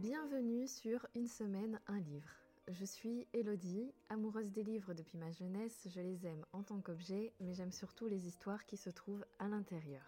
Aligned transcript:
Bienvenue 0.00 0.68
sur 0.68 1.04
Une 1.16 1.26
semaine, 1.26 1.80
un 1.88 1.98
livre. 1.98 2.30
Je 2.68 2.84
suis 2.84 3.26
Elodie, 3.32 3.92
amoureuse 4.10 4.52
des 4.52 4.62
livres 4.62 4.94
depuis 4.94 5.18
ma 5.18 5.32
jeunesse, 5.32 5.88
je 5.92 6.00
les 6.00 6.24
aime 6.24 6.46
en 6.52 6.62
tant 6.62 6.80
qu'objet, 6.80 7.32
mais 7.40 7.52
j'aime 7.52 7.72
surtout 7.72 8.06
les 8.06 8.28
histoires 8.28 8.64
qui 8.64 8.76
se 8.76 8.90
trouvent 8.90 9.24
à 9.40 9.48
l'intérieur. 9.48 10.04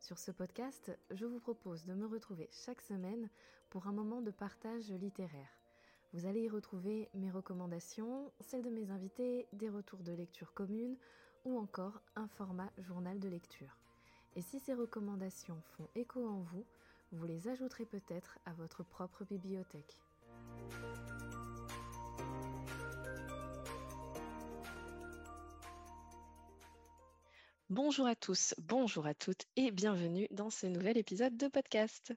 Sur 0.00 0.18
ce 0.18 0.30
podcast, 0.32 0.94
je 1.12 1.24
vous 1.24 1.40
propose 1.40 1.86
de 1.86 1.94
me 1.94 2.04
retrouver 2.04 2.50
chaque 2.52 2.82
semaine 2.82 3.30
pour 3.70 3.86
un 3.86 3.92
moment 3.92 4.20
de 4.20 4.30
partage 4.30 4.90
littéraire. 4.90 5.48
Vous 6.12 6.26
allez 6.26 6.42
y 6.42 6.50
retrouver 6.50 7.08
mes 7.14 7.30
recommandations, 7.30 8.30
celles 8.40 8.64
de 8.64 8.68
mes 8.68 8.90
invités, 8.90 9.48
des 9.54 9.70
retours 9.70 10.02
de 10.02 10.12
lecture 10.12 10.52
communes 10.52 10.98
ou 11.46 11.56
encore 11.58 12.02
un 12.16 12.28
format 12.28 12.70
journal 12.76 13.18
de 13.18 13.28
lecture. 13.28 13.78
Et 14.34 14.42
si 14.42 14.60
ces 14.60 14.74
recommandations 14.74 15.62
font 15.62 15.88
écho 15.94 16.28
en 16.28 16.42
vous, 16.42 16.66
vous 17.12 17.26
les 17.26 17.48
ajouterez 17.48 17.86
peut-être 17.86 18.38
à 18.44 18.52
votre 18.52 18.84
propre 18.84 19.24
bibliothèque. 19.24 19.98
Bonjour 27.68 28.06
à 28.06 28.14
tous, 28.14 28.54
bonjour 28.58 29.06
à 29.06 29.14
toutes 29.14 29.44
et 29.56 29.72
bienvenue 29.72 30.28
dans 30.30 30.50
ce 30.50 30.66
nouvel 30.66 30.96
épisode 30.96 31.36
de 31.36 31.48
podcast. 31.48 32.14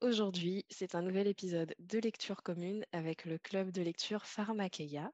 Aujourd'hui, 0.00 0.66
c'est 0.70 0.96
un 0.96 1.02
nouvel 1.02 1.28
épisode 1.28 1.72
de 1.78 1.98
lecture 2.00 2.42
commune 2.42 2.84
avec 2.92 3.24
le 3.24 3.38
club 3.38 3.70
de 3.70 3.80
lecture 3.80 4.26
Pharmakeia. 4.26 5.12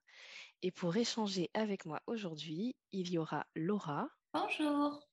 Et 0.63 0.71
pour 0.71 0.97
échanger 0.97 1.51
avec 1.53 1.85
moi 1.85 2.01
aujourd'hui, 2.07 2.75
il 2.93 3.11
y 3.11 3.19
aura 3.19 3.47
Laura. 3.55 4.09
Bonjour. 4.33 5.07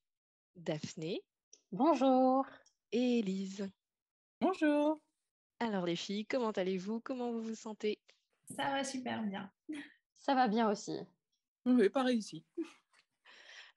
Daphné. 0.55 1.21
Bonjour. 1.73 2.45
Et 2.93 3.19
Elise. 3.19 3.69
Bonjour. 4.41 4.99
Alors 5.59 5.85
les 5.85 5.95
filles, 5.95 6.25
comment 6.25 6.49
allez-vous? 6.49 6.99
Comment 6.99 7.31
vous 7.31 7.43
vous 7.43 7.53
sentez? 7.53 7.99
Ça 8.57 8.71
va 8.71 8.83
super 8.83 9.21
bien. 9.21 9.51
Ça 10.17 10.33
va 10.33 10.47
bien 10.47 10.67
aussi. 10.67 10.97
Oui, 11.67 11.89
pareil 11.89 12.17
ici. 12.17 12.43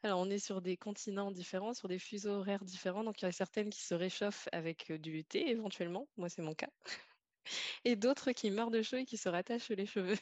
Alors 0.02 0.20
on 0.20 0.30
est 0.30 0.38
sur 0.38 0.62
des 0.62 0.78
continents 0.78 1.30
différents, 1.30 1.74
sur 1.74 1.86
des 1.86 1.98
fuseaux 1.98 2.36
horaires 2.36 2.64
différents, 2.64 3.04
donc 3.04 3.20
il 3.20 3.26
y 3.26 3.28
a 3.28 3.32
certaines 3.32 3.68
qui 3.68 3.82
se 3.82 3.92
réchauffent 3.92 4.48
avec 4.52 4.90
euh, 4.90 4.98
du 4.98 5.22
thé 5.22 5.50
éventuellement, 5.50 6.08
moi 6.16 6.30
c'est 6.30 6.42
mon 6.42 6.54
cas, 6.54 6.70
et 7.84 7.94
d'autres 7.94 8.32
qui 8.32 8.50
meurent 8.50 8.70
de 8.70 8.80
chaud 8.80 8.96
et 8.96 9.04
qui 9.04 9.18
se 9.18 9.28
rattachent 9.28 9.70
les 9.70 9.86
cheveux. 9.86 10.18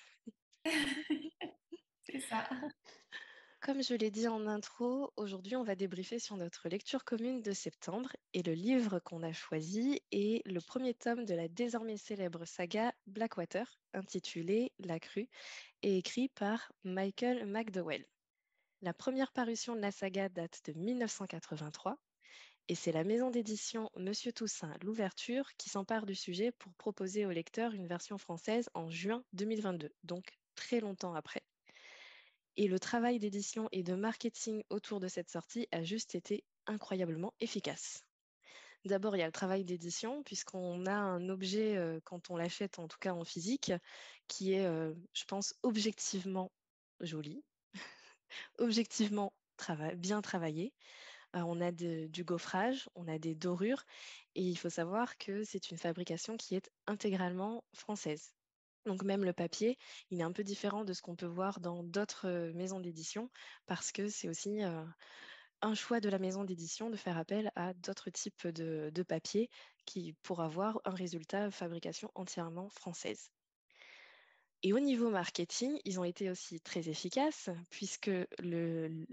c'est 2.05 2.21
ça. 2.21 2.49
Comme 3.63 3.81
je 3.81 3.95
l'ai 3.95 4.11
dit 4.11 4.27
en 4.27 4.49
intro, 4.49 5.13
aujourd'hui 5.17 5.55
on 5.55 5.63
va 5.63 5.77
débriefer 5.77 6.19
sur 6.19 6.37
notre 6.37 6.69
lecture 6.69 7.05
commune 7.05 7.43
de 7.43 7.53
septembre 7.53 8.11
et 8.35 8.43
le 8.43 8.55
livre 8.55 8.99
qu'on 8.99 9.23
a 9.23 9.33
choisi 9.33 10.03
est 10.11 10.45
le 10.49 10.61
premier 10.61 10.95
tome 10.95 11.25
de 11.25 11.35
la 11.35 11.47
désormais 11.47 11.97
célèbre 11.97 12.45
saga 12.45 12.93
Blackwater, 13.07 13.79
intitulé 13.95 14.73
La 14.81 14.99
Crue, 14.99 15.29
et 15.83 15.97
écrit 15.97 16.29
par 16.31 16.73
Michael 16.83 17.47
McDowell. 17.47 18.05
La 18.81 18.93
première 18.93 19.31
parution 19.31 19.77
de 19.77 19.81
la 19.81 19.93
saga 19.93 20.29
date 20.29 20.61
de 20.65 20.73
1983 20.73 21.99
et 22.67 22.75
c'est 22.75 22.91
la 22.91 23.05
maison 23.05 23.31
d'édition 23.31 23.91
Monsieur 23.95 24.33
Toussaint 24.33 24.77
L'Ouverture 24.83 25.49
qui 25.57 25.69
s'empare 25.69 26.05
du 26.05 26.17
sujet 26.17 26.51
pour 26.51 26.75
proposer 26.75 27.27
au 27.27 27.31
lecteur 27.31 27.75
une 27.75 27.87
version 27.87 28.19
française 28.19 28.69
en 28.75 28.91
juin 28.91 29.23
2022, 29.35 29.93
donc 30.03 30.37
très 30.57 30.81
longtemps 30.81 31.15
après. 31.15 31.45
Et 32.57 32.69
le 32.69 32.79
travail 32.79 33.19
d'édition 33.19 33.69
et 33.73 33.83
de 33.83 33.95
marketing 33.95 34.63
autour 34.71 35.01
de 35.01 35.09
cette 35.09 35.31
sortie 35.31 35.69
a 35.73 35.83
juste 35.83 36.15
été 36.15 36.45
incroyablement 36.67 37.33
efficace. 37.41 38.05
D'abord, 38.85 39.15
il 39.15 39.21
y 39.21 39.23
a 39.23 39.27
le 39.27 39.33
travail 39.33 39.65
d'édition, 39.65 40.23
puisqu'on 40.25 40.87
a 40.87 40.95
un 40.95 41.29
objet, 41.29 41.77
euh, 41.77 42.01
quand 42.05 42.31
on 42.31 42.37
l'achète, 42.37 42.79
en 42.81 42.89
tout 42.89 42.99
cas 42.99 43.13
en 43.13 43.25
physique, 43.25 43.73
qui 44.27 44.55
est, 44.55 44.67
euh, 44.67 44.93
je 45.13 45.25
pense, 45.25 45.55
objectivement 45.63 46.51
joli, 47.01 47.45
objectivement 48.59 49.33
bien 49.97 50.21
travaillé. 50.21 50.75
Euh, 51.37 51.41
on 51.41 51.61
a 51.61 51.71
du 51.73 52.25
gaufrage, 52.25 52.89
on 52.97 53.07
a 53.09 53.19
des 53.19 53.35
dorures, 53.35 53.85
et 54.35 54.43
il 54.43 54.57
faut 54.57 54.71
savoir 54.71 55.17
que 55.17 55.45
c'est 55.45 55.71
une 55.71 55.79
fabrication 55.79 56.37
qui 56.37 56.57
est 56.57 56.71
intégralement 56.87 57.65
française. 57.73 58.35
Donc 58.87 59.03
même 59.05 59.25
le 59.25 59.33
papier, 59.33 59.79
il 60.11 60.21
est 60.21 60.25
un 60.25 60.33
peu 60.33 60.45
différent 60.45 60.85
de 60.85 60.93
ce 60.93 61.03
qu'on 61.03 61.17
peut 61.17 61.27
voir 61.27 61.61
dans 61.61 61.83
d'autres 61.83 62.51
maisons 62.55 62.81
d'édition 62.81 63.31
parce 63.67 63.93
que 63.93 64.09
c'est 64.09 64.29
aussi 64.29 64.63
un 65.63 65.75
choix 65.75 66.01
de 66.01 66.09
la 66.09 66.19
maison 66.19 66.45
d'édition 66.45 66.91
de 66.91 66.97
faire 66.97 67.17
appel 67.17 67.51
à 67.55 67.73
d'autres 67.75 68.11
types 68.11 68.49
de, 68.49 68.91
de 68.93 69.03
papier 69.03 69.49
qui 69.87 70.15
pour 70.23 70.41
avoir 70.43 70.81
un 70.85 70.95
résultat 70.95 71.51
fabrication 71.51 72.11
entièrement 72.15 72.69
française. 72.71 73.31
Et 74.65 74.73
au 74.73 74.79
niveau 74.79 75.11
marketing, 75.11 75.81
ils 75.85 75.99
ont 75.99 76.05
été 76.05 76.31
aussi 76.31 76.61
très 76.61 76.89
efficaces 76.89 77.51
puisque 77.71 78.11
le, 78.39 79.07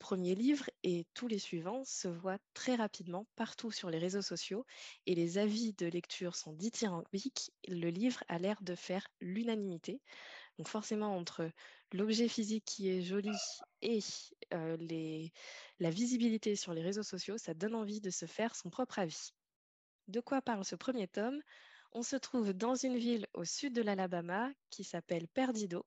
premier 0.00 0.34
livre 0.34 0.68
et 0.82 1.06
tous 1.14 1.28
les 1.28 1.38
suivants 1.38 1.84
se 1.84 2.08
voient 2.08 2.38
très 2.52 2.74
rapidement 2.74 3.24
partout 3.36 3.70
sur 3.70 3.90
les 3.90 3.98
réseaux 3.98 4.22
sociaux 4.22 4.66
et 5.06 5.14
les 5.14 5.38
avis 5.38 5.72
de 5.74 5.86
lecture 5.86 6.34
sont 6.34 6.52
dithyrambiques. 6.52 7.52
Le 7.68 7.90
livre 7.90 8.24
a 8.26 8.40
l'air 8.40 8.60
de 8.62 8.74
faire 8.74 9.06
l'unanimité. 9.20 10.00
Donc 10.58 10.66
forcément, 10.66 11.16
entre 11.16 11.48
l'objet 11.92 12.26
physique 12.26 12.64
qui 12.64 12.88
est 12.88 13.02
joli 13.02 13.36
et 13.82 14.00
euh, 14.52 14.76
la 15.78 15.90
visibilité 15.90 16.56
sur 16.56 16.74
les 16.74 16.82
réseaux 16.82 17.04
sociaux, 17.04 17.38
ça 17.38 17.54
donne 17.54 17.76
envie 17.76 18.00
de 18.00 18.10
se 18.10 18.26
faire 18.26 18.56
son 18.56 18.68
propre 18.68 18.98
avis. 18.98 19.30
De 20.08 20.18
quoi 20.18 20.42
parle 20.42 20.64
ce 20.64 20.74
premier 20.74 21.06
tome? 21.06 21.40
On 21.92 22.02
se 22.02 22.16
trouve 22.16 22.52
dans 22.52 22.74
une 22.74 22.96
ville 22.96 23.26
au 23.34 23.44
sud 23.44 23.72
de 23.72 23.82
l'Alabama 23.82 24.50
qui 24.70 24.84
s'appelle 24.84 25.28
Perdido. 25.28 25.84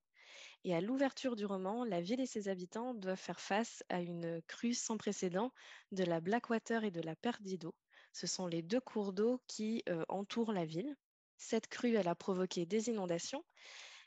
Et 0.63 0.75
à 0.75 0.81
l'ouverture 0.81 1.35
du 1.35 1.45
roman, 1.45 1.84
la 1.84 2.01
ville 2.01 2.19
et 2.19 2.28
ses 2.28 2.47
habitants 2.47 2.94
doivent 2.94 3.19
faire 3.19 3.39
face 3.39 3.84
à 3.89 4.01
une 4.01 4.41
crue 4.47 4.73
sans 4.73 4.97
précédent 4.97 5.51
de 5.91 6.03
la 6.03 6.22
Blackwater 6.22 6.84
et 6.84 6.91
de 6.91 7.01
la 7.01 7.16
Perdido. 7.16 7.73
Ce 8.13 8.28
sont 8.28 8.47
les 8.47 8.62
deux 8.62 8.81
cours 8.81 9.13
d'eau 9.13 9.41
qui 9.47 9.84
euh, 9.89 10.03
entourent 10.09 10.53
la 10.53 10.66
ville. 10.66 10.95
Cette 11.38 11.67
crue, 11.67 11.95
elle 11.95 12.07
a 12.07 12.16
provoqué 12.16 12.66
des 12.66 12.89
inondations. 12.89 13.44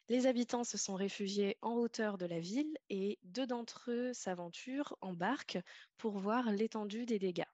Les 0.09 0.27
habitants 0.27 0.65
se 0.65 0.77
sont 0.77 0.95
réfugiés 0.95 1.57
en 1.63 1.73
hauteur 1.73 2.19
de 2.19 2.27
la 2.27 2.39
ville 2.39 2.77
et 2.91 3.19
deux 3.23 3.47
d'entre 3.47 3.91
eux 3.91 4.13
s'aventurent 4.13 4.97
en 5.01 5.15
barque 5.15 5.59
pour 5.97 6.19
voir 6.19 6.53
l'étendue 6.53 7.07
des 7.07 7.19
dégâts 7.19 7.45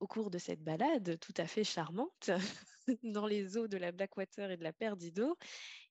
au 0.00 0.06
cours 0.06 0.30
de 0.30 0.38
cette 0.38 0.62
balade 0.62 1.18
tout 1.20 1.34
à 1.36 1.46
fait 1.46 1.64
charmante 1.64 2.30
dans 3.02 3.26
les 3.26 3.56
eaux 3.56 3.68
de 3.68 3.76
la 3.76 3.92
Blackwater 3.92 4.50
et 4.50 4.56
de 4.56 4.64
la 4.64 4.72
Perdido, 4.72 5.36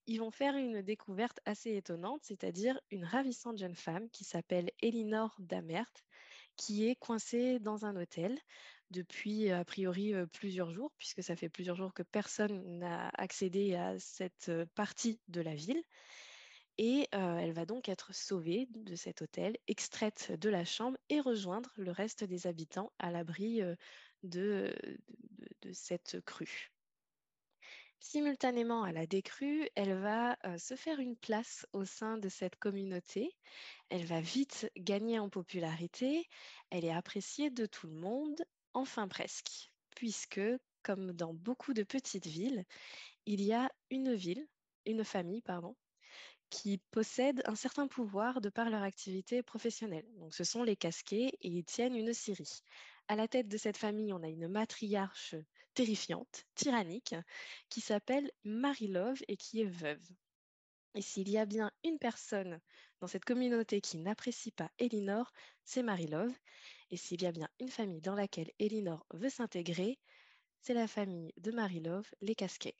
ils 0.07 0.19
vont 0.19 0.31
faire 0.31 0.55
une 0.55 0.81
découverte 0.81 1.39
assez 1.45 1.75
étonnante, 1.75 2.21
c'est-à-dire 2.23 2.79
une 2.91 3.05
ravissante 3.05 3.57
jeune 3.57 3.75
femme 3.75 4.09
qui 4.11 4.23
s'appelle 4.23 4.71
Elinor 4.81 5.35
Damert, 5.39 5.91
qui 6.55 6.87
est 6.87 6.95
coincée 6.95 7.59
dans 7.59 7.85
un 7.85 7.95
hôtel 7.95 8.39
depuis 8.91 9.49
a 9.49 9.65
priori 9.65 10.13
euh, 10.13 10.25
plusieurs 10.27 10.71
jours, 10.71 10.91
puisque 10.97 11.23
ça 11.23 11.35
fait 11.35 11.49
plusieurs 11.49 11.75
jours 11.75 11.93
que 11.93 12.03
personne 12.03 12.79
n'a 12.79 13.09
accédé 13.15 13.75
à 13.75 13.97
cette 13.99 14.49
euh, 14.49 14.65
partie 14.75 15.19
de 15.27 15.41
la 15.41 15.55
ville. 15.55 15.81
Et 16.77 17.07
elle 17.11 17.53
va 17.53 17.65
donc 17.65 17.87
être 17.87 18.13
sauvée 18.13 18.67
de 18.71 18.95
cet 18.95 19.21
hôtel, 19.21 19.57
extraite 19.67 20.33
de 20.33 20.49
la 20.49 20.65
chambre 20.65 20.97
et 21.09 21.21
rejoindre 21.21 21.71
le 21.77 21.91
reste 21.91 22.23
des 22.23 22.47
habitants 22.47 22.91
à 22.99 23.11
l'abri 23.11 23.61
de, 24.23 24.75
cette 25.71 26.19
crue. 26.25 26.71
Simultanément 27.99 28.83
à 28.83 28.91
la 28.91 29.07
décrue, 29.07 29.69
elle 29.75 29.97
va 29.97 30.37
se 30.57 30.75
faire 30.75 30.99
une 30.99 31.15
place 31.15 31.65
au 31.73 31.85
sein 31.85 32.17
de 32.17 32.29
cette 32.29 32.57
communauté. 32.57 33.31
Elle 33.89 34.05
va 34.05 34.19
vite 34.19 34.69
gagner 34.77 35.17
en 35.17 35.29
popularité. 35.29 36.27
Elle 36.69 36.85
est 36.85 36.93
appréciée 36.93 37.49
de 37.49 37.65
tout 37.65 37.87
le 37.87 37.95
monde, 37.95 38.43
enfin 38.73 39.07
presque, 39.07 39.71
puisque, 39.95 40.41
comme 40.83 41.13
dans 41.13 41.33
beaucoup 41.33 41.73
de 41.73 41.83
petites 41.83 42.27
villes, 42.27 42.65
il 43.25 43.41
y 43.41 43.53
a 43.53 43.71
une 43.89 44.13
ville, 44.13 44.45
une 44.85 45.03
famille, 45.03 45.41
pardon, 45.41 45.75
qui 46.49 46.77
possèdent 46.91 47.41
un 47.45 47.55
certain 47.55 47.87
pouvoir 47.87 48.41
de 48.41 48.49
par 48.49 48.69
leur 48.69 48.83
activité 48.83 49.43
professionnelle. 49.43 50.05
Donc, 50.17 50.33
ce 50.33 50.43
sont 50.43 50.63
les 50.63 50.75
casquets 50.75 51.31
et 51.41 51.47
ils 51.47 51.65
tiennent 51.65 51.95
une 51.95 52.13
scierie. 52.13 52.61
À 53.07 53.15
la 53.15 53.27
tête 53.27 53.47
de 53.47 53.57
cette 53.57 53.77
famille, 53.77 54.13
on 54.13 54.23
a 54.23 54.29
une 54.29 54.47
matriarche 54.47 55.35
terrifiante, 55.73 56.45
tyrannique, 56.55 57.15
qui 57.69 57.81
s'appelle 57.81 58.31
Marie-Love 58.43 59.21
et 59.27 59.37
qui 59.37 59.61
est 59.61 59.69
veuve. 59.69 60.07
Et 60.95 61.01
s'il 61.01 61.29
y 61.29 61.37
a 61.37 61.45
bien 61.45 61.71
une 61.83 61.99
personne 61.99 62.61
dans 63.01 63.07
cette 63.07 63.25
communauté 63.25 63.81
qui 63.81 63.97
n'apprécie 63.97 64.51
pas 64.51 64.71
Elinor, 64.79 65.31
c'est 65.65 65.83
Marie-Love. 65.83 66.33
Et 66.89 66.97
s'il 66.97 67.21
y 67.21 67.25
a 67.25 67.33
bien 67.33 67.49
une 67.59 67.69
famille 67.69 68.01
dans 68.01 68.15
laquelle 68.15 68.51
Elinor 68.59 69.05
veut 69.13 69.29
s'intégrer, 69.29 69.99
c'est 70.61 70.73
la 70.73 70.87
famille 70.87 71.33
de 71.37 71.51
Marie-Love, 71.51 72.09
les 72.21 72.33
Casquets. 72.33 72.77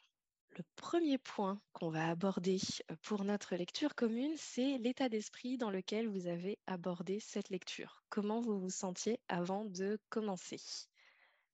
Le 0.57 0.63
premier 0.77 1.17
point 1.17 1.59
qu'on 1.73 1.89
va 1.89 2.07
aborder 2.07 2.59
euh, 2.89 2.95
pour 3.03 3.25
notre 3.25 3.55
lecture 3.55 3.93
commune, 3.93 4.33
c'est 4.37 4.77
l'état 4.77 5.09
d'esprit 5.09 5.57
dans 5.57 5.69
lequel 5.69 6.07
vous 6.07 6.27
avez 6.27 6.59
abordé 6.65 7.19
cette 7.19 7.49
lecture. 7.49 8.05
Comment 8.09 8.39
vous 8.39 8.57
vous 8.57 8.69
sentiez 8.69 9.19
avant 9.27 9.65
de 9.65 9.99
commencer? 10.09 10.61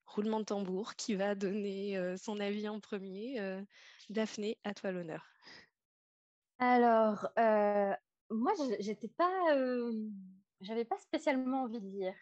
Roulement 0.05 0.39
de 0.41 0.45
tambour, 0.45 0.95
qui 0.95 1.15
va 1.15 1.33
donner 1.33 2.15
son 2.17 2.39
avis 2.39 2.67
en 2.67 2.79
premier 2.79 3.63
Daphné, 4.09 4.57
à 4.65 4.73
toi 4.73 4.91
l'honneur. 4.91 5.25
Alors, 6.59 7.29
moi, 8.29 8.51
j'étais 8.79 9.07
pas, 9.07 9.55
j'avais 10.59 10.83
pas 10.83 10.97
spécialement 10.97 11.63
envie 11.63 11.79
de 11.79 11.87
lire 11.87 12.13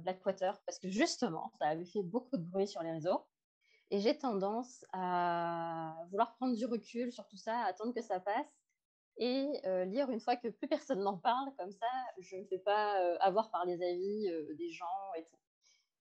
Blackwater 0.00 0.60
parce 0.66 0.80
que 0.80 0.90
justement, 0.90 1.52
ça 1.60 1.68
avait 1.68 1.84
fait 1.84 2.02
beaucoup 2.02 2.36
de 2.36 2.42
bruit 2.42 2.66
sur 2.66 2.82
les 2.82 2.90
réseaux. 2.90 3.24
Et 3.92 4.00
j'ai 4.00 4.16
tendance 4.16 4.86
à 4.94 5.94
vouloir 6.10 6.34
prendre 6.36 6.56
du 6.56 6.64
recul 6.64 7.12
sur 7.12 7.26
tout 7.28 7.36
ça, 7.36 7.60
attendre 7.64 7.92
que 7.92 8.00
ça 8.00 8.20
passe 8.20 8.46
et 9.18 9.46
lire 9.86 10.10
une 10.10 10.18
fois 10.18 10.34
que 10.36 10.48
plus 10.48 10.66
personne 10.66 11.00
n'en 11.00 11.18
parle. 11.18 11.50
Comme 11.58 11.72
ça, 11.72 11.86
je 12.18 12.36
ne 12.36 12.44
fais 12.46 12.58
pas 12.58 12.94
avoir 13.18 13.50
par 13.50 13.66
les 13.66 13.82
avis 13.82 14.56
des 14.56 14.70
gens 14.70 14.86
et 15.18 15.24
tout. 15.24 15.36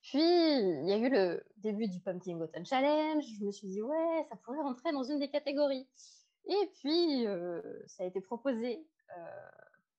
Puis, 0.04 0.22
il 0.22 0.88
y 0.88 0.94
a 0.94 0.98
eu 0.98 1.10
le 1.10 1.44
début 1.58 1.90
du 1.90 2.00
Pumpkin 2.00 2.38
Button 2.38 2.64
Challenge. 2.64 3.24
Je 3.24 3.44
me 3.44 3.52
suis 3.52 3.68
dit, 3.68 3.82
ouais, 3.82 4.26
ça 4.30 4.38
pourrait 4.38 4.62
rentrer 4.62 4.94
dans 4.94 5.04
une 5.04 5.20
des 5.20 5.30
catégories. 5.30 5.90
Et 6.46 6.72
puis, 6.80 7.26
ça 7.88 8.04
a 8.04 8.08
été 8.08 8.22
proposé 8.22 8.88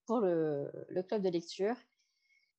pour 0.07 0.21
le, 0.21 0.71
club 1.09 1.23
de 1.23 1.29
lecture. 1.29 1.77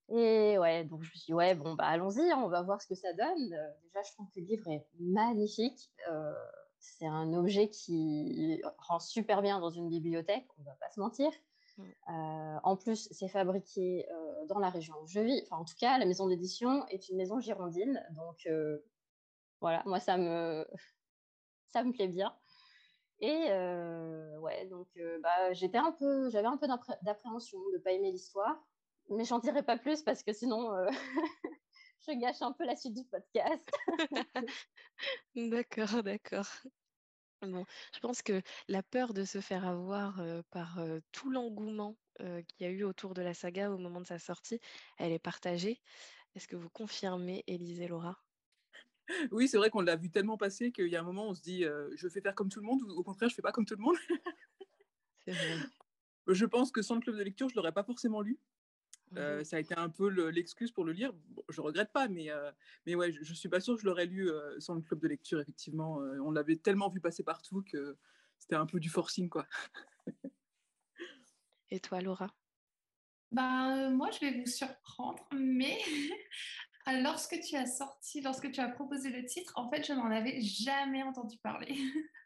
Et 0.09 0.57
ouais, 0.57 0.83
donc 0.83 1.01
je 1.03 1.09
me 1.09 1.15
suis 1.15 1.25
dit, 1.27 1.33
ouais, 1.33 1.55
bon, 1.55 1.75
bah 1.75 1.85
allons-y, 1.85 2.29
hein, 2.29 2.41
on 2.43 2.49
va 2.49 2.61
voir 2.61 2.81
ce 2.81 2.87
que 2.87 2.95
ça 2.95 3.13
donne. 3.13 3.49
déjà, 3.49 4.01
je 4.05 4.11
trouve 4.13 4.27
que 4.29 4.39
le 4.39 4.45
livre 4.45 4.67
est 4.67 4.85
magnifique. 4.99 5.91
c'est 6.79 7.07
un 7.07 7.33
objet 7.33 7.69
qui 7.69 8.61
rend 8.77 8.99
super 8.99 9.41
bien 9.41 9.59
dans 9.59 9.69
une 9.69 9.89
bibliothèque, 9.89 10.47
on 10.59 10.63
va 10.63 10.75
pas 10.79 10.89
se 10.89 10.99
mentir. 10.99 11.31
Mmh. 11.75 12.59
en 12.63 12.77
plus, 12.77 13.07
c'est 13.11 13.29
fabriqué 13.29 14.05
dans 14.47 14.59
la 14.59 14.69
région 14.69 14.93
où 15.01 15.07
je 15.07 15.21
vis. 15.21 15.41
Enfin, 15.43 15.57
en 15.57 15.65
tout 15.65 15.75
cas, 15.79 15.97
la 15.97 16.05
maison 16.05 16.27
d'édition 16.27 16.85
est 16.87 17.09
une 17.09 17.17
maison 17.17 17.39
girondine. 17.39 18.03
Donc, 18.11 18.47
voilà, 19.61 19.81
moi, 19.85 19.99
ça 19.99 20.17
me, 20.17 20.67
ça 21.69 21.83
me 21.83 21.91
plaît 21.91 22.09
bien. 22.09 22.35
Et 23.21 23.47
ouais, 24.39 24.65
donc 24.67 24.89
bah, 25.21 25.53
j'étais 25.53 25.77
un 25.77 25.93
peu, 25.93 26.29
j'avais 26.29 26.47
un 26.47 26.57
peu 26.57 26.67
d'appréhension 27.01 27.57
de 27.71 27.77
ne 27.77 27.81
pas 27.81 27.91
aimer 27.91 28.11
l'histoire, 28.11 28.61
mais 29.09 29.25
j'en 29.25 29.39
dirai 29.39 29.63
pas 29.63 29.77
plus 29.77 30.03
parce 30.03 30.23
que 30.23 30.33
sinon 30.33 30.69
je 32.07 32.19
gâche 32.19 32.41
un 32.41 32.51
peu 32.53 32.65
la 32.65 32.75
suite 32.75 32.95
du 32.95 33.03
podcast. 33.05 33.71
d'accord, 35.35 36.03
d'accord. 36.03 36.49
Bon, 37.41 37.65
je 37.93 37.99
pense 37.99 38.21
que 38.21 38.41
la 38.69 38.83
peur 38.83 39.13
de 39.13 39.25
se 39.25 39.41
faire 39.41 39.65
avoir 39.65 40.21
par 40.49 40.79
tout 41.11 41.29
l'engouement 41.29 41.97
qu'il 42.17 42.45
y 42.61 42.65
a 42.65 42.69
eu 42.69 42.83
autour 42.83 43.13
de 43.13 43.21
la 43.21 43.33
saga 43.33 43.69
au 43.69 43.77
moment 43.77 43.99
de 43.99 44.07
sa 44.07 44.19
sortie, 44.19 44.59
elle 44.97 45.11
est 45.11 45.19
partagée. 45.19 45.81
Est-ce 46.35 46.47
que 46.47 46.55
vous 46.55 46.69
confirmez, 46.69 47.43
Élise 47.47 47.81
et 47.81 47.87
Laura? 47.87 48.17
Oui, 49.31 49.49
c'est 49.49 49.57
vrai 49.57 49.69
qu'on 49.69 49.81
l'a 49.81 49.97
vu 49.97 50.09
tellement 50.09 50.37
passer 50.37 50.71
qu'il 50.71 50.87
y 50.87 50.95
a 50.95 51.01
un 51.01 51.03
moment, 51.03 51.27
on 51.27 51.33
se 51.33 51.41
dit 51.41 51.65
je 51.95 52.07
fais 52.07 52.21
faire 52.21 52.35
comme 52.35 52.49
tout 52.49 52.61
le 52.61 52.65
monde 52.65 52.81
ou 52.83 52.91
au 52.91 53.03
contraire, 53.03 53.29
je 53.29 53.35
fais 53.35 53.41
pas 53.41 53.51
comme 53.51 53.65
tout 53.65 53.75
le 53.75 53.81
monde? 53.81 53.97
Je 56.27 56.45
pense 56.45 56.71
que 56.71 56.81
sans 56.81 56.95
le 56.95 57.01
club 57.01 57.17
de 57.17 57.23
lecture, 57.23 57.49
je 57.49 57.55
l'aurais 57.55 57.73
pas 57.73 57.83
forcément 57.83 58.21
lu. 58.21 58.39
Mmh 59.13 59.43
ça 59.43 59.57
a 59.57 59.59
été 59.59 59.75
un 59.77 59.89
peu 59.89 60.07
l'excuse 60.29 60.71
pour 60.71 60.85
le 60.85 60.91
lire. 60.91 61.13
je 61.49 61.61
regrette 61.61 61.91
pas, 61.91 62.07
mais, 62.07 62.29
mais 62.85 62.95
ouais, 62.95 63.11
je, 63.11 63.19
ne 63.19 63.35
suis 63.35 63.49
pas 63.49 63.59
sûre 63.59 63.75
que 63.75 63.81
je 63.81 63.85
l'aurais 63.85 64.05
lu 64.05 64.29
sans 64.59 64.75
le 64.75 64.81
club 64.81 64.99
de 64.99 65.07
lecture, 65.07 65.39
effectivement. 65.39 65.97
on 65.97 66.31
l'avait 66.31 66.55
tellement 66.55 66.89
vu 66.89 66.99
passer 66.99 67.23
partout 67.23 67.63
que 67.63 67.97
c'était 68.39 68.55
un 68.55 68.65
peu 68.65 68.79
du 68.79 68.89
forcing, 68.89 69.29
quoi. 69.29 69.47
Et 71.69 71.79
toi, 71.79 72.01
Laura? 72.01 72.33
Ben, 73.31 73.89
Moi, 73.89 74.11
je 74.11 74.19
vais 74.19 74.39
vous 74.39 74.45
surprendre, 74.45 75.27
mais 75.33 75.79
lorsque 77.01 77.39
tu 77.39 77.55
as 77.55 77.65
sorti, 77.65 78.21
lorsque 78.21 78.51
tu 78.51 78.59
as 78.59 78.69
proposé 78.69 79.09
le 79.09 79.25
titre, 79.25 79.53
en 79.55 79.69
fait, 79.69 79.83
je 79.83 79.93
n'en 79.93 80.11
avais 80.11 80.39
jamais 80.41 81.01
entendu 81.01 81.37
parler. 81.39 81.75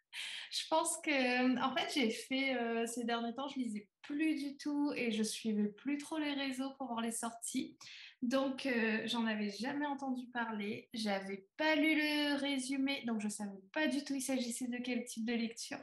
je 0.52 0.68
pense 0.70 0.98
que, 1.04 1.60
en 1.62 1.76
fait, 1.76 1.92
j'ai 1.94 2.10
fait 2.10 2.56
ces 2.88 3.04
derniers 3.04 3.34
temps, 3.34 3.48
je 3.48 3.60
lisais 3.60 3.88
plus 4.02 4.36
du 4.36 4.58
tout 4.58 4.94
et 4.96 5.12
je 5.12 5.22
suivais 5.22 5.68
plus 5.68 5.98
trop 5.98 6.18
les 6.18 6.34
réseaux 6.34 6.72
pour 6.78 6.88
voir 6.88 7.02
les 7.02 7.12
sorties. 7.12 7.78
Donc, 8.22 8.66
euh, 8.66 9.02
j'en 9.06 9.26
avais 9.26 9.52
jamais 9.52 9.86
entendu 9.86 10.28
parler. 10.28 10.90
J'avais 10.94 11.46
pas 11.58 11.76
lu 11.76 11.94
le 11.96 12.36
résumé, 12.38 13.04
donc 13.06 13.22
je 13.22 13.28
savais 13.28 13.62
pas 13.74 13.88
du 13.88 14.04
tout 14.04 14.16
il 14.16 14.22
s'agissait 14.22 14.68
de 14.68 14.78
quel 14.78 15.04
type 15.04 15.26
de 15.26 15.34
lecture. 15.34 15.78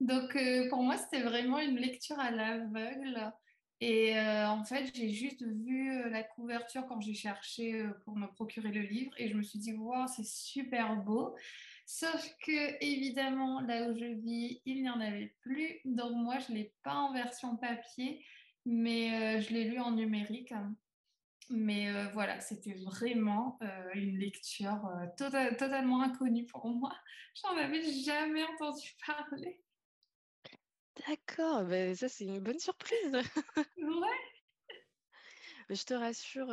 Donc, 0.00 0.36
pour 0.70 0.82
moi, 0.82 0.96
c'était 0.96 1.22
vraiment 1.22 1.58
une 1.58 1.76
lecture 1.76 2.18
à 2.18 2.30
l'aveugle. 2.30 3.32
Et 3.80 4.18
en 4.18 4.64
fait, 4.64 4.90
j'ai 4.94 5.10
juste 5.10 5.42
vu 5.42 6.10
la 6.10 6.22
couverture 6.22 6.86
quand 6.86 7.00
j'ai 7.00 7.14
cherché 7.14 7.84
pour 8.04 8.16
me 8.16 8.26
procurer 8.26 8.70
le 8.70 8.82
livre 8.82 9.12
et 9.18 9.28
je 9.28 9.34
me 9.34 9.42
suis 9.42 9.58
dit, 9.58 9.72
wow, 9.72 10.06
c'est 10.06 10.26
super 10.26 10.96
beau. 10.96 11.34
Sauf 11.88 12.28
que, 12.44 12.84
évidemment, 12.84 13.60
là 13.60 13.88
où 13.88 13.94
je 13.94 14.06
vis, 14.06 14.60
il 14.64 14.82
n'y 14.82 14.90
en 14.90 15.00
avait 15.00 15.36
plus. 15.40 15.80
Donc, 15.84 16.16
moi, 16.16 16.40
je 16.40 16.50
ne 16.52 16.58
l'ai 16.58 16.74
pas 16.82 16.94
en 16.94 17.12
version 17.12 17.56
papier, 17.56 18.26
mais 18.64 19.40
je 19.40 19.54
l'ai 19.54 19.64
lu 19.64 19.78
en 19.78 19.92
numérique. 19.92 20.52
Mais 21.48 22.10
voilà, 22.12 22.40
c'était 22.40 22.74
vraiment 22.74 23.58
une 23.94 24.18
lecture 24.18 24.90
tota-, 25.16 25.54
totalement 25.54 26.02
inconnue 26.02 26.44
pour 26.46 26.66
moi. 26.66 26.92
J'en 27.40 27.56
avais 27.56 27.82
jamais 28.02 28.42
entendu 28.42 28.96
parler. 29.06 29.62
D'accord, 31.06 31.66
bah, 31.66 31.94
ça 31.94 32.08
c'est 32.08 32.24
une 32.24 32.40
bonne 32.40 32.58
surprise. 32.58 33.12
Ouais. 33.76 34.18
Je 35.70 35.84
te 35.84 35.94
rassure, 35.94 36.48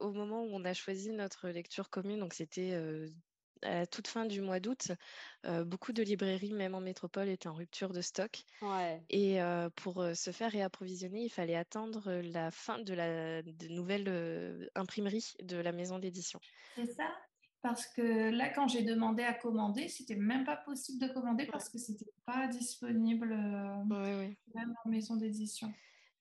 au 0.00 0.12
moment 0.12 0.42
où 0.42 0.48
on 0.52 0.64
a 0.64 0.74
choisi 0.74 1.12
notre 1.12 1.48
lecture 1.48 1.90
commune, 1.90 2.18
donc 2.18 2.34
c'était 2.34 2.76
à 3.64 3.80
la 3.80 3.86
toute 3.86 4.06
fin 4.06 4.24
du 4.26 4.40
mois 4.40 4.60
d'août, 4.60 4.92
beaucoup 5.66 5.92
de 5.92 6.02
librairies, 6.02 6.52
même 6.52 6.74
en 6.74 6.80
métropole, 6.80 7.28
étaient 7.28 7.48
en 7.48 7.54
rupture 7.54 7.92
de 7.92 8.00
stock. 8.00 8.44
Ouais. 8.62 9.02
Et 9.10 9.38
pour 9.76 10.04
se 10.14 10.30
faire 10.30 10.50
réapprovisionner, 10.50 11.24
il 11.24 11.30
fallait 11.30 11.56
attendre 11.56 12.12
la 12.22 12.50
fin 12.50 12.78
de 12.78 12.94
la 12.94 13.42
nouvelle 13.70 14.70
imprimerie 14.74 15.34
de 15.42 15.56
la 15.56 15.72
maison 15.72 15.98
d'édition. 15.98 16.40
C'est 16.76 16.92
ça 16.92 17.10
parce 17.62 17.86
que 17.86 18.30
là, 18.30 18.50
quand 18.50 18.68
j'ai 18.68 18.82
demandé 18.82 19.22
à 19.22 19.32
commander, 19.32 19.88
c'était 19.88 20.16
même 20.16 20.44
pas 20.44 20.56
possible 20.56 21.00
de 21.00 21.10
commander 21.10 21.46
parce 21.46 21.70
que 21.70 21.78
c'était 21.78 22.12
pas 22.26 22.46
disponible 22.46 23.28
même 23.28 24.74
en 24.84 24.90
maison 24.90 25.16
d'édition. 25.16 25.72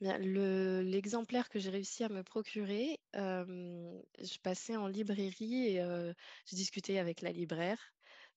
L'exemplaire 0.03 1.49
que 1.49 1.59
j'ai 1.59 1.69
réussi 1.69 2.03
à 2.03 2.09
me 2.09 2.23
procurer, 2.23 2.99
je 3.13 4.37
passais 4.41 4.75
en 4.75 4.87
librairie 4.87 5.67
et 5.67 5.77
je 5.77 6.55
discutais 6.55 6.99
avec 6.99 7.21
la 7.21 7.31
libraire. 7.31 7.79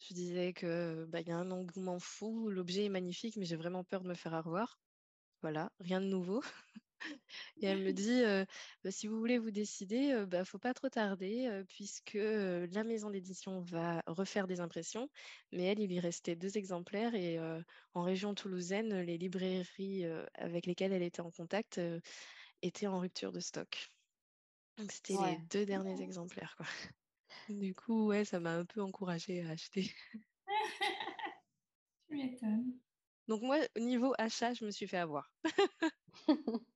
Je 0.00 0.14
disais 0.14 0.52
que 0.52 1.06
bah, 1.08 1.20
y 1.20 1.30
a 1.30 1.36
un 1.36 1.50
engouement 1.50 1.98
fou, 1.98 2.50
l'objet 2.50 2.84
est 2.84 2.88
magnifique, 2.90 3.36
mais 3.36 3.44
j'ai 3.46 3.56
vraiment 3.56 3.84
peur 3.84 4.02
de 4.02 4.08
me 4.08 4.14
faire 4.14 4.34
avoir. 4.34 4.78
Voilà, 5.42 5.70
rien 5.80 6.00
de 6.00 6.06
nouveau. 6.06 6.42
Et 7.60 7.66
elle 7.66 7.78
me 7.82 7.92
dit, 7.92 8.22
«Bah, 8.84 8.90
si 8.90 9.06
vous 9.06 9.18
voulez 9.18 9.38
vous 9.38 9.50
décider, 9.50 10.14
il 10.30 10.38
ne 10.38 10.44
faut 10.44 10.58
pas 10.58 10.74
trop 10.74 10.88
tarder, 10.88 11.62
puisque 11.68 12.14
la 12.14 12.84
maison 12.84 13.10
d'édition 13.10 13.60
va 13.60 14.02
refaire 14.06 14.46
des 14.46 14.60
impressions. 14.60 15.08
Mais 15.52 15.64
elle, 15.64 15.80
il 15.80 15.88
lui 15.88 16.00
restait 16.00 16.36
deux 16.36 16.56
exemplaires 16.58 17.14
et 17.14 17.38
en 17.94 18.02
région 18.02 18.34
toulousaine, 18.34 19.00
les 19.00 19.18
librairies 19.18 20.04
avec 20.34 20.66
lesquelles 20.66 20.92
elle 20.92 21.02
était 21.02 21.20
en 21.22 21.30
contact 21.30 21.80
étaient 22.62 22.86
en 22.86 23.00
rupture 23.00 23.32
de 23.32 23.40
stock. 23.40 23.90
Donc 24.78 24.92
c'était 24.92 25.16
les 25.16 25.36
deux 25.36 25.64
derniers 25.66 26.00
exemplaires, 26.02 26.54
quoi. 26.56 26.66
Du 27.48 27.74
coup, 27.74 28.06
ouais, 28.08 28.24
ça 28.24 28.40
m'a 28.40 28.54
un 28.56 28.64
peu 28.64 28.82
encouragée 28.82 29.42
à 29.44 29.50
acheter. 29.50 29.90
Tu 32.08 32.14
m'étonnes. 32.16 32.78
Donc 33.28 33.42
moi, 33.42 33.58
au 33.76 33.80
niveau 33.80 34.14
achat, 34.18 34.54
je 34.54 34.64
me 34.64 34.70
suis 34.70 34.86
fait 34.86 34.98
avoir. 34.98 35.32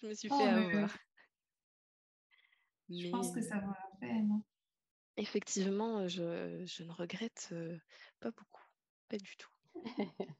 Je 0.00 0.06
me 0.06 0.14
suis 0.14 0.28
oh, 0.30 0.38
fait 0.38 0.48
avoir. 0.48 0.96
Je 2.90 3.10
pense 3.10 3.32
que 3.32 3.42
ça 3.42 3.58
vaut 3.58 3.70
la 3.72 3.98
peine. 4.00 4.42
Effectivement, 5.18 6.08
je, 6.08 6.64
je 6.64 6.84
ne 6.84 6.92
regrette 6.92 7.52
pas 8.20 8.30
beaucoup, 8.30 8.62
pas 9.08 9.18
du 9.18 9.36
tout. 9.36 9.50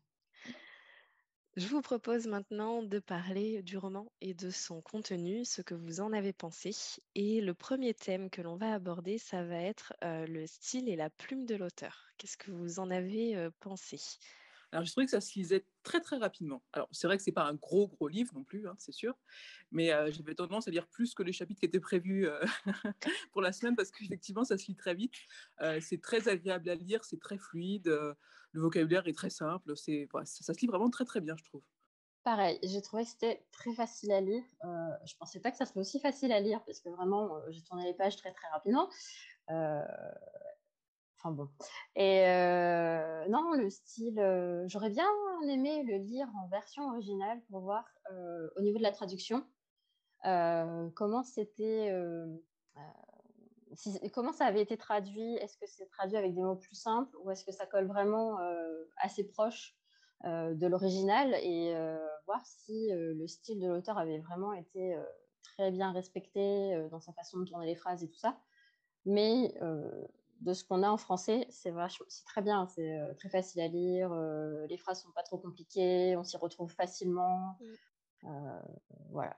je 1.56 1.66
vous 1.66 1.82
propose 1.82 2.26
maintenant 2.26 2.82
de 2.82 2.98
parler 3.00 3.62
du 3.62 3.76
roman 3.76 4.10
et 4.22 4.32
de 4.32 4.48
son 4.48 4.80
contenu, 4.80 5.44
ce 5.44 5.60
que 5.60 5.74
vous 5.74 6.00
en 6.00 6.12
avez 6.12 6.32
pensé. 6.32 6.70
Et 7.14 7.42
le 7.42 7.52
premier 7.52 7.92
thème 7.92 8.30
que 8.30 8.40
l'on 8.40 8.56
va 8.56 8.72
aborder, 8.72 9.18
ça 9.18 9.44
va 9.44 9.60
être 9.60 9.92
le 10.02 10.46
style 10.46 10.88
et 10.88 10.96
la 10.96 11.10
plume 11.10 11.44
de 11.44 11.56
l'auteur. 11.56 12.06
Qu'est-ce 12.16 12.38
que 12.38 12.52
vous 12.52 12.78
en 12.78 12.90
avez 12.90 13.50
pensé? 13.60 13.98
Alors, 14.72 14.84
je 14.84 14.90
trouvais 14.90 15.06
que 15.06 15.10
ça 15.10 15.20
se 15.20 15.38
lisait 15.38 15.64
très, 15.82 16.00
très 16.00 16.18
rapidement. 16.18 16.62
Alors, 16.72 16.88
c'est 16.92 17.06
vrai 17.06 17.16
que 17.16 17.22
ce 17.22 17.30
n'est 17.30 17.34
pas 17.34 17.44
un 17.44 17.54
gros, 17.54 17.88
gros 17.88 18.08
livre 18.08 18.34
non 18.34 18.44
plus, 18.44 18.68
hein, 18.68 18.74
c'est 18.78 18.92
sûr, 18.92 19.16
mais 19.70 19.92
euh, 19.92 20.10
j'avais 20.12 20.34
tendance 20.34 20.68
à 20.68 20.70
lire 20.70 20.86
plus 20.88 21.14
que 21.14 21.22
les 21.22 21.32
chapitres 21.32 21.60
qui 21.60 21.66
étaient 21.66 21.80
prévus 21.80 22.28
euh, 22.28 22.44
pour 23.32 23.40
la 23.40 23.52
semaine 23.52 23.76
parce 23.76 23.90
qu'effectivement, 23.90 24.44
ça 24.44 24.58
se 24.58 24.66
lit 24.66 24.76
très 24.76 24.94
vite. 24.94 25.14
Euh, 25.62 25.80
c'est 25.80 26.02
très 26.02 26.28
agréable 26.28 26.68
à 26.68 26.74
lire, 26.74 27.02
c'est 27.04 27.18
très 27.18 27.38
fluide, 27.38 27.86
le 27.86 28.60
vocabulaire 28.60 29.06
est 29.08 29.16
très 29.16 29.30
simple, 29.30 29.74
c'est, 29.74 30.06
ça, 30.24 30.52
se 30.52 30.60
lit 30.60 30.66
vraiment 30.66 30.90
très, 30.90 31.06
très 31.06 31.22
bien, 31.22 31.36
je 31.36 31.44
trouve. 31.44 31.62
Pareil, 32.24 32.58
j'ai 32.62 32.82
trouvé 32.82 33.04
que 33.04 33.10
c'était 33.10 33.46
très 33.52 33.72
facile 33.72 34.12
à 34.12 34.20
lire. 34.20 34.42
je 34.62 34.66
ne 34.68 35.18
pensais 35.18 35.40
pas 35.40 35.50
que 35.50 35.56
ça 35.56 35.64
serait 35.64 35.80
aussi 35.80 35.98
facile 35.98 36.30
à 36.32 36.40
lire 36.40 36.62
parce 36.66 36.80
que 36.80 36.90
vraiment, 36.90 37.40
j'ai 37.48 37.62
tourné 37.62 37.84
les 37.84 37.94
pages 37.94 38.16
très, 38.16 38.32
très 38.32 38.48
rapidement. 38.48 38.90
Enfin 41.20 41.32
bon. 41.32 41.48
Et 41.96 42.22
non, 43.28 43.52
le 43.52 43.68
style, 43.70 44.22
j'aurais 44.66 44.90
bien 44.90 45.08
aimé 45.48 45.82
le 45.82 45.96
lire 45.98 46.28
en 46.42 46.48
version 46.48 46.88
originale 46.88 47.40
pour 47.50 47.60
voir 47.60 47.84
au 48.56 48.60
niveau 48.60 48.78
de 48.78 48.84
la 48.84 48.92
traduction 48.92 49.44
comment 50.22 51.24
c'était, 51.24 51.92
comment 54.12 54.32
ça 54.32 54.46
avait 54.46 54.62
été 54.62 54.76
traduit. 54.76 55.34
Est-ce 55.36 55.56
que 55.58 55.66
c'est 55.66 55.86
traduit 55.86 56.16
avec 56.16 56.34
des 56.34 56.42
mots 56.42 56.56
plus 56.56 56.76
simples 56.76 57.16
ou 57.22 57.30
est-ce 57.30 57.44
que 57.44 57.52
ça 57.52 57.66
colle 57.66 57.86
vraiment 57.88 58.38
assez 58.98 59.26
proche 59.26 59.76
de 60.24 60.66
l'original 60.66 61.34
et 61.42 61.74
voir 62.26 62.44
si 62.46 62.90
le 62.90 63.26
style 63.26 63.60
de 63.60 63.66
l'auteur 63.66 63.98
avait 63.98 64.20
vraiment 64.20 64.52
été 64.52 64.96
très 65.42 65.72
bien 65.72 65.90
respecté 65.90 66.88
dans 66.92 67.00
sa 67.00 67.12
façon 67.12 67.40
de 67.40 67.44
tourner 67.44 67.66
les 67.66 67.74
phrases 67.74 68.04
et 68.04 68.08
tout 68.08 68.18
ça. 68.18 68.38
Mais 69.04 69.52
de 70.40 70.52
ce 70.52 70.64
qu'on 70.64 70.82
a 70.82 70.88
en 70.88 70.96
français, 70.96 71.46
c'est 71.50 71.72
très 72.24 72.42
bien, 72.42 72.66
c'est 72.66 72.98
euh, 72.98 73.14
très 73.14 73.28
facile 73.28 73.60
à 73.60 73.68
lire, 73.68 74.12
euh, 74.12 74.66
les 74.68 74.76
phrases 74.76 75.02
sont 75.02 75.10
pas 75.12 75.22
trop 75.22 75.38
compliquées, 75.38 76.16
on 76.16 76.24
s'y 76.24 76.36
retrouve 76.36 76.70
facilement. 76.72 77.58
Mm. 77.60 78.28
Euh, 78.28 78.60
voilà. 79.10 79.36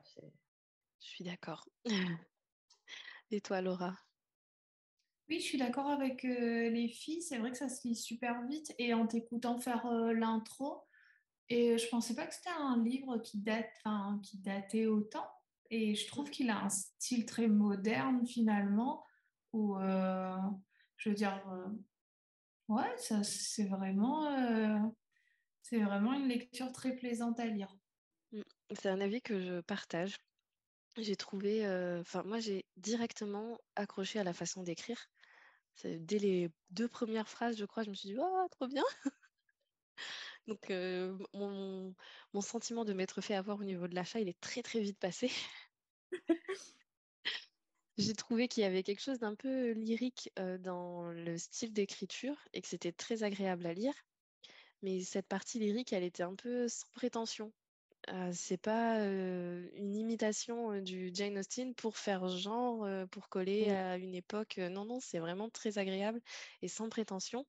Je 1.00 1.06
suis 1.06 1.24
d'accord. 1.24 1.66
Et 3.30 3.40
toi, 3.40 3.60
Laura? 3.60 3.96
Oui, 5.28 5.38
je 5.38 5.44
suis 5.44 5.58
d'accord 5.58 5.88
avec 5.88 6.24
les 6.24 6.88
filles. 6.88 7.22
C'est 7.22 7.38
vrai 7.38 7.52
que 7.52 7.56
ça 7.56 7.68
se 7.68 7.86
lit 7.86 7.94
super 7.94 8.44
vite 8.48 8.74
et 8.78 8.94
en 8.94 9.06
t'écoutant 9.06 9.60
faire 9.60 9.88
l'intro, 10.12 10.82
et 11.48 11.78
je 11.78 11.88
pensais 11.88 12.16
pas 12.16 12.26
que 12.26 12.34
c'était 12.34 12.50
un 12.50 12.82
livre 12.82 13.18
qui 13.18 13.38
date, 13.38 13.70
qui 14.24 14.38
datait 14.38 14.86
autant. 14.86 15.28
Et 15.70 15.94
je 15.94 16.08
trouve 16.08 16.30
qu'il 16.30 16.50
a 16.50 16.64
un 16.64 16.68
style 16.68 17.26
très 17.26 17.46
moderne 17.46 18.26
finalement, 18.26 19.04
où 19.52 19.76
je 21.00 21.08
veux 21.08 21.14
dire, 21.14 21.42
euh, 21.48 21.66
ouais, 22.68 22.96
ça, 22.98 23.24
c'est 23.24 23.64
vraiment, 23.64 24.26
euh, 24.26 24.78
c'est 25.62 25.78
vraiment 25.78 26.12
une 26.12 26.28
lecture 26.28 26.70
très 26.72 26.94
plaisante 26.94 27.40
à 27.40 27.46
lire. 27.46 27.74
Mmh. 28.32 28.42
C'est 28.72 28.90
un 28.90 29.00
avis 29.00 29.22
que 29.22 29.40
je 29.40 29.60
partage. 29.62 30.18
J'ai 30.98 31.16
trouvé, 31.16 31.64
euh, 31.64 32.00
enfin 32.00 32.22
moi 32.24 32.40
j'ai 32.40 32.66
directement 32.76 33.58
accroché 33.76 34.18
à 34.18 34.24
la 34.24 34.34
façon 34.34 34.62
d'écrire. 34.62 35.08
Dès 35.84 36.18
les 36.18 36.50
deux 36.70 36.88
premières 36.88 37.28
phrases, 37.28 37.56
je 37.56 37.64
crois, 37.64 37.84
je 37.84 37.90
me 37.90 37.94
suis 37.94 38.10
dit, 38.10 38.16
oh, 38.18 38.46
trop 38.50 38.66
bien. 38.68 38.82
Donc 40.46 40.68
mon, 41.32 41.94
mon, 42.34 42.40
sentiment 42.42 42.84
de 42.84 42.92
m'être 42.92 43.22
fait 43.22 43.34
avoir 43.34 43.58
au 43.60 43.64
niveau 43.64 43.88
de 43.88 43.94
l'achat, 43.94 44.20
il 44.20 44.28
est 44.28 44.40
très 44.40 44.62
très 44.62 44.80
vite 44.80 44.98
passé. 44.98 45.30
J'ai 48.00 48.14
trouvé 48.14 48.48
qu'il 48.48 48.62
y 48.62 48.66
avait 48.66 48.82
quelque 48.82 49.02
chose 49.02 49.18
d'un 49.18 49.34
peu 49.34 49.72
lyrique 49.72 50.30
dans 50.60 51.10
le 51.10 51.36
style 51.36 51.72
d'écriture 51.72 52.36
et 52.52 52.62
que 52.62 52.68
c'était 52.68 52.92
très 52.92 53.22
agréable 53.22 53.66
à 53.66 53.74
lire. 53.74 53.94
Mais 54.82 55.00
cette 55.00 55.26
partie 55.26 55.58
lyrique, 55.58 55.92
elle 55.92 56.04
était 56.04 56.22
un 56.22 56.34
peu 56.34 56.66
sans 56.68 56.86
prétention. 56.94 57.52
c'est 58.32 58.60
pas 58.60 59.04
une 59.04 59.94
imitation 59.94 60.80
du 60.80 61.10
Jane 61.12 61.38
Austen 61.38 61.74
pour 61.74 61.98
faire 61.98 62.28
genre, 62.28 62.88
pour 63.10 63.28
coller 63.28 63.66
mmh. 63.66 63.74
à 63.74 63.96
une 63.98 64.14
époque. 64.14 64.56
non, 64.56 64.86
non, 64.86 65.00
c'est 65.00 65.18
vraiment 65.18 65.50
très 65.50 65.76
agréable 65.76 66.20
et 66.62 66.68
sans 66.68 66.88
prétention. 66.88 67.46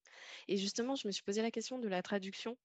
Et 0.49 0.57
justement, 0.57 0.95
je 0.95 1.07
me 1.07 1.11
suis 1.13 1.23
posé 1.23 1.41
la 1.41 1.51
question 1.51 1.79
de 1.79 1.87
la 1.87 2.01
traduction. 2.01 2.57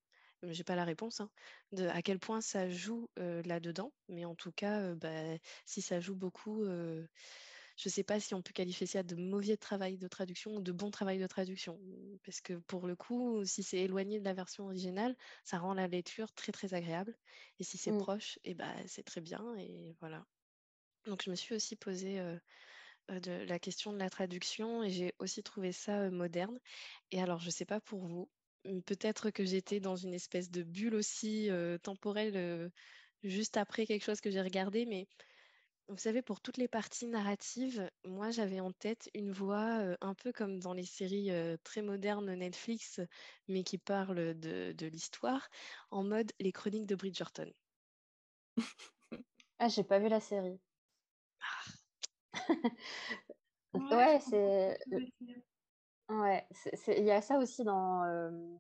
J'ai 0.43 0.65
pas 0.65 0.77
la 0.77 0.85
réponse, 0.85 1.21
hein, 1.21 1.31
de 1.73 1.87
à 1.87 2.03
quel 2.03 2.19
point 2.19 2.41
ça 2.41 2.69
joue 2.69 3.09
là-dedans. 3.17 3.93
Mais 4.09 4.25
en 4.25 4.35
tout 4.35 4.53
cas, 4.53 4.95
bah, 4.97 5.39
si 5.65 5.81
ça 5.81 6.01
joue 6.01 6.17
beaucoup, 6.17 6.65
je 7.77 7.89
ne 7.89 7.93
sais 7.93 8.03
pas 8.03 8.21
si 8.21 8.35
on 8.35 8.43
peut 8.43 8.53
qualifier 8.53 8.87
ça 8.87 9.03
de 9.03 9.17
mauvais 9.17 9.57
travail 9.57 9.99
de 9.99 10.09
traduction 10.09 10.57
ou 10.57 10.63
de 10.63 10.73
bon 10.73 10.91
travail 10.91 11.19
de 11.19 11.27
traduction. 11.27 11.79
Parce 12.25 12.41
que 12.41 12.55
pour 12.55 12.87
le 12.87 12.97
coup, 12.97 13.45
si 13.45 13.63
c'est 13.63 13.79
éloigné 13.79 14.19
de 14.19 14.25
la 14.25 14.33
version 14.33 14.65
originale, 14.65 15.15
ça 15.45 15.59
rend 15.59 15.75
la 15.75 15.87
lecture 15.87 16.33
très 16.33 16.53
très 16.53 16.73
agréable. 16.73 17.15
Et 17.59 17.65
si 17.65 17.77
c'est 17.77 17.93
mmh. 17.93 17.99
proche, 17.99 18.39
et 18.45 18.51
eh 18.51 18.55
ben, 18.55 18.75
c'est 18.87 19.03
très 19.03 19.21
bien. 19.21 19.55
Et 19.59 19.95
voilà. 20.01 20.25
Donc 21.05 21.23
je 21.23 21.31
me 21.31 21.37
suis 21.37 21.55
aussi 21.55 21.77
posé 21.77 22.19
de 23.09 23.45
la 23.45 23.59
question 23.59 23.93
de 23.93 23.99
la 23.99 24.11
traduction 24.11 24.83
et 24.83 24.91
j'ai 24.91 25.15
aussi 25.19 25.43
trouvé 25.43 25.73
ça 25.73 26.11
moderne. 26.11 26.59
Et 27.11 27.21
alors, 27.21 27.41
je 27.41 27.47
ne 27.47 27.53
sais 27.53 27.67
pas 27.67 27.81
pour 27.81 28.07
vous, 28.07 28.31
peut-être 28.87 29.31
que 29.31 29.45
j'étais 29.45 29.81
dans 29.81 29.97
une 29.97 30.15
espèce 30.15 30.51
de 30.51 30.63
bulle 30.63 30.95
aussi 30.95 31.51
temporelle 31.83 32.71
juste 33.23 33.57
après 33.57 33.87
quelque 33.87 34.05
chose 34.05 34.21
que 34.21 34.31
j'ai 34.31 34.41
regardé, 34.41 34.87
mais 34.87 35.07
vous 35.89 35.99
savez, 35.99 36.23
pour 36.23 36.41
toutes 36.41 36.57
les 36.57 36.69
parties 36.69 37.07
narratives, 37.07 37.89
moi 38.05 38.31
j'avais 38.31 38.61
en 38.61 38.73
tête 38.73 39.09
une 39.15 39.31
voix 39.31 39.97
un 40.01 40.15
peu 40.15 40.33
comme 40.33 40.59
dans 40.59 40.73
les 40.73 40.85
séries 40.85 41.31
très 41.63 41.83
modernes 41.83 42.35
Netflix, 42.35 43.01
mais 43.49 43.63
qui 43.63 43.79
parlent 43.79 44.39
de, 44.39 44.87
l'histoire, 44.87 45.49
en 45.91 46.03
mode 46.03 46.33
les 46.41 46.53
chroniques 46.53 46.87
de 46.87 46.97
Bridgerton. 46.97 47.51
ah, 49.59 49.69
j'ai 49.69 49.85
pas 49.85 49.99
vu 49.99 50.09
la 50.09 50.21
série. 50.21 50.61
Ah. 51.41 52.33
ouais, 53.75 54.21
c'est. 54.21 54.79
Ouais, 56.09 56.47
il 56.89 57.05
y 57.05 57.11
a 57.11 57.21
ça 57.21 57.39
aussi 57.39 57.65
dans 57.65 58.05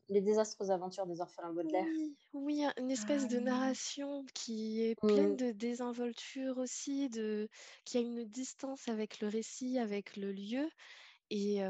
Les 0.08 0.20
désastreuses 0.20 0.70
aventures 0.70 1.06
des 1.06 1.20
orphelins 1.20 1.52
Baudelaire. 1.52 1.84
Oui, 1.84 2.16
oui, 2.32 2.64
une 2.76 2.90
espèce 2.90 3.28
de 3.28 3.38
ah. 3.38 3.42
narration 3.42 4.24
qui 4.34 4.82
est 4.82 4.96
pleine 4.96 5.34
mmh. 5.34 5.36
de 5.36 5.52
désinvolture 5.52 6.58
aussi, 6.58 7.08
de... 7.08 7.48
qui 7.84 7.98
a 7.98 8.00
une 8.00 8.24
distance 8.24 8.88
avec 8.88 9.20
le 9.20 9.28
récit, 9.28 9.78
avec 9.78 10.16
le 10.16 10.32
lieu. 10.32 10.68
Et, 11.30 11.60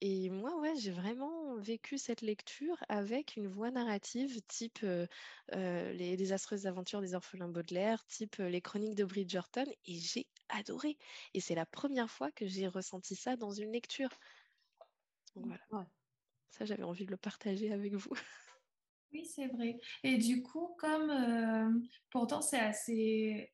et 0.00 0.30
moi, 0.30 0.58
ouais, 0.60 0.74
j'ai 0.76 0.90
vraiment 0.90 1.56
vécu 1.56 1.98
cette 1.98 2.22
lecture 2.22 2.82
avec 2.88 3.36
une 3.36 3.46
voix 3.46 3.70
narrative 3.70 4.40
type 4.48 4.86
Les 5.52 6.16
désastreuses 6.16 6.66
aventures 6.66 7.00
des 7.00 7.14
orphelins 7.14 7.48
Baudelaire, 7.48 8.04
type 8.06 8.36
Les 8.36 8.60
chroniques 8.60 8.94
de 8.94 9.04
Bridgerton, 9.04 9.66
et 9.86 9.94
j'ai 9.94 10.26
adoré. 10.48 10.96
Et 11.34 11.40
c'est 11.40 11.54
la 11.54 11.66
première 11.66 12.10
fois 12.10 12.30
que 12.30 12.46
j'ai 12.46 12.68
ressenti 12.68 13.16
ça 13.16 13.36
dans 13.36 13.50
une 13.50 13.72
lecture. 13.72 14.10
Voilà. 15.36 15.88
Ça, 16.50 16.64
j'avais 16.64 16.84
envie 16.84 17.04
de 17.04 17.10
le 17.10 17.16
partager 17.16 17.72
avec 17.72 17.94
vous. 17.94 18.12
Oui, 19.12 19.24
c'est 19.24 19.46
vrai. 19.46 19.78
Et 20.02 20.18
du 20.18 20.42
coup, 20.42 20.74
comme 20.78 21.10
euh, 21.10 21.70
pourtant 22.10 22.42
c'est 22.42 22.58
assez, 22.58 23.52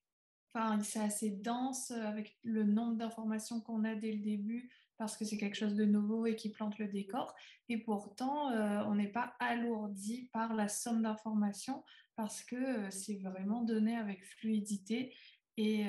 enfin, 0.52 0.82
c'est 0.82 0.98
assez 0.98 1.30
dense 1.30 1.90
avec 1.90 2.38
le 2.42 2.64
nombre 2.64 2.96
d'informations 2.96 3.60
qu'on 3.60 3.84
a 3.84 3.94
dès 3.94 4.12
le 4.12 4.20
début, 4.20 4.72
parce 4.96 5.16
que 5.16 5.24
c'est 5.24 5.36
quelque 5.36 5.56
chose 5.56 5.74
de 5.74 5.84
nouveau 5.84 6.26
et 6.26 6.36
qui 6.36 6.50
plante 6.50 6.78
le 6.78 6.88
décor. 6.88 7.34
Et 7.68 7.78
pourtant, 7.78 8.50
euh, 8.50 8.82
on 8.86 8.94
n'est 8.94 9.12
pas 9.12 9.34
alourdi 9.40 10.30
par 10.32 10.54
la 10.54 10.68
somme 10.68 11.02
d'informations, 11.02 11.84
parce 12.16 12.42
que 12.42 12.56
euh, 12.56 12.90
c'est 12.90 13.18
vraiment 13.18 13.62
donné 13.62 13.96
avec 13.96 14.24
fluidité. 14.24 15.14
Et, 15.58 15.84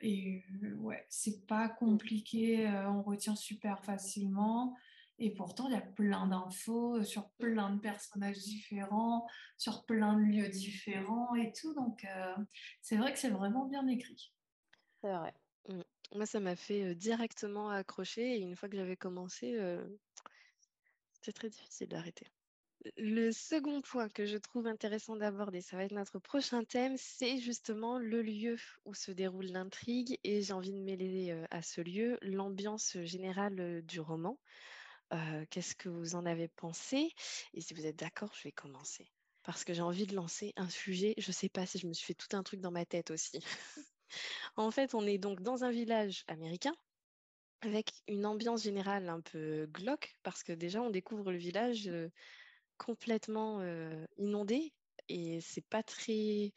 et 0.00 0.44
ouais, 0.78 1.06
c'est 1.08 1.46
pas 1.46 1.68
compliqué, 1.68 2.68
on 2.88 3.02
retient 3.02 3.36
super 3.36 3.84
facilement. 3.84 4.74
Et 5.18 5.30
pourtant, 5.30 5.68
il 5.68 5.74
y 5.74 5.76
a 5.76 5.80
plein 5.80 6.26
d'infos 6.26 6.96
euh, 6.96 7.04
sur 7.04 7.30
plein 7.38 7.70
de 7.70 7.80
personnages 7.80 8.38
différents, 8.38 9.26
sur 9.56 9.84
plein 9.84 10.14
de 10.14 10.24
lieux 10.24 10.48
différents 10.48 11.34
et 11.36 11.52
tout. 11.52 11.72
Donc, 11.74 12.04
euh, 12.04 12.34
c'est 12.80 12.96
vrai 12.96 13.12
que 13.12 13.18
c'est 13.18 13.30
vraiment 13.30 13.66
bien 13.66 13.86
écrit. 13.86 14.32
C'est 15.02 15.12
vrai. 15.12 15.32
Mmh. 15.68 15.80
Moi, 16.16 16.26
ça 16.26 16.40
m'a 16.40 16.56
fait 16.56 16.82
euh, 16.82 16.94
directement 16.94 17.70
accrocher. 17.70 18.36
Et 18.36 18.40
une 18.40 18.56
fois 18.56 18.68
que 18.68 18.76
j'avais 18.76 18.96
commencé, 18.96 19.56
c'était 21.12 21.32
très 21.32 21.48
difficile 21.48 21.88
d'arrêter. 21.88 22.26
Le 22.98 23.30
second 23.30 23.80
point 23.80 24.10
que 24.10 24.26
je 24.26 24.36
trouve 24.36 24.66
intéressant 24.66 25.16
d'aborder, 25.16 25.62
ça 25.62 25.76
va 25.76 25.84
être 25.84 25.92
notre 25.92 26.18
prochain 26.18 26.64
thème, 26.64 26.96
c'est 26.98 27.38
justement 27.38 27.98
le 27.98 28.20
lieu 28.20 28.56
où 28.84 28.92
se 28.92 29.10
déroule 29.10 29.46
l'intrigue 29.46 30.18
et 30.22 30.42
j'ai 30.42 30.52
envie 30.52 30.72
de 30.72 30.82
mêler 30.82 31.34
à 31.50 31.62
ce 31.62 31.80
lieu 31.80 32.18
l'ambiance 32.20 32.98
générale 33.04 33.80
du 33.86 34.00
roman. 34.00 34.38
Qu'est-ce 35.50 35.74
que 35.74 35.88
vous 35.88 36.14
en 36.14 36.26
avez 36.26 36.48
pensé? 36.48 37.10
Et 37.52 37.60
si 37.60 37.74
vous 37.74 37.86
êtes 37.86 37.98
d'accord, 37.98 38.32
je 38.34 38.44
vais 38.44 38.52
commencer. 38.52 39.06
Parce 39.42 39.64
que 39.64 39.74
j'ai 39.74 39.82
envie 39.82 40.06
de 40.06 40.14
lancer 40.14 40.52
un 40.56 40.68
sujet. 40.68 41.14
Je 41.18 41.28
ne 41.28 41.32
sais 41.32 41.48
pas 41.48 41.66
si 41.66 41.78
je 41.78 41.86
me 41.86 41.92
suis 41.92 42.06
fait 42.06 42.14
tout 42.14 42.34
un 42.36 42.42
truc 42.42 42.60
dans 42.60 42.70
ma 42.70 42.86
tête 42.86 43.10
aussi. 43.10 43.38
en 44.56 44.70
fait, 44.70 44.94
on 44.94 45.06
est 45.06 45.18
donc 45.18 45.42
dans 45.42 45.64
un 45.64 45.70
village 45.70 46.24
américain 46.28 46.74
avec 47.60 47.92
une 48.08 48.26
ambiance 48.26 48.62
générale 48.62 49.08
un 49.08 49.20
peu 49.20 49.66
glauque 49.66 50.16
parce 50.22 50.42
que 50.42 50.52
déjà 50.52 50.82
on 50.82 50.90
découvre 50.90 51.32
le 51.32 51.38
village 51.38 51.90
complètement 52.76 53.62
inondé 54.18 54.72
et 55.08 55.40
c'est 55.40 55.66
pas 55.66 55.82
très 55.82 56.52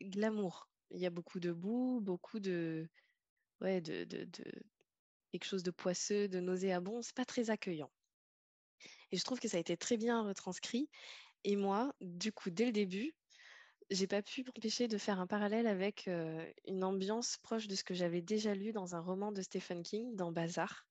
glamour. 0.00 0.68
Il 0.90 1.00
y 1.00 1.06
a 1.06 1.10
beaucoup 1.10 1.40
de 1.40 1.52
boue, 1.52 2.00
beaucoup 2.00 2.40
de, 2.40 2.88
ouais, 3.60 3.80
de, 3.80 4.04
de, 4.04 4.26
quelque 5.34 5.48
chose 5.48 5.64
de 5.64 5.72
poisseux, 5.72 6.28
de 6.28 6.38
nauséabond, 6.38 7.02
c'est 7.02 7.16
pas 7.16 7.24
très 7.24 7.50
accueillant. 7.50 7.90
Et 9.10 9.16
je 9.16 9.24
trouve 9.24 9.40
que 9.40 9.48
ça 9.48 9.56
a 9.56 9.60
été 9.60 9.76
très 9.76 9.96
bien 9.96 10.22
retranscrit. 10.22 10.88
Et 11.42 11.56
moi, 11.56 11.92
du 12.00 12.30
coup, 12.30 12.50
dès 12.50 12.66
le 12.66 12.70
début, 12.72 13.12
j'ai 13.90 14.06
pas 14.06 14.22
pu 14.22 14.44
m'empêcher 14.44 14.86
de 14.86 14.96
faire 14.96 15.18
un 15.18 15.26
parallèle 15.26 15.66
avec 15.66 16.08
une 16.68 16.84
ambiance 16.84 17.36
proche 17.38 17.66
de 17.66 17.74
ce 17.74 17.82
que 17.82 17.94
j'avais 17.94 18.22
déjà 18.22 18.54
lu 18.54 18.70
dans 18.70 18.94
un 18.94 19.00
roman 19.00 19.32
de 19.32 19.42
Stephen 19.42 19.82
King, 19.82 20.14
dans 20.14 20.30
Bazar. 20.30 20.86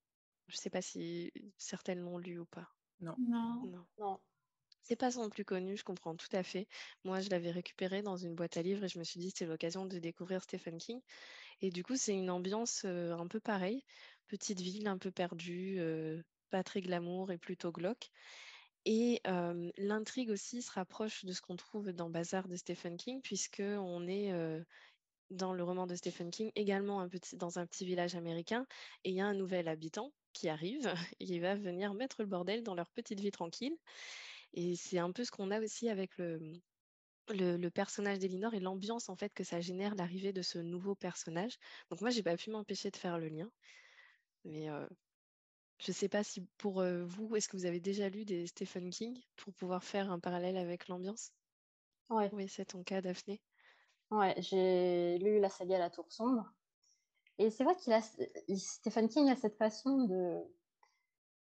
Je 0.50 0.58
ne 0.58 0.60
sais 0.60 0.70
pas 0.70 0.82
si 0.82 1.32
certaines 1.58 2.02
l'ont 2.02 2.18
lu 2.18 2.38
ou 2.38 2.46
pas. 2.46 2.68
Non. 3.00 3.16
Non. 3.18 3.88
Non. 3.98 4.20
C'est 4.82 4.98
pas 4.98 5.12
son 5.12 5.30
plus 5.30 5.46
connu, 5.46 5.78
je 5.78 5.86
comprends 5.86 6.18
tout 6.18 6.28
à 6.34 6.44
fait. 6.44 6.68
Moi, 7.06 7.22
je 7.22 7.30
l'avais 7.30 7.52
récupéré 7.52 8.02
dans 8.02 8.18
une 8.18 8.36
boîte 8.36 8.58
à 8.58 8.62
livres 8.62 8.84
et 8.84 8.90
je 8.90 9.00
me 9.00 9.06
suis 9.06 9.22
dit 9.22 9.30
c'était 9.30 9.46
l'occasion 9.46 9.86
de 9.86 9.98
découvrir 10.00 10.44
Stephen 10.44 10.78
King. 10.78 11.00
Et 11.62 11.70
du 11.70 11.84
coup, 11.84 11.96
c'est 11.96 12.14
une 12.14 12.30
ambiance 12.30 12.82
euh, 12.84 13.14
un 13.14 13.28
peu 13.28 13.40
pareille, 13.40 13.86
petite 14.28 14.62
ville 14.62 14.88
un 14.88 14.98
peu 14.98 15.12
perdue, 15.12 15.78
euh, 15.80 16.22
pas 16.50 16.64
très 16.64 16.82
glamour 16.82 17.32
et 17.32 17.38
plutôt 17.38 17.72
glauque. 17.72 18.10
Et 18.86 19.22
l'intrigue 19.78 20.30
aussi 20.30 20.62
se 20.62 20.72
rapproche 20.72 21.24
de 21.24 21.32
ce 21.32 21.42
qu'on 21.42 21.56
trouve 21.56 21.94
dans 21.94 22.10
Bazar 22.10 22.50
de 22.50 22.58
Stephen 22.58 22.98
King, 22.98 23.22
puisque 23.22 23.62
on 23.62 24.08
est 24.10 24.34
dans 25.34 25.54
le 25.54 25.64
roman 25.64 25.88
de 25.88 25.96
Stephen 25.96 26.32
King 26.32 26.52
également 26.56 27.02
un 27.02 27.10
dans 27.34 27.60
un 27.60 27.66
petit 27.66 27.86
village 27.86 28.16
américain 28.16 28.66
et 29.04 29.10
il 29.10 29.16
y 29.16 29.22
a 29.22 29.26
un 29.26 29.34
nouvel 29.34 29.68
habitant 29.68 30.12
qui 30.34 30.50
arrive 30.50 30.88
et 31.20 31.26
il 31.38 31.42
va 31.42 31.56
venir 31.56 31.94
mettre 31.94 32.22
le 32.22 32.28
bordel 32.28 32.64
dans 32.64 32.76
leur 32.76 32.90
petite 32.92 33.20
vie 33.20 33.32
tranquille. 33.32 33.76
Et 34.54 34.76
c'est 34.76 35.00
un 35.00 35.12
peu 35.12 35.24
ce 35.24 35.32
qu'on 35.32 35.52
a 35.52 35.60
aussi 35.60 35.90
avec 35.90 36.16
le, 36.18 36.40
le, 37.30 37.70
personnage 37.70 38.20
d'Elinor 38.20 38.54
et 38.54 38.60
l'ambiance 38.60 39.10
en 39.10 39.16
fait 39.16 39.34
que 39.34 39.44
ça 39.44 39.62
génère 39.62 39.96
l'arrivée 39.96 40.34
de 40.34 40.42
ce 40.42 40.60
nouveau 40.60 40.96
personnage. 40.96 41.58
Donc 41.90 42.02
moi, 42.02 42.12
j'ai 42.12 42.24
pas 42.24 42.38
pu 42.38 42.52
m'empêcher 42.52 42.92
de 42.92 42.98
faire 42.98 43.18
le 43.18 43.30
lien. 43.30 43.50
Mais 44.46 44.70
euh, 44.70 44.88
je 45.80 45.92
sais 45.94 46.10
pas 46.10 46.24
si 46.24 46.48
pour 46.58 46.82
euh, 46.82 47.06
vous, 47.06 47.36
est-ce 47.36 47.50
que 47.50 47.58
vous 47.58 47.66
avez 47.66 47.82
déjà 47.82 48.10
lu 48.10 48.26
des 48.26 48.48
Stephen 48.48 48.90
King 48.92 49.22
pour 49.38 49.54
pouvoir 49.54 49.84
faire 49.84 50.12
un 50.12 50.20
parallèle 50.20 50.58
avec 50.58 50.88
l'ambiance? 50.90 51.34
Ouais. 52.10 52.34
Oui, 52.34 52.50
c'est 52.50 52.66
ton 52.66 52.84
cas, 52.84 53.02
Daphné? 53.02 53.42
Ouais, 54.12 54.36
j'ai 54.42 55.18
lu 55.20 55.40
la 55.40 55.50
saga 55.50 55.78
La 55.80 55.90
Tour 55.90 56.12
Sombre. 56.12 56.54
Et 57.40 57.50
c'est 57.52 57.64
vrai 57.66 57.76
qu'il 57.78 57.94
a 57.94 58.02
Stephen 58.02 59.10
King 59.10 59.30
a 59.32 59.36
cette 59.38 59.58
façon 59.58 60.06
de, 60.06 60.44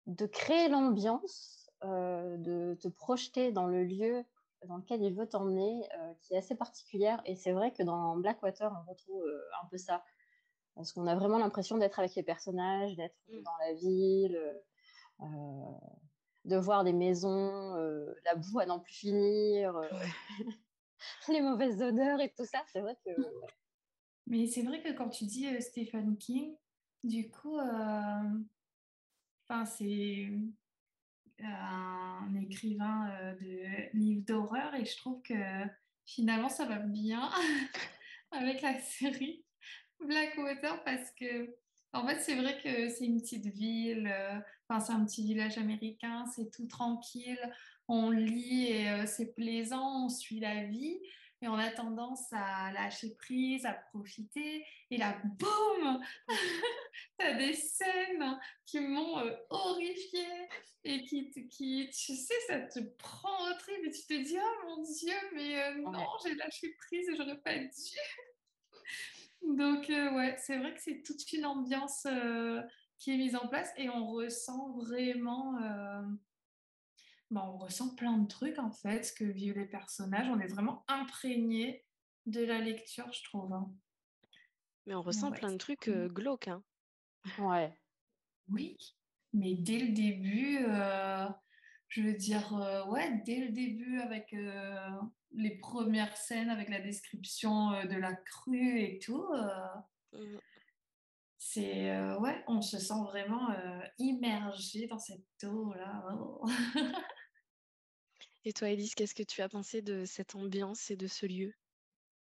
de 0.06 0.26
créer 0.26 0.70
l'ambiance 0.70 1.70
euh, 1.84 2.38
de 2.38 2.76
te 2.82 2.88
projeter 2.88 3.52
dans 3.52 3.68
le 3.68 3.84
lieu 3.84 4.24
dans 4.66 4.78
lequel 4.78 5.04
il 5.04 5.14
veut 5.14 5.28
t'emmener, 5.30 5.88
euh, 6.00 6.14
qui 6.16 6.34
est 6.34 6.38
assez 6.38 6.56
particulière. 6.56 7.22
Et 7.26 7.36
c'est 7.36 7.52
vrai 7.52 7.72
que 7.74 7.84
dans 7.84 8.18
Blackwater, 8.18 8.72
on 8.76 8.90
retrouve 8.90 9.24
euh, 9.24 9.42
un 9.64 9.68
peu 9.68 9.78
ça. 9.78 10.04
Parce 10.78 10.94
qu'on 10.94 11.08
a 11.08 11.16
vraiment 11.16 11.40
l'impression 11.40 11.78
d'être 11.78 12.00
avec 12.00 12.16
les 12.16 12.24
personnages, 12.24 12.96
d'être 12.96 13.18
mm. 13.28 13.44
dans 13.44 13.58
la 13.60 13.74
ville, 13.74 14.40
de 16.46 16.56
voir 16.56 16.84
des 16.84 16.94
maisons, 16.94 17.74
la 18.24 18.36
boue 18.36 18.60
à 18.60 18.66
n'en 18.66 18.80
plus 18.80 18.94
finir, 18.94 19.82
les 21.28 21.42
mauvaises 21.42 21.82
odeurs 21.82 22.22
et 22.22 22.32
tout 22.38 22.46
ça. 22.46 22.64
C'est 22.72 22.82
vrai 22.82 22.96
que. 23.04 23.12
Mais 24.28 24.46
c'est 24.46 24.62
vrai 24.62 24.82
que 24.82 24.94
quand 24.94 25.10
tu 25.10 25.26
dis 25.26 25.62
Stephen 25.62 26.18
King, 26.18 26.56
du 27.04 27.30
coup, 27.30 27.60
enfin, 27.60 28.46
c'est 29.66 30.30
un 31.44 32.36
écrivain 32.36 33.10
euh, 33.12 33.36
de 33.36 33.98
livres 33.98 34.26
d'horreur 34.26 34.74
et 34.76 34.86
je 34.86 34.98
trouve 34.98 35.22
que 35.22 35.34
finalement 36.06 36.50
ça 36.50 36.66
va 36.66 36.80
bien 36.80 37.30
avec 38.32 38.62
la 38.62 38.80
série 38.80 39.46
Blackwater 40.00 40.84
parce 40.84 41.12
que 41.12 41.56
en 41.94 42.08
fait 42.08 42.20
c'est 42.20 42.36
vrai 42.36 42.60
que 42.62 42.90
c'est 42.90 43.06
une 43.06 43.22
petite 43.22 43.48
ville, 43.48 44.08
euh, 44.12 44.40
enfin 44.68 44.80
c'est 44.80 44.94
un 44.94 45.06
petit 45.06 45.24
village 45.24 45.58
américain, 45.58 46.26
c'est 46.36 46.52
tout 46.52 46.68
tranquille, 46.68 47.40
on 47.88 48.12
lit 48.12 48.68
et 48.68 48.90
euh, 48.90 49.06
c'est 49.06 49.34
plaisant, 49.34 50.06
on 50.06 50.10
suit 50.10 50.40
la 50.40 50.64
vie 50.66 51.00
et 51.42 51.48
on 51.48 51.56
a 51.56 51.70
tendance 51.70 52.26
à 52.32 52.72
lâcher 52.72 53.14
prise, 53.16 53.66
à 53.66 53.74
profiter. 53.74 54.66
Et 54.90 54.98
là, 54.98 55.22
boum 55.24 56.02
T'as 57.18 57.34
des 57.34 57.54
scènes 57.54 58.40
qui 58.66 58.80
m'ont 58.80 59.20
euh, 59.20 59.36
horrifiée 59.50 60.50
et 60.84 61.04
qui, 61.04 61.32
qui, 61.50 61.90
tu 61.90 62.16
sais, 62.16 62.40
ça 62.48 62.60
te 62.62 62.80
prend 62.98 63.50
au 63.50 63.54
trip 63.60 63.78
et 63.84 63.92
tu 63.92 64.02
te 64.02 64.24
dis, 64.24 64.38
oh 64.40 64.66
mon 64.66 64.84
Dieu, 64.84 65.16
mais 65.34 65.62
euh, 65.62 65.76
non, 65.76 66.06
j'ai 66.24 66.36
lâché 66.36 66.74
prise 66.74 67.10
et 67.10 67.16
j'aurais 67.16 67.40
pas 67.40 67.58
dû. 67.58 67.70
Donc, 69.42 69.90
euh, 69.90 70.14
ouais, 70.16 70.36
c'est 70.40 70.58
vrai 70.58 70.74
que 70.74 70.82
c'est 70.82 71.02
toute 71.04 71.32
une 71.34 71.46
ambiance 71.46 72.08
qui 72.98 73.12
est 73.12 73.18
mise 73.18 73.36
en 73.36 73.48
place 73.48 73.72
et 73.78 73.90
on 73.90 74.08
ressent 74.08 74.72
vraiment 74.78 75.58
bah, 77.30 77.44
on 77.46 77.58
ressent 77.58 77.94
plein 77.96 78.18
de 78.18 78.28
trucs 78.28 78.58
en 78.58 78.72
fait, 78.72 79.04
ce 79.04 79.14
que 79.14 79.26
vivent 79.26 79.58
les 79.58 79.66
personnages. 79.66 80.30
On 80.30 80.40
est 80.40 80.48
vraiment 80.48 80.86
imprégné 80.88 81.86
de 82.26 82.44
la 82.44 82.60
lecture, 82.60 83.12
je 83.12 83.24
trouve. 83.24 83.52
Hein. 83.54 83.70
Mais 84.86 84.96
on 84.96 85.02
ressent 85.02 85.32
plein 85.32 85.52
de 85.52 85.58
trucs 85.58 85.90
euh, 85.90 86.08
glauques. 86.08 86.48
Hein. 86.48 86.64
Ouais. 87.40 87.78
Oui, 88.50 88.78
mais 89.34 89.56
dès 89.56 89.80
le 89.80 89.92
début, 89.92 90.60
euh, 90.66 91.28
je 91.90 92.02
veux 92.02 92.14
dire, 92.14 92.54
euh, 92.56 92.86
ouais, 92.88 93.22
dès 93.26 93.38
le 93.38 93.50
début 93.50 94.00
avec 94.00 94.36
les 95.34 95.58
premières 95.58 96.16
scènes, 96.16 96.50
avec 96.50 96.70
la 96.70 96.82
description 96.82 97.72
de 97.86 97.96
la 97.96 98.14
crue 98.14 98.82
et 98.82 99.00
tout. 99.00 99.26
Mmh. 100.14 100.38
C'est 101.38 102.16
ouais, 102.18 102.44
on 102.48 102.62
se 102.62 102.80
sent 102.80 103.02
vraiment 103.06 103.50
immergé 104.00 104.88
dans 104.88 105.00
cette 105.00 105.44
eau 105.44 105.74
là. 105.74 106.04
Oh. 106.20 106.46
Et 108.48 108.54
toi, 108.54 108.70
Elise, 108.70 108.96
qu'est-ce 108.96 109.14
que 109.14 109.24
tu 109.24 109.42
as 109.42 109.50
pensé 109.50 109.82
de 109.82 110.06
cette 110.06 110.34
ambiance 110.34 110.90
et 110.90 110.96
de 110.96 111.08
ce 111.08 111.26
lieu? 111.26 111.54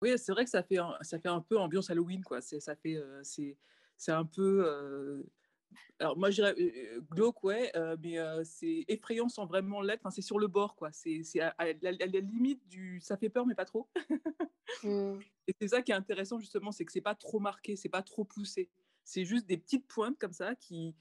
Oui, 0.02 0.12
c'est 0.18 0.32
vrai 0.32 0.44
que 0.44 0.50
ça 0.50 0.62
fait 0.62 0.76
un, 0.76 0.94
ça 1.00 1.18
fait 1.18 1.30
un 1.30 1.40
peu 1.40 1.58
ambiance 1.58 1.88
Halloween, 1.88 2.22
quoi. 2.22 2.42
C'est, 2.42 2.60
ça 2.60 2.76
fait, 2.76 2.96
euh, 2.96 3.22
c'est, 3.22 3.56
c'est 3.96 4.12
un 4.12 4.26
peu. 4.26 5.24
Euh, 5.72 5.76
alors 6.00 6.16
moi, 6.16 6.30
je 6.30 6.36
dirais 6.36 6.54
euh, 6.58 7.00
glauque, 7.10 7.42
ouais, 7.44 7.72
mais 8.02 8.16
c'est 8.44 8.84
effrayant 8.88 9.28
sans 9.28 9.46
vraiment 9.46 9.80
l'être. 9.82 10.00
Enfin, 10.00 10.10
c'est 10.10 10.22
sur 10.22 10.38
le 10.38 10.46
bord, 10.46 10.76
quoi. 10.76 10.90
C'est, 10.92 11.22
c'est 11.22 11.40
à, 11.40 11.54
la, 11.58 12.20
limite 12.20 12.66
du. 12.68 13.00
Ça 13.00 13.16
fait 13.16 13.28
peur, 13.28 13.46
mais 13.46 13.54
pas 13.54 13.64
trop. 13.64 13.88
Mmh. 14.84 15.18
Et 15.48 15.54
c'est 15.60 15.66
ça 15.66 15.82
qui 15.82 15.90
est 15.90 15.96
intéressant, 15.96 16.38
justement, 16.38 16.70
c'est 16.70 16.84
que 16.84 16.92
c'est 16.92 17.00
pas 17.00 17.16
trop 17.16 17.40
marqué, 17.40 17.74
c'est 17.74 17.88
pas 17.88 18.02
trop 18.02 18.24
poussé. 18.24 18.70
C'est 19.02 19.24
juste 19.24 19.46
des 19.46 19.58
petites 19.58 19.84
pointes 19.88 20.16
comme 20.16 20.32
ça 20.32 20.54
qui, 20.54 20.94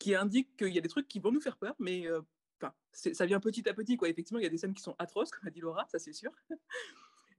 qui 0.00 0.16
indiquent 0.16 0.56
qu'il 0.56 0.74
y 0.74 0.78
a 0.78 0.80
des 0.80 0.88
trucs 0.88 1.06
qui 1.06 1.20
vont 1.20 1.30
nous 1.30 1.40
faire 1.40 1.56
peur, 1.56 1.76
mais 1.78 2.08
ça 2.92 3.26
vient 3.26 3.38
petit 3.38 3.68
à 3.68 3.74
petit, 3.74 3.96
quoi. 3.96 4.08
Effectivement, 4.08 4.40
il 4.40 4.42
y 4.42 4.46
a 4.46 4.50
des 4.50 4.58
scènes 4.58 4.74
qui 4.74 4.82
sont 4.82 4.96
atroces, 4.98 5.30
comme 5.30 5.46
a 5.46 5.50
dit 5.50 5.60
Laura, 5.60 5.86
ça 5.88 6.00
c'est 6.00 6.12
sûr. 6.12 6.32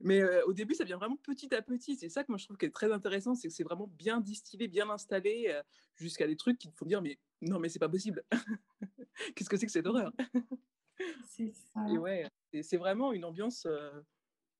Mais 0.04 0.20
euh, 0.20 0.44
au 0.44 0.52
début, 0.52 0.74
ça 0.74 0.84
vient 0.84 0.98
vraiment 0.98 1.16
petit 1.16 1.52
à 1.54 1.62
petit. 1.62 1.96
C'est 1.96 2.10
ça 2.10 2.22
que 2.22 2.30
moi 2.30 2.36
je 2.36 2.44
trouve 2.44 2.58
qui 2.58 2.66
est 2.66 2.70
très 2.70 2.92
intéressant, 2.92 3.34
c'est 3.34 3.48
que 3.48 3.54
c'est 3.54 3.64
vraiment 3.64 3.86
bien 3.86 4.20
distillé, 4.20 4.68
bien 4.68 4.88
installé, 4.90 5.46
euh, 5.48 5.62
jusqu'à 5.96 6.26
des 6.26 6.36
trucs 6.36 6.58
qui 6.58 6.70
te 6.70 6.76
font 6.76 6.84
dire 6.84 7.00
mais 7.00 7.18
non 7.40 7.58
mais 7.58 7.70
c'est 7.70 7.78
pas 7.78 7.88
possible. 7.88 8.22
Qu'est-ce 9.34 9.48
que 9.48 9.56
c'est 9.56 9.64
que 9.64 9.72
cette 9.72 9.86
horreur? 9.86 10.12
C'est 11.26 11.52
ça. 11.52 11.80
Et 11.90 11.98
ouais, 11.98 12.30
c'est 12.62 12.76
vraiment 12.76 13.12
une 13.12 13.24
ambiance 13.24 13.66
euh, 13.66 13.90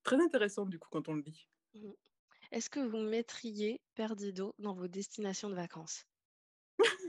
très 0.03 0.21
intéressante 0.21 0.69
du 0.69 0.77
coup 0.77 0.89
quand 0.91 1.07
on 1.07 1.13
le 1.13 1.21
lit. 1.21 1.47
Mmh. 1.73 1.91
Est-ce 2.51 2.69
que 2.69 2.81
vous 2.81 2.97
mettriez 2.97 3.79
Perdido 3.95 4.53
dans 4.59 4.73
vos 4.73 4.89
destinations 4.89 5.49
de 5.49 5.55
vacances? 5.55 6.05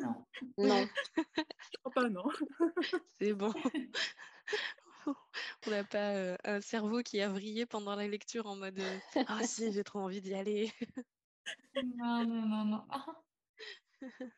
Non. 0.01 0.27
Non. 0.59 0.87
Je 1.37 1.79
crois 1.83 1.93
pas, 1.93 2.09
non. 2.09 2.25
C'est 3.19 3.35
bon. 3.35 3.53
On 5.67 5.71
n'a 5.71 5.85
pas 5.85 6.15
euh, 6.15 6.37
un 6.45 6.61
cerveau 6.61 7.03
qui 7.03 7.21
a 7.21 7.29
vrillé 7.29 7.67
pendant 7.67 7.95
la 7.95 8.07
lecture 8.07 8.47
en 8.47 8.57
mode 8.57 8.79
euh, 8.79 8.99
Ah 9.27 9.45
si, 9.45 9.73
j'ai 9.73 9.85
trop 9.85 10.01
envie 10.01 10.21
d'y 10.21 10.35
aller. 10.35 10.73
non, 11.97 12.25
non, 12.25 12.47
non, 12.47 12.65
non. 12.65 12.85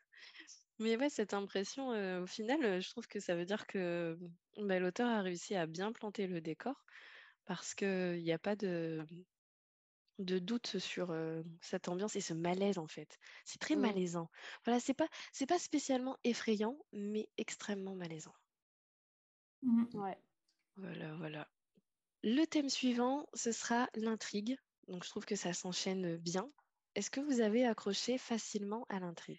Mais 0.79 0.97
ouais, 0.97 1.11
cette 1.11 1.35
impression, 1.35 1.93
euh, 1.93 2.23
au 2.23 2.27
final, 2.27 2.81
je 2.81 2.91
trouve 2.91 3.09
que 3.09 3.19
ça 3.19 3.35
veut 3.35 3.45
dire 3.45 3.67
que 3.67 4.17
bah, 4.59 4.79
l'auteur 4.79 5.09
a 5.09 5.23
réussi 5.23 5.57
à 5.57 5.67
bien 5.67 5.93
planter 5.93 6.27
le 6.27 6.41
décor 6.41 6.85
parce 7.47 7.75
qu'il 7.75 8.23
n'y 8.23 8.33
a 8.33 8.39
pas 8.39 8.55
de, 8.55 9.05
de 10.21 10.39
doute 10.39 10.79
sur 10.79 11.13
cette 11.61 11.89
ambiance 11.89 12.15
et 12.15 12.21
ce 12.21 12.35
malaise 12.35 12.79
en 12.79 12.87
fait. 12.87 13.19
C'est 13.45 13.59
très 13.59 13.75
mmh. 13.75 13.81
malaisant. 13.81 14.31
Voilà, 14.65 14.79
c'est 14.79 14.95
pas 14.95 15.09
c'est 15.33 15.47
pas 15.47 15.59
spécialement 15.59 16.17
effrayant, 16.23 16.79
mais 16.93 17.29
extrêmement 17.39 17.97
malaisant. 17.97 18.35
Mmh. 19.63 19.85
Ouais. 19.95 20.17
Voilà, 20.79 21.15
voilà. 21.17 21.49
Le 22.23 22.45
thème 22.47 22.69
suivant, 22.69 23.27
ce 23.35 23.53
sera 23.53 23.89
l'intrigue. 23.95 24.57
Donc 24.87 25.05
je 25.05 25.11
trouve 25.11 25.25
que 25.25 25.37
ça 25.37 25.53
s'enchaîne 25.53 26.17
bien. 26.17 26.51
Est-ce 26.95 27.11
que 27.11 27.21
vous 27.21 27.41
avez 27.41 27.67
accroché 27.67 28.19
facilement 28.19 28.87
à 28.89 28.99
l'intrigue? 29.01 29.39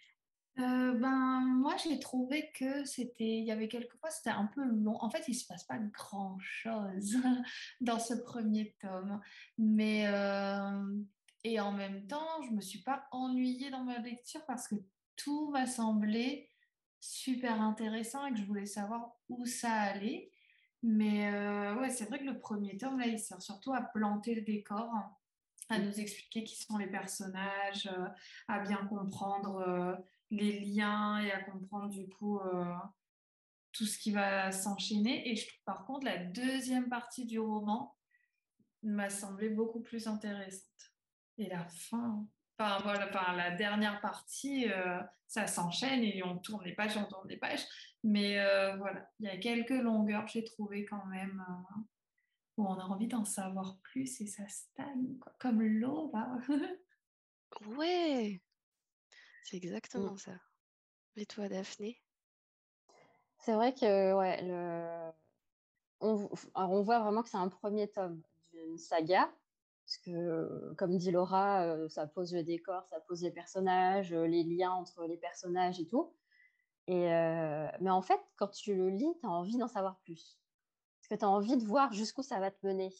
Euh, 0.58 0.92
ben, 0.94 1.40
moi, 1.46 1.76
j'ai 1.76 1.98
trouvé 1.98 2.50
que 2.54 2.84
c'était, 2.84 3.38
il 3.38 3.44
y 3.44 3.52
avait 3.52 3.68
quelquefois, 3.68 4.10
c'était 4.10 4.30
un 4.30 4.46
peu 4.46 4.64
long. 4.64 4.96
En 5.00 5.10
fait, 5.10 5.24
il 5.28 5.34
se 5.34 5.46
passe 5.46 5.64
pas 5.64 5.78
grand-chose 5.78 7.16
dans 7.80 7.98
ce 7.98 8.14
premier 8.14 8.76
tome. 8.80 9.20
Mais, 9.58 10.06
euh, 10.08 11.02
et 11.44 11.60
en 11.60 11.72
même 11.72 12.06
temps, 12.06 12.42
je 12.42 12.50
me 12.50 12.60
suis 12.60 12.82
pas 12.82 13.06
ennuyée 13.12 13.70
dans 13.70 13.84
ma 13.84 13.98
lecture 13.98 14.44
parce 14.46 14.68
que 14.68 14.74
tout 15.16 15.50
m'a 15.50 15.66
semblé 15.66 16.50
super 16.98 17.60
intéressant 17.62 18.26
et 18.26 18.32
que 18.32 18.38
je 18.38 18.44
voulais 18.44 18.66
savoir 18.66 19.12
où 19.28 19.46
ça 19.46 19.72
allait. 19.72 20.30
Mais 20.82 21.32
euh, 21.32 21.74
ouais, 21.76 21.90
c'est 21.90 22.06
vrai 22.06 22.18
que 22.18 22.24
le 22.24 22.38
premier 22.38 22.76
tome, 22.78 22.98
là, 22.98 23.06
il 23.06 23.18
sert 23.18 23.42
surtout 23.42 23.74
à 23.74 23.82
planter 23.82 24.34
le 24.34 24.42
décor 24.42 24.90
à 25.68 25.78
nous 25.78 26.00
expliquer 26.00 26.42
qui 26.42 26.56
sont 26.56 26.78
les 26.78 26.88
personnages, 26.88 27.88
à 28.48 28.58
bien 28.58 28.84
comprendre 28.86 30.02
les 30.32 30.58
liens 30.58 31.20
et 31.20 31.30
à 31.30 31.40
comprendre 31.44 31.88
du 31.90 32.08
coup 32.08 32.40
tout 33.70 33.86
ce 33.86 33.96
qui 33.96 34.10
va 34.10 34.50
s'enchaîner. 34.50 35.30
Et 35.30 35.36
je 35.36 35.46
trouve 35.46 35.62
par 35.64 35.86
contre 35.86 36.06
la 36.06 36.16
deuxième 36.16 36.88
partie 36.88 37.24
du 37.24 37.38
roman 37.38 37.96
m'a 38.82 39.10
semblé 39.10 39.48
beaucoup 39.48 39.80
plus 39.80 40.08
intéressante. 40.08 40.66
Et 41.38 41.48
la 41.48 41.64
fin, 41.66 42.26
enfin 42.58 42.78
voilà, 42.82 43.08
enfin, 43.08 43.36
la 43.36 43.52
dernière 43.52 44.00
partie, 44.00 44.66
ça 45.28 45.46
s'enchaîne 45.46 46.02
et 46.02 46.20
on 46.24 46.36
tourne 46.38 46.64
les 46.64 46.74
pages, 46.74 46.96
on 46.96 47.04
tourne 47.04 47.28
les 47.28 47.36
pages. 47.36 47.64
Mais 48.02 48.36
voilà, 48.78 49.10
il 49.18 49.26
y 49.26 49.28
a 49.28 49.36
quelques 49.36 49.70
longueurs, 49.70 50.26
j'ai 50.26 50.44
trouvé 50.44 50.84
quand 50.84 51.04
même 51.06 51.44
où 52.56 52.66
on 52.66 52.74
a 52.74 52.84
envie 52.84 53.08
d'en 53.08 53.24
savoir 53.24 53.78
plus 53.82 54.20
et 54.20 54.26
ça 54.26 54.46
stagne, 54.48 55.18
comme 55.38 55.62
l'eau 55.62 56.10
là. 56.12 56.38
ouais, 57.76 58.40
c'est 59.44 59.56
exactement 59.56 60.16
ça. 60.16 60.32
Et 61.16 61.26
toi, 61.26 61.48
Daphné? 61.48 62.00
C'est 63.38 63.52
vrai 63.52 63.74
que 63.74 64.14
ouais, 64.14 64.42
le... 64.42 65.10
on, 66.00 66.28
on 66.54 66.82
voit 66.82 67.00
vraiment 67.00 67.22
que 67.22 67.28
c'est 67.28 67.36
un 67.36 67.48
premier 67.48 67.90
tome 67.90 68.22
d'une 68.52 68.78
saga. 68.78 69.30
Parce 69.90 69.98
que, 69.98 70.74
comme 70.74 70.96
dit 70.98 71.10
Laura, 71.10 71.64
euh, 71.64 71.88
ça 71.88 72.06
pose 72.06 72.32
le 72.32 72.44
décor, 72.44 72.86
ça 72.86 73.00
pose 73.00 73.22
les 73.24 73.32
personnages, 73.32 74.12
euh, 74.12 74.24
les 74.24 74.44
liens 74.44 74.70
entre 74.70 75.04
les 75.04 75.16
personnages 75.16 75.80
et 75.80 75.86
tout. 75.88 76.14
Euh, 76.90 77.68
mais 77.80 77.90
en 77.90 78.02
fait, 78.02 78.20
quand 78.36 78.48
tu 78.48 78.74
le 78.74 78.90
lis, 78.90 79.14
tu 79.20 79.26
as 79.26 79.30
envie 79.30 79.56
d'en 79.56 79.68
savoir 79.68 79.98
plus. 80.00 80.38
Parce 80.98 81.08
que 81.08 81.14
tu 81.14 81.24
as 81.24 81.28
envie 81.28 81.56
de 81.56 81.64
voir 81.64 81.92
jusqu'où 81.92 82.22
ça 82.22 82.40
va 82.40 82.50
te 82.50 82.66
mener. 82.66 82.92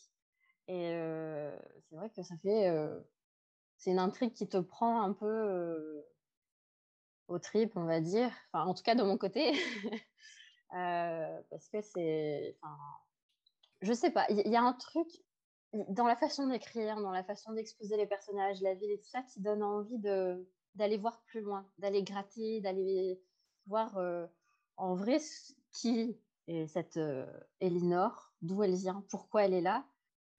Et 0.68 0.92
c'est 1.88 1.96
vrai 1.96 2.11
que 2.11 2.22
ça 2.22 2.37
fait. 2.42 2.72
c'est 3.76 3.90
une 3.90 3.98
intrigue 3.98 4.33
qui 4.33 4.48
te 4.48 4.59
prend 4.59 5.03
un 5.03 5.12
peu 5.12 6.05
au 7.31 7.38
trip, 7.38 7.76
on 7.76 7.85
va 7.85 8.00
dire. 8.00 8.31
Enfin, 8.53 8.66
en 8.66 8.74
tout 8.74 8.83
cas, 8.83 8.94
de 8.94 9.03
mon 9.03 9.16
côté. 9.16 9.53
Euh, 10.72 11.40
parce 11.50 11.68
que 11.68 11.81
c'est. 11.83 12.57
Enfin, 12.62 12.79
je 13.81 13.92
sais 13.92 14.12
pas, 14.12 14.24
il 14.31 14.48
y, 14.48 14.55
a 14.55 14.62
un 14.62 14.72
truc 14.72 15.09
dans 15.72 16.07
la 16.07 16.14
façon 16.14 16.46
d'écrire, 16.46 17.00
dans 17.00 17.11
la 17.11 17.24
façon 17.24 17.53
d'exposer 17.53 17.96
les 17.96 18.07
personnages, 18.07 18.61
la 18.61 18.74
ville 18.74 18.92
et 18.92 19.00
tout 19.00 19.09
ça, 19.09 19.22
qui 19.22 19.40
donne 19.40 19.64
envie 19.64 19.98
d'aller 19.98 20.96
voir 20.96 21.22
plus 21.22 21.40
loin, 21.40 21.68
d'aller 21.79 22.05
gratter, 22.05 22.61
d'aller 22.61 23.20
voir 23.66 23.96
euh, 23.99 24.27
en 24.77 24.94
vrai 24.94 25.18
qui 25.73 26.18
est 26.49 26.66
cette 26.66 26.96
euh, 26.96 27.27
Elinor, 27.61 28.33
d'où 28.42 28.62
elle 28.62 28.75
vient, 28.75 29.05
pourquoi 29.11 29.44
elle 29.44 29.55
est 29.55 29.61
là, 29.61 29.87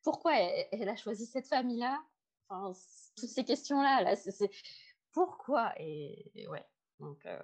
pourquoi 0.03 0.33
elle, 0.35 0.89
a 0.89 0.95
choisi 0.95 1.25
cette 1.25 1.47
famille-là, 1.47 2.03
enfin, 2.49 2.77
toutes 3.15 3.29
ces 3.29 3.45
questions-là, 3.45 4.03
là, 4.03 4.15
c'est 4.15 4.51
pourquoi 5.13 5.73
et 5.77 6.47
ouais, 6.49 6.65
donc, 7.01 7.25
euh, 7.25 7.39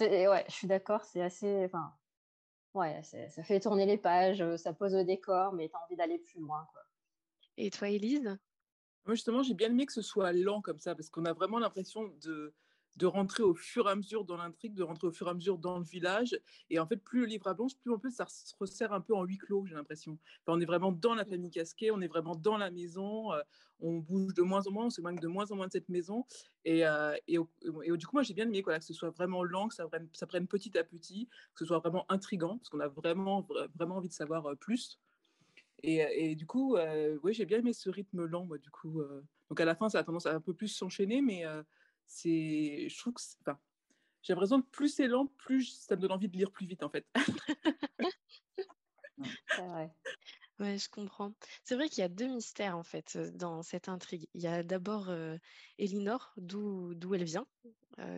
ouais, 0.00 0.44
je 0.48 0.52
suis 0.52 0.66
d'accord, 0.66 1.04
c'est 1.04 1.22
assez. 1.22 1.64
Enfin, 1.64 1.94
ouais, 2.74 3.00
ça 3.02 3.42
fait 3.44 3.60
tourner 3.60 3.86
les 3.86 3.96
pages, 3.96 4.42
euh, 4.42 4.56
ça 4.56 4.72
pose 4.72 4.92
le 4.92 5.04
décor, 5.04 5.52
mais 5.52 5.68
tu 5.68 5.76
as 5.76 5.84
envie 5.84 5.96
d'aller 5.96 6.18
plus 6.18 6.40
loin. 6.40 6.66
Quoi. 6.72 6.82
Et 7.56 7.70
toi, 7.70 7.88
Elise 7.88 8.38
Moi, 9.06 9.14
justement, 9.14 9.42
j'ai 9.42 9.54
bien 9.54 9.70
aimé 9.70 9.86
que 9.86 9.92
ce 9.92 10.02
soit 10.02 10.32
lent 10.32 10.60
comme 10.60 10.80
ça, 10.80 10.96
parce 10.96 11.08
qu'on 11.10 11.24
a 11.24 11.32
vraiment 11.32 11.60
l'impression 11.60 12.08
de, 12.22 12.52
de 12.96 13.06
rentrer 13.06 13.42
au 13.42 13.54
fur 13.54 13.88
et 13.88 13.92
à 13.92 13.96
mesure 13.96 14.24
dans 14.24 14.36
l'intrigue, 14.36 14.74
de 14.74 14.82
rentrer 14.82 15.06
au 15.06 15.12
fur 15.12 15.26
et 15.26 15.30
à 15.30 15.34
mesure 15.34 15.58
dans 15.58 15.78
le 15.78 15.84
village. 15.84 16.38
Et 16.68 16.78
en 16.78 16.86
fait, 16.86 16.96
plus 16.96 17.20
le 17.20 17.26
livre 17.26 17.46
avance, 17.46 17.74
plus 17.74 17.92
en 17.92 17.98
plus 17.98 18.10
ça 18.10 18.26
se 18.28 18.54
resserre 18.58 18.92
un 18.92 19.00
peu 19.00 19.14
en 19.14 19.24
huis 19.24 19.38
clos, 19.38 19.64
j'ai 19.66 19.74
l'impression. 19.74 20.18
on 20.46 20.60
est 20.60 20.66
vraiment 20.66 20.92
dans 20.92 21.14
la 21.14 21.24
famille 21.24 21.50
casquée, 21.50 21.90
on 21.90 22.00
est 22.00 22.08
vraiment 22.08 22.34
dans 22.34 22.58
la 22.58 22.70
maison, 22.70 23.32
euh, 23.32 23.40
on 23.80 23.98
bouge 23.98 24.34
de 24.34 24.42
moins 24.42 24.66
en 24.66 24.70
moins, 24.70 24.86
on 24.86 24.90
s'éloigne 24.90 25.18
de 25.18 25.28
moins 25.28 25.50
en 25.50 25.56
moins 25.56 25.66
de 25.66 25.72
cette 25.72 25.88
maison. 25.88 26.26
Et, 26.64 26.86
euh, 26.86 27.16
et, 27.26 27.38
du 27.96 28.06
coup, 28.06 28.16
moi, 28.16 28.22
j'ai 28.22 28.34
bien 28.34 28.46
aimé 28.46 28.62
que 28.62 28.80
ce 28.80 28.92
soit 28.92 29.10
vraiment 29.10 29.42
lent, 29.42 29.68
que 29.68 29.74
ça, 29.74 29.86
prenne 30.26 30.46
petit 30.46 30.76
à 30.76 30.84
petit, 30.84 31.26
que 31.54 31.60
ce 31.60 31.64
soit 31.64 31.78
vraiment 31.78 32.04
intrigant, 32.10 32.58
parce 32.58 32.68
qu'on 32.68 32.80
a 32.80 32.88
vraiment, 32.88 33.46
vraiment 33.74 33.96
envie 33.96 34.08
de 34.08 34.14
savoir 34.14 34.46
euh, 34.46 34.54
plus. 34.54 35.00
Et, 35.82 36.34
du 36.36 36.44
coup, 36.44 36.76
oui, 37.22 37.32
j'ai 37.32 37.46
bien 37.46 37.60
aimé 37.60 37.72
ce 37.72 37.88
rythme 37.88 38.26
lent, 38.26 38.44
moi, 38.44 38.58
du 38.58 38.70
coup. 38.70 39.02
donc 39.48 39.60
à 39.60 39.64
la 39.64 39.74
fin, 39.74 39.88
ça 39.88 40.00
a 40.00 40.04
tendance 40.04 40.26
à 40.26 40.34
un 40.34 40.40
peu 40.40 40.52
plus 40.52 40.68
s'enchaîner, 40.68 41.22
mais 41.22 41.46
c'est, 42.10 42.88
je 42.88 42.98
trouve 42.98 43.14
que, 43.14 43.20
enfin, 43.40 43.58
j'ai 44.22 44.32
l'impression 44.32 44.60
que 44.60 44.68
plus 44.68 44.88
c'est 44.88 45.06
lent, 45.06 45.26
plus 45.26 45.80
ça 45.80 45.96
me 45.96 46.00
donne 46.00 46.12
envie 46.12 46.28
de 46.28 46.36
lire 46.36 46.50
plus 46.50 46.66
vite 46.66 46.82
en 46.82 46.90
fait. 46.90 47.06
c'est 49.48 49.66
vrai. 49.66 49.90
Ouais, 50.58 50.76
je 50.76 50.90
comprends. 50.90 51.32
C'est 51.64 51.74
vrai 51.74 51.88
qu'il 51.88 52.00
y 52.00 52.04
a 52.04 52.08
deux 52.08 52.26
mystères 52.26 52.76
en 52.76 52.82
fait 52.82 53.16
dans 53.34 53.62
cette 53.62 53.88
intrigue. 53.88 54.28
Il 54.34 54.42
y 54.42 54.46
a 54.46 54.62
d'abord 54.62 55.10
Elinor, 55.78 56.34
d'où 56.36 56.94
d'où 56.94 57.14
elle 57.14 57.24
vient, 57.24 57.46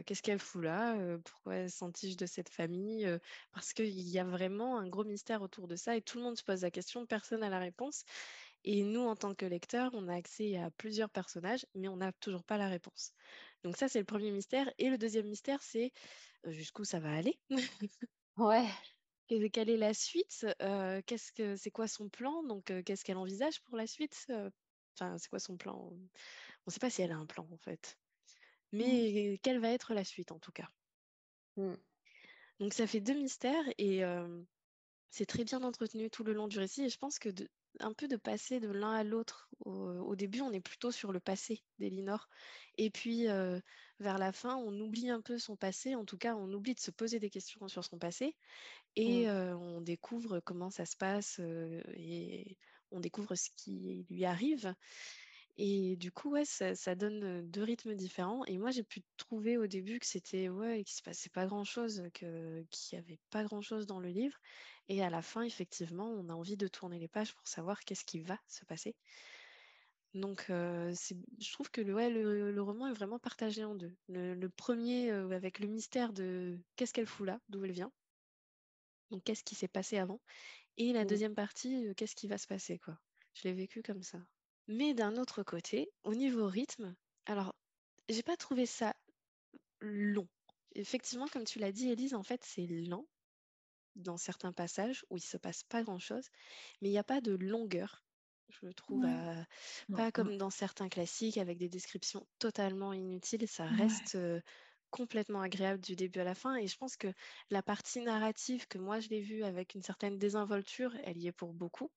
qu'est-ce 0.06 0.22
qu'elle 0.22 0.40
fout 0.40 0.64
là, 0.64 1.18
pourquoi 1.24 1.56
elle 1.56 1.70
s'entiche 1.70 2.16
de 2.16 2.26
cette 2.26 2.48
famille, 2.48 3.08
parce 3.52 3.72
qu'il 3.72 3.90
y 3.90 4.18
a 4.18 4.24
vraiment 4.24 4.78
un 4.78 4.88
gros 4.88 5.04
mystère 5.04 5.42
autour 5.42 5.68
de 5.68 5.76
ça 5.76 5.96
et 5.96 6.02
tout 6.02 6.18
le 6.18 6.24
monde 6.24 6.36
se 6.36 6.42
pose 6.42 6.62
la 6.62 6.70
question, 6.70 7.06
personne 7.06 7.40
n'a 7.40 7.50
la 7.50 7.60
réponse. 7.60 8.04
Et 8.64 8.84
nous, 8.84 9.00
en 9.00 9.16
tant 9.16 9.34
que 9.34 9.46
lecteurs, 9.46 9.90
on 9.94 10.08
a 10.08 10.14
accès 10.14 10.56
à 10.56 10.70
plusieurs 10.70 11.10
personnages, 11.10 11.66
mais 11.74 11.88
on 11.88 11.96
n'a 11.96 12.12
toujours 12.12 12.44
pas 12.44 12.58
la 12.58 12.68
réponse. 12.68 13.12
Donc 13.64 13.76
ça, 13.76 13.88
c'est 13.88 13.98
le 13.98 14.04
premier 14.04 14.30
mystère. 14.30 14.72
Et 14.78 14.90
le 14.90 14.98
deuxième 14.98 15.26
mystère, 15.26 15.62
c'est 15.62 15.92
jusqu'où 16.44 16.84
ça 16.84 17.00
va 17.00 17.12
aller. 17.12 17.38
ouais. 18.36 18.68
Quelle 19.28 19.70
est 19.70 19.76
la 19.76 19.94
suite 19.94 20.46
Qu'est-ce 21.06 21.32
que 21.32 21.56
c'est 21.56 21.70
quoi 21.70 21.88
son 21.88 22.08
plan? 22.08 22.42
Donc 22.42 22.72
qu'est-ce 22.84 23.04
qu'elle 23.04 23.16
envisage 23.16 23.60
pour 23.62 23.76
la 23.76 23.86
suite 23.86 24.26
Enfin, 24.94 25.16
c'est 25.18 25.28
quoi 25.28 25.38
son 25.38 25.56
plan? 25.56 25.90
On 25.90 25.96
ne 26.66 26.72
sait 26.72 26.80
pas 26.80 26.90
si 26.90 27.02
elle 27.02 27.12
a 27.12 27.16
un 27.16 27.26
plan 27.26 27.48
en 27.50 27.56
fait. 27.58 27.98
Mmh. 28.72 28.78
Mais 28.78 29.38
quelle 29.42 29.58
va 29.58 29.70
être 29.70 29.94
la 29.94 30.04
suite 30.04 30.32
en 30.32 30.38
tout 30.38 30.52
cas? 30.52 30.68
Mmh. 31.56 31.74
Donc 32.60 32.74
ça 32.74 32.86
fait 32.86 33.00
deux 33.00 33.14
mystères 33.14 33.64
et 33.78 34.02
c'est 35.10 35.26
très 35.26 35.44
bien 35.44 35.62
entretenu 35.62 36.10
tout 36.10 36.24
le 36.24 36.32
long 36.32 36.48
du 36.48 36.58
récit. 36.58 36.84
Et 36.84 36.88
je 36.88 36.98
pense 36.98 37.18
que 37.18 37.28
de, 37.28 37.48
un 37.80 37.92
peu 37.92 38.08
de 38.08 38.16
passer 38.16 38.60
de 38.60 38.70
l'un 38.70 38.92
à 38.92 39.04
l'autre. 39.04 39.48
Au, 39.64 40.16
début, 40.16 40.40
on 40.40 40.52
est 40.52 40.60
plutôt 40.60 40.90
sur 40.90 41.12
le 41.12 41.20
passé 41.20 41.62
d'Elinor. 41.78 42.28
Et 42.78 42.90
puis, 42.90 43.26
vers 44.00 44.18
la 44.18 44.32
fin, 44.32 44.56
on 44.56 44.78
oublie 44.80 45.10
un 45.10 45.20
peu 45.20 45.38
son 45.38 45.56
passé. 45.56 45.94
En 45.94 46.04
tout 46.04 46.18
cas, 46.18 46.34
on 46.34 46.52
oublie 46.52 46.74
de 46.74 46.80
se 46.80 46.90
poser 46.90 47.18
des 47.18 47.30
questions 47.30 47.68
sur 47.68 47.84
son 47.84 47.98
passé. 47.98 48.36
Et 48.96 49.26
mmh. 49.26 49.56
on 49.56 49.80
découvre 49.80 50.40
comment 50.40 50.70
ça 50.70 50.84
se 50.84 50.96
passe 50.96 51.40
et 51.94 52.58
on 52.90 53.00
découvre 53.00 53.34
ce 53.34 53.50
qui 53.56 54.06
lui 54.10 54.24
arrive. 54.24 54.74
Et 55.58 55.96
du 55.96 56.10
coup, 56.10 56.30
ouais, 56.30 56.44
ça, 56.44 56.94
donne 56.94 57.48
deux 57.50 57.62
rythmes 57.62 57.94
différents. 57.94 58.44
Et 58.46 58.56
moi, 58.56 58.70
j'ai 58.70 58.82
pu 58.82 59.02
trouver 59.18 59.58
au 59.58 59.66
début 59.66 59.98
que 59.98 60.06
c'était 60.06 60.48
ouais, 60.48 60.82
qu'il 60.84 60.96
se 60.96 61.02
passait 61.02 61.28
pas 61.28 61.46
grand-chose, 61.46 62.02
qu'il 62.14 62.66
n'y 62.92 62.98
avait 62.98 63.18
pas 63.30 63.44
grand-chose 63.44 63.86
dans 63.86 64.00
le 64.00 64.08
livre. 64.08 64.38
Et 64.88 65.02
à 65.02 65.10
la 65.10 65.20
fin, 65.22 65.42
effectivement, 65.42 66.08
on 66.08 66.28
a 66.30 66.34
envie 66.34 66.56
de 66.56 66.68
tourner 66.68 66.98
les 66.98 67.08
pages 67.08 67.34
pour 67.34 67.46
savoir 67.46 67.80
qu'est-ce 67.80 68.04
qui 68.04 68.20
va 68.20 68.38
se 68.48 68.64
passer. 68.64 68.94
Donc, 70.14 70.46
je 70.48 71.52
trouve 71.52 71.70
que 71.70 71.80
le, 71.80 71.94
ouais, 71.94 72.10
le, 72.10 72.62
roman 72.62 72.88
est 72.88 72.92
vraiment 72.92 73.18
partagé 73.18 73.64
en 73.64 73.74
deux. 73.74 73.94
Le, 74.08 74.48
premier, 74.48 75.10
avec 75.10 75.58
le 75.58 75.68
mystère 75.68 76.12
de 76.12 76.58
qu'est-ce 76.76 76.94
qu'elle 76.94 77.06
fout 77.06 77.26
là, 77.26 77.40
d'où 77.48 77.64
elle 77.64 77.72
vient. 77.72 77.92
Donc, 79.10 79.22
qu'est-ce 79.24 79.44
qui 79.44 79.54
s'est 79.54 79.68
passé 79.68 79.98
avant. 79.98 80.20
Et 80.78 80.92
la 80.94 81.04
mmh. 81.04 81.06
deuxième 81.06 81.34
partie, 81.34 81.94
qu'est-ce 81.96 82.16
qui 82.16 82.28
va 82.28 82.38
se 82.38 82.46
passer, 82.46 82.78
quoi. 82.78 82.98
Je 83.34 83.44
l'ai 83.44 83.54
vécu 83.54 83.82
comme 83.82 84.02
ça. 84.02 84.18
Mais 84.68 84.94
d'un 84.94 85.16
autre 85.16 85.42
côté, 85.42 85.90
au 86.04 86.14
niveau 86.14 86.46
rythme, 86.46 86.94
alors, 87.26 87.54
j'ai 88.08 88.22
pas 88.22 88.36
trouvé 88.36 88.66
ça 88.66 88.94
long. 89.80 90.28
Effectivement, 90.74 91.28
comme 91.28 91.44
tu 91.44 91.58
l'as 91.58 91.72
dit, 91.72 91.90
Elise, 91.90 92.14
en 92.14 92.22
fait, 92.22 92.42
c'est 92.44 92.66
lent 92.66 93.06
dans 93.96 94.16
certains 94.18 94.52
passages 94.52 95.04
où 95.10 95.16
il 95.18 95.22
se 95.22 95.36
passe 95.36 95.64
pas 95.64 95.82
grand-chose, 95.82 96.28
mais 96.80 96.88
il 96.88 96.92
n'y 96.92 96.98
a 96.98 97.04
pas 97.04 97.20
de 97.20 97.32
longueur, 97.34 98.04
je 98.50 98.68
trouve, 98.72 99.06
pas 99.94 100.12
comme 100.12 100.36
dans 100.38 100.50
certains 100.50 100.88
classiques 100.88 101.38
avec 101.38 101.58
des 101.58 101.68
descriptions 101.68 102.26
totalement 102.38 102.92
inutiles. 102.92 103.48
Ça 103.48 103.66
reste 103.68 104.18
complètement 104.90 105.40
agréable 105.42 105.80
du 105.80 105.96
début 105.96 106.20
à 106.20 106.24
la 106.24 106.34
fin. 106.34 106.56
Et 106.56 106.66
je 106.66 106.76
pense 106.76 106.96
que 106.96 107.12
la 107.50 107.62
partie 107.62 108.00
narrative 108.02 108.66
que 108.68 108.78
moi 108.78 109.00
je 109.00 109.08
l'ai 109.08 109.20
vue 109.22 109.44
avec 109.44 109.74
une 109.74 109.82
certaine 109.82 110.18
désinvolture, 110.18 110.94
elle 111.04 111.18
y 111.18 111.28
est 111.28 111.32
pour 111.32 111.52
beaucoup. 111.54 111.90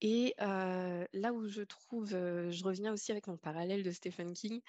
Et 0.00 0.34
là 0.38 1.32
où 1.32 1.48
je 1.48 1.62
trouve, 1.62 2.10
je 2.10 2.64
reviens 2.64 2.92
aussi 2.92 3.12
avec 3.12 3.26
mon 3.26 3.36
parallèle 3.36 3.82
de 3.82 3.90
Stephen 3.90 4.32
King, 4.34 4.60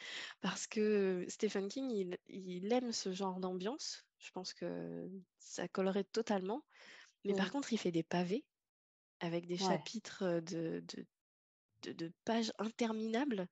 parce 0.42 0.68
que 0.68 1.26
Stephen 1.28 1.68
King, 1.68 2.18
il, 2.28 2.74
aime 2.74 2.92
ce 2.92 3.12
genre 3.12 3.40
d'ambiance. 3.40 4.06
Je 4.20 4.32
pense 4.32 4.54
que 4.54 5.10
ça 5.40 5.68
collerait 5.68 6.06
totalement. 6.06 6.64
Mais 7.26 7.34
par 7.34 7.52
contre, 7.52 7.74
il 7.74 7.78
fait 7.78 7.92
des 7.92 8.04
pavés 8.04 8.46
avec 9.20 9.48
des 9.48 9.58
chapitres 9.58 10.42
de, 10.42 10.84
de, 11.84 12.12
pages 12.24 12.54
interminables. 12.58 13.48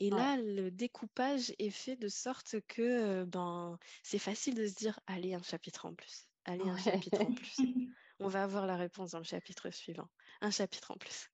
Et 0.00 0.10
là, 0.10 0.36
le 0.36 0.70
découpage 0.70 1.52
est 1.58 1.70
fait 1.70 1.96
de 1.96 2.08
sorte 2.08 2.56
que 2.68 3.24
ben, 3.24 3.78
c'est 4.02 4.18
facile 4.18 4.54
de 4.54 4.66
se 4.66 4.74
dire, 4.74 5.00
allez, 5.06 5.34
un 5.34 5.42
chapitre 5.42 5.86
en 5.86 5.94
plus. 5.94 6.28
Allez, 6.44 6.68
un 6.68 6.78
chapitre 6.78 7.20
en 7.20 7.32
plus. 7.32 7.56
On 8.20 8.28
va 8.28 8.42
avoir 8.42 8.66
la 8.66 8.76
réponse 8.76 9.12
dans 9.12 9.18
le 9.18 9.24
chapitre 9.24 9.70
suivant. 9.70 10.08
Un 10.40 10.50
chapitre 10.50 10.90
en 10.90 10.96
plus. 10.96 11.30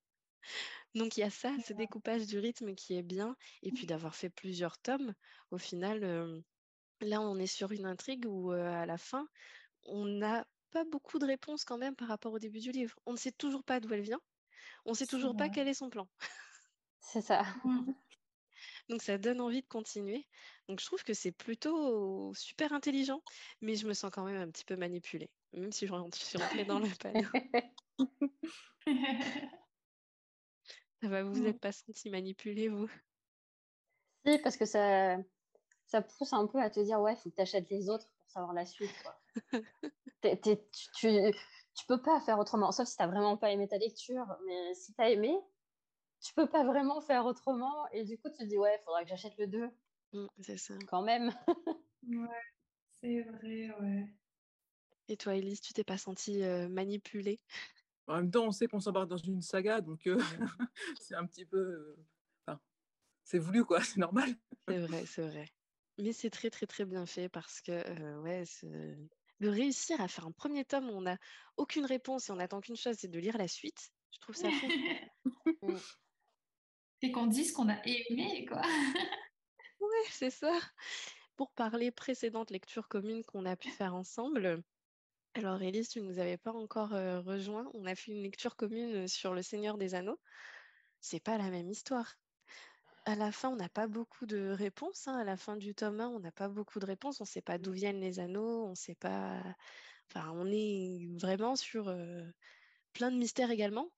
Donc 0.94 1.16
il 1.16 1.20
y 1.20 1.24
a 1.24 1.30
ça, 1.30 1.52
ce 1.66 1.72
découpage 1.72 2.26
du 2.26 2.38
rythme 2.38 2.74
qui 2.74 2.96
est 2.96 3.02
bien, 3.02 3.36
et 3.62 3.72
puis 3.72 3.86
d'avoir 3.86 4.14
fait 4.14 4.30
plusieurs 4.30 4.78
tomes, 4.78 5.14
au 5.50 5.58
final, 5.58 6.04
euh, 6.04 6.40
là 7.00 7.20
on 7.20 7.38
est 7.38 7.46
sur 7.46 7.72
une 7.72 7.86
intrigue 7.86 8.26
où 8.26 8.52
euh, 8.52 8.70
à 8.70 8.86
la 8.86 8.98
fin, 8.98 9.26
on 9.84 10.04
n'a 10.04 10.46
pas 10.70 10.84
beaucoup 10.84 11.18
de 11.18 11.26
réponses 11.26 11.64
quand 11.64 11.78
même 11.78 11.96
par 11.96 12.08
rapport 12.08 12.32
au 12.32 12.38
début 12.38 12.60
du 12.60 12.70
livre. 12.70 12.96
On 13.06 13.12
ne 13.12 13.16
sait 13.16 13.32
toujours 13.32 13.64
pas 13.64 13.80
d'où 13.80 13.92
elle 13.92 14.02
vient, 14.02 14.20
on 14.84 14.90
ne 14.90 14.96
sait 14.96 15.06
toujours 15.06 15.34
pas 15.34 15.48
quel 15.48 15.68
est 15.68 15.74
son 15.74 15.90
plan. 15.90 16.08
C'est 17.00 17.22
ça. 17.22 17.44
Mmh. 17.64 17.92
Donc 18.88 19.02
ça 19.02 19.18
donne 19.18 19.40
envie 19.40 19.62
de 19.62 19.66
continuer. 19.66 20.28
Donc 20.68 20.80
je 20.80 20.86
trouve 20.86 21.02
que 21.04 21.14
c'est 21.14 21.32
plutôt 21.32 22.32
super 22.34 22.72
intelligent, 22.72 23.22
mais 23.60 23.76
je 23.76 23.86
me 23.86 23.94
sens 23.94 24.10
quand 24.12 24.24
même 24.24 24.36
un 24.40 24.50
petit 24.50 24.64
peu 24.64 24.76
manipulée, 24.76 25.30
même 25.52 25.72
si 25.72 25.86
je 25.86 25.94
suis 26.14 26.38
rentrée 26.38 26.64
dans 26.64 26.80
le 26.80 26.88
panneau. 26.98 27.28
Ça 31.02 31.08
va, 31.08 31.22
vous 31.22 31.38
Mmh. 31.38 31.40
n'êtes 31.40 31.60
pas 31.60 31.72
senti 31.72 32.10
manipulé, 32.10 32.68
vous? 32.68 32.90
Si, 34.26 34.38
parce 34.38 34.56
que 34.58 34.64
ça, 34.66 35.18
ça 35.86 36.02
pousse 36.02 36.32
un 36.34 36.46
peu 36.48 36.60
à 36.60 36.70
te 36.70 36.80
dire, 36.80 37.00
ouais, 37.00 37.16
faut 37.16 37.30
que 37.30 37.36
tu 37.36 37.42
achètes 37.42 37.70
les 37.70 37.90
autres 37.90 38.08
pour 38.18 38.30
savoir 38.30 38.52
la 38.54 38.66
suite. 38.66 38.96
Quoi. 39.02 39.20
Tu, 40.22 40.56
tu, 40.94 41.08
tu 41.74 41.86
peux 41.86 42.00
pas 42.02 42.20
faire 42.20 42.38
autrement, 42.38 42.72
sauf 42.72 42.88
si 42.88 42.96
tu 42.96 43.04
vraiment 43.04 43.36
pas 43.36 43.50
aimé 43.50 43.68
ta 43.68 43.78
lecture. 43.78 44.26
Mais 44.46 44.74
si 44.74 44.94
tu 44.94 45.02
as 45.02 45.10
aimé, 45.10 45.36
tu 46.24 46.34
peux 46.34 46.48
pas 46.48 46.64
vraiment 46.64 47.00
faire 47.00 47.26
autrement. 47.26 47.86
Et 47.92 48.04
du 48.04 48.16
coup, 48.18 48.30
tu 48.30 48.38
te 48.38 48.44
dis, 48.44 48.56
ouais, 48.58 48.78
il 48.80 48.84
faudra 48.84 49.02
que 49.02 49.08
j'achète 49.08 49.36
le 49.38 49.46
2 49.46 49.70
Mmh, 50.12 50.26
C'est 50.40 50.56
ça. 50.56 50.74
quand 50.88 51.02
même. 51.02 51.30
Ouais, 52.06 52.42
c'est 53.00 53.22
vrai, 53.22 53.70
ouais. 53.80 54.06
Et 55.08 55.16
toi, 55.16 55.34
Elise, 55.36 55.60
tu 55.62 55.72
t'es 55.72 55.84
pas 55.84 55.96
sentie 55.96 56.42
euh, 56.42 56.68
manipulée? 56.68 57.38
En 58.06 58.16
même 58.16 58.30
temps, 58.30 58.44
on 58.44 58.50
sait 58.50 58.66
qu'on 58.66 58.78
s'embarque 58.80 59.08
dans 59.08 59.16
une 59.16 59.40
saga, 59.40 59.80
donc 59.80 60.06
euh, 60.06 60.18
c'est 61.00 61.14
un 61.14 61.24
petit 61.26 61.46
peu. 61.46 61.56
euh, 61.56 61.96
Enfin, 62.46 62.60
c'est 63.24 63.38
voulu, 63.38 63.64
quoi, 63.64 63.80
c'est 63.82 63.98
normal. 64.00 64.28
C'est 64.68 64.78
vrai, 64.80 65.06
c'est 65.06 65.22
vrai. 65.26 65.48
Mais 65.98 66.12
c'est 66.12 66.30
très, 66.30 66.50
très, 66.50 66.66
très 66.66 66.84
bien 66.84 67.06
fait 67.06 67.28
parce 67.30 67.62
que, 67.62 67.72
euh, 67.72 68.20
ouais, 68.20 68.44
c'est- 68.44 68.98
de 69.40 69.48
réussir 69.48 70.00
à 70.00 70.08
faire 70.08 70.26
un 70.26 70.32
premier 70.32 70.64
tome 70.64 70.90
où 70.90 70.92
on 70.92 71.02
n'a 71.02 71.16
aucune 71.56 71.86
réponse 71.86 72.28
et 72.28 72.32
on 72.32 72.36
n'attend 72.36 72.60
qu'une 72.60 72.76
chose, 72.76 72.96
c'est 72.98 73.08
de 73.10 73.18
lire 73.18 73.38
la 73.38 73.48
suite, 73.48 73.92
je 74.10 74.18
trouve 74.20 74.34
ça 74.36 74.52
fou. 74.52 74.66
Et 77.02 77.12
qu'on 77.12 77.26
dise 77.26 77.52
qu'on 77.52 77.68
a 77.68 77.80
aimé, 77.84 78.46
quoi. 78.46 78.62
Ouais, 79.80 80.04
c'est 80.10 80.30
ça. 80.30 80.52
Pour 81.36 81.52
parler 81.52 81.90
précédente 81.90 82.50
lecture 82.50 82.88
commune 82.88 83.24
qu'on 83.24 83.44
a 83.44 83.56
pu 83.56 83.70
faire 83.70 83.94
ensemble, 83.94 84.62
alors 85.34 85.62
Élise, 85.62 85.88
tu 85.88 86.00
ne 86.00 86.06
nous 86.06 86.18
avais 86.20 86.36
pas 86.38 86.52
encore 86.52 86.94
euh, 86.94 87.20
rejoint. 87.20 87.68
On 87.74 87.86
a 87.86 87.94
fait 87.96 88.12
une 88.12 88.22
lecture 88.22 88.56
commune 88.56 89.08
sur 89.08 89.34
Le 89.34 89.42
Seigneur 89.42 89.78
des 89.78 89.94
Anneaux. 89.94 90.20
C'est 91.00 91.20
pas 91.20 91.38
la 91.38 91.50
même 91.50 91.70
histoire. 91.70 92.14
À 93.04 93.16
la 93.16 93.32
fin, 93.32 93.50
on 93.50 93.56
n'a 93.56 93.68
pas 93.68 93.86
beaucoup 93.88 94.26
de 94.26 94.50
réponses. 94.50 95.08
hein. 95.08 95.18
À 95.18 95.24
la 95.24 95.36
fin 95.36 95.56
du 95.56 95.74
tome 95.74 96.00
1, 96.00 96.08
on 96.08 96.20
n'a 96.20 96.32
pas 96.32 96.48
beaucoup 96.48 96.78
de 96.80 96.86
réponses. 96.86 97.20
On 97.20 97.24
ne 97.24 97.28
sait 97.28 97.42
pas 97.42 97.58
d'où 97.58 97.72
viennent 97.72 98.00
les 98.00 98.20
anneaux. 98.20 98.64
On 98.66 98.74
sait 98.74 98.94
pas. 98.94 99.42
Enfin, 100.10 100.30
on 100.34 100.46
est 100.50 101.08
vraiment 101.18 101.56
sur 101.56 101.88
euh, 101.88 102.22
plein 102.92 103.10
de 103.10 103.16
mystères 103.18 103.50
également. 103.50 103.90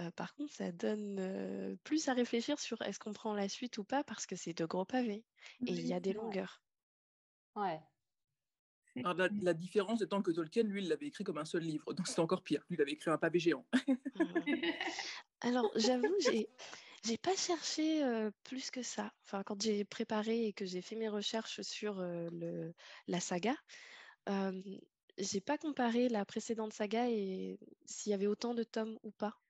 Euh, 0.00 0.10
par 0.12 0.34
contre, 0.34 0.52
ça 0.52 0.72
donne 0.72 1.18
euh, 1.18 1.76
plus 1.84 2.08
à 2.08 2.14
réfléchir 2.14 2.58
sur 2.58 2.80
est-ce 2.82 2.98
qu'on 2.98 3.12
prend 3.12 3.34
la 3.34 3.48
suite 3.48 3.78
ou 3.78 3.84
pas 3.84 4.02
parce 4.04 4.26
que 4.26 4.36
c'est 4.36 4.54
de 4.54 4.64
gros 4.64 4.84
pavés 4.84 5.24
et 5.66 5.72
il 5.72 5.86
y 5.86 5.92
a 5.92 6.00
des 6.00 6.12
longueurs. 6.12 6.62
Ouais. 7.54 7.80
Alors, 8.96 9.14
la, 9.14 9.28
la 9.40 9.54
différence 9.54 10.02
étant 10.02 10.22
que 10.22 10.30
Tolkien, 10.30 10.64
lui, 10.64 10.82
il 10.82 10.88
l'avait 10.88 11.06
écrit 11.06 11.24
comme 11.24 11.38
un 11.38 11.44
seul 11.44 11.62
livre, 11.62 11.92
donc 11.94 12.06
c'est 12.08 12.20
encore 12.20 12.42
pire. 12.42 12.64
Lui, 12.68 12.76
il 12.76 12.82
avait 12.82 12.92
écrit 12.92 13.10
un 13.10 13.18
pavé 13.18 13.38
géant. 13.38 13.66
Voilà. 14.14 14.44
Alors, 15.40 15.70
j'avoue, 15.76 16.14
j'ai 16.20 16.48
j'ai 17.04 17.18
pas 17.18 17.34
cherché 17.34 18.04
euh, 18.04 18.30
plus 18.44 18.70
que 18.70 18.82
ça. 18.82 19.12
Enfin, 19.24 19.42
quand 19.42 19.60
j'ai 19.60 19.84
préparé 19.84 20.46
et 20.46 20.52
que 20.52 20.64
j'ai 20.64 20.82
fait 20.82 20.94
mes 20.94 21.08
recherches 21.08 21.60
sur 21.62 21.98
euh, 21.98 22.28
le, 22.30 22.74
la 23.08 23.18
saga, 23.18 23.56
euh, 24.28 24.62
j'ai 25.18 25.40
pas 25.40 25.58
comparé 25.58 26.08
la 26.08 26.24
précédente 26.24 26.72
saga 26.72 27.10
et 27.10 27.58
s'il 27.86 28.10
y 28.10 28.14
avait 28.14 28.28
autant 28.28 28.54
de 28.54 28.62
tomes 28.62 28.98
ou 29.02 29.10
pas. 29.10 29.41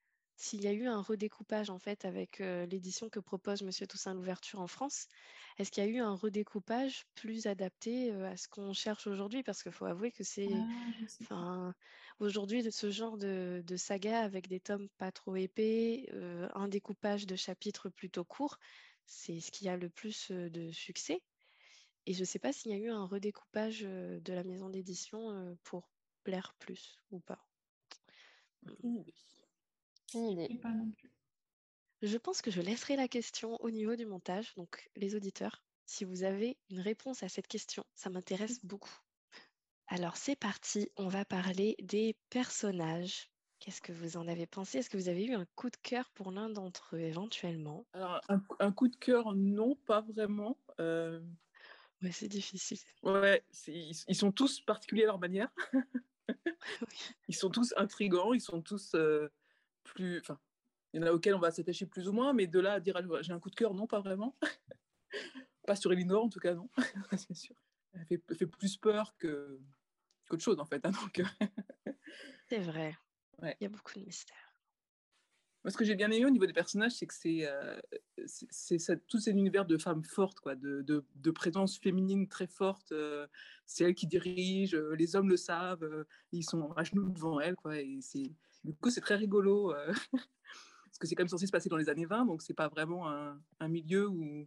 S'il 0.42 0.60
y 0.64 0.66
a 0.66 0.72
eu 0.72 0.88
un 0.88 1.00
redécoupage 1.00 1.70
en 1.70 1.78
fait 1.78 2.04
avec 2.04 2.40
euh, 2.40 2.66
l'édition 2.66 3.08
que 3.08 3.20
propose 3.20 3.62
Monsieur 3.62 3.86
Toussaint 3.86 4.12
Louverture 4.12 4.60
en 4.60 4.66
France, 4.66 5.06
est-ce 5.56 5.70
qu'il 5.70 5.84
y 5.84 5.86
a 5.86 5.88
eu 5.88 6.00
un 6.00 6.16
redécoupage 6.16 7.04
plus 7.14 7.46
adapté 7.46 8.10
euh, 8.10 8.28
à 8.28 8.36
ce 8.36 8.48
qu'on 8.48 8.72
cherche 8.72 9.06
aujourd'hui? 9.06 9.44
Parce 9.44 9.62
qu'il 9.62 9.70
faut 9.70 9.84
avouer 9.84 10.10
que 10.10 10.24
c'est 10.24 10.48
Ah, 11.30 11.72
aujourd'hui, 12.18 12.64
de 12.64 12.70
ce 12.70 12.90
genre 12.90 13.18
de, 13.18 13.62
de 13.64 13.76
saga 13.76 14.18
avec 14.22 14.48
des 14.48 14.58
tomes 14.58 14.88
pas 14.98 15.12
trop 15.12 15.36
épais, 15.36 16.08
euh, 16.12 16.48
un 16.56 16.66
découpage 16.66 17.28
de 17.28 17.36
chapitres 17.36 17.88
plutôt 17.88 18.24
courts, 18.24 18.58
c'est 19.06 19.38
ce 19.38 19.52
qui 19.52 19.68
a 19.68 19.76
le 19.76 19.90
plus 19.90 20.32
de 20.32 20.72
succès. 20.72 21.22
Et 22.06 22.14
je 22.14 22.20
ne 22.20 22.24
sais 22.24 22.40
pas 22.40 22.52
s'il 22.52 22.72
y 22.72 22.74
a 22.74 22.78
eu 22.78 22.90
un 22.90 23.04
redécoupage 23.04 23.82
de 23.82 24.32
la 24.32 24.42
maison 24.42 24.70
d'édition 24.70 25.56
pour 25.62 25.88
plaire 26.24 26.52
plus 26.58 26.98
ou 27.12 27.20
pas. 27.20 27.46
Une 28.82 29.04
Je 30.12 30.32
idée. 30.32 30.48
sais 30.48 30.58
pas 30.58 30.70
non 30.70 30.90
plus. 30.90 31.10
Je 32.02 32.18
pense 32.18 32.42
que 32.42 32.50
je 32.50 32.60
laisserai 32.60 32.96
la 32.96 33.08
question 33.08 33.56
au 33.60 33.70
niveau 33.70 33.94
du 33.96 34.06
montage. 34.06 34.54
Donc, 34.56 34.88
les 34.96 35.14
auditeurs, 35.14 35.62
si 35.86 36.04
vous 36.04 36.24
avez 36.24 36.58
une 36.70 36.80
réponse 36.80 37.22
à 37.22 37.28
cette 37.28 37.46
question, 37.48 37.84
ça 37.94 38.10
m'intéresse 38.10 38.64
beaucoup. 38.64 38.98
Alors, 39.86 40.16
c'est 40.16 40.36
parti. 40.36 40.90
On 40.96 41.08
va 41.08 41.24
parler 41.24 41.76
des 41.80 42.16
personnages. 42.30 43.28
Qu'est-ce 43.60 43.80
que 43.80 43.92
vous 43.92 44.16
en 44.16 44.26
avez 44.26 44.46
pensé? 44.46 44.78
Est-ce 44.78 44.90
que 44.90 44.96
vous 44.96 45.08
avez 45.08 45.24
eu 45.24 45.34
un 45.34 45.46
coup 45.54 45.70
de 45.70 45.76
cœur 45.76 46.10
pour 46.10 46.32
l'un 46.32 46.48
d'entre 46.50 46.96
eux 46.96 47.00
éventuellement? 47.00 47.86
Alors, 47.92 48.20
un, 48.28 48.42
un 48.58 48.72
coup 48.72 48.88
de 48.88 48.96
cœur, 48.96 49.34
non, 49.34 49.76
pas 49.76 50.00
vraiment. 50.00 50.58
Euh, 50.80 51.20
Ouais, 52.02 52.10
c'est 52.10 52.26
difficile. 52.28 52.78
ouais, 53.04 53.44
ils, 53.68 53.92
ils 54.08 54.16
sont 54.16 54.32
tous 54.32 54.60
particuliers 54.60 55.04
à 55.04 55.06
leur 55.06 55.20
manière. 55.20 55.52
Oui. 56.80 56.96
Ils 57.28 57.34
sont 57.36 57.50
tous 57.50 57.74
intrigants, 57.76 58.32
ils 58.32 58.40
sont 58.40 58.62
tous 58.62 58.94
euh, 58.94 59.28
plus. 59.82 60.18
Enfin, 60.20 60.38
il 60.92 61.00
y 61.00 61.04
en 61.04 61.06
a 61.06 61.12
auxquels 61.12 61.34
on 61.34 61.38
va 61.40 61.50
s'attacher 61.50 61.86
plus 61.86 62.08
ou 62.08 62.12
moins, 62.12 62.32
mais 62.32 62.46
de 62.46 62.60
là 62.60 62.74
à 62.74 62.80
dire 62.80 62.96
ah, 62.96 63.22
j'ai 63.22 63.32
un 63.32 63.40
coup 63.40 63.50
de 63.50 63.54
cœur, 63.54 63.74
non, 63.74 63.86
pas 63.86 64.00
vraiment. 64.00 64.36
pas 65.66 65.76
sur 65.76 65.92
Elinor, 65.92 66.24
en 66.24 66.28
tout 66.28 66.40
cas, 66.40 66.54
non, 66.54 66.68
c'est 67.16 67.34
sûr. 67.34 67.56
Elle 67.94 68.06
fait, 68.06 68.46
plus 68.46 68.76
peur 68.78 69.14
que 69.18 69.60
qu'autre 70.28 70.42
chose, 70.42 70.58
en 70.58 70.64
fait. 70.64 70.84
hein, 70.86 70.92
donc, 70.92 71.20
euh, 71.20 71.92
C'est 72.48 72.60
vrai. 72.60 72.96
Ouais. 73.40 73.56
Il 73.60 73.64
y 73.64 73.66
a 73.66 73.70
beaucoup 73.70 73.92
de 73.98 74.04
mystères. 74.04 74.36
Moi, 75.64 75.70
ce 75.70 75.76
que 75.76 75.84
j'ai 75.84 75.94
bien 75.94 76.10
aimé 76.10 76.24
au 76.26 76.30
niveau 76.30 76.46
des 76.46 76.52
personnages, 76.52 76.92
c'est 76.92 77.06
que 77.06 77.14
c'est 77.14 77.46
euh, 77.46 77.80
tout 79.06 79.18
cet 79.20 79.34
univers 79.34 79.64
de 79.64 79.78
femmes 79.78 80.02
fortes, 80.02 80.40
quoi, 80.40 80.56
de, 80.56 80.82
de, 80.82 81.04
de 81.14 81.30
présence 81.30 81.78
féminine 81.78 82.26
très 82.26 82.48
forte. 82.48 82.90
euh, 82.90 83.28
c'est 83.64 83.84
elle 83.84 83.94
qui 83.94 84.08
dirige, 84.08 84.74
euh, 84.74 84.96
les 84.96 85.14
hommes 85.14 85.28
le 85.28 85.36
savent, 85.36 86.04
ils 86.32 86.42
sont 86.42 86.72
à 86.72 86.82
genoux 86.82 87.10
devant 87.10 87.38
elle, 87.38 87.54
quoi. 87.54 87.78
Et 87.78 88.00
c'est 88.00 88.32
du 88.64 88.74
coup, 88.74 88.90
c'est 88.90 89.00
très 89.00 89.16
rigolo. 89.16 89.72
euh, 89.74 89.92
parce 90.12 90.98
que 90.98 91.06
c'est 91.06 91.14
quand 91.14 91.22
même 91.22 91.28
censé 91.28 91.46
se 91.46 91.52
passer 91.52 91.68
dans 91.68 91.76
les 91.76 91.88
années 91.88 92.06
20, 92.06 92.26
donc 92.26 92.42
c'est 92.42 92.54
pas 92.54 92.68
vraiment 92.68 93.08
un, 93.08 93.68
milieu 93.68 94.08
où 94.08 94.46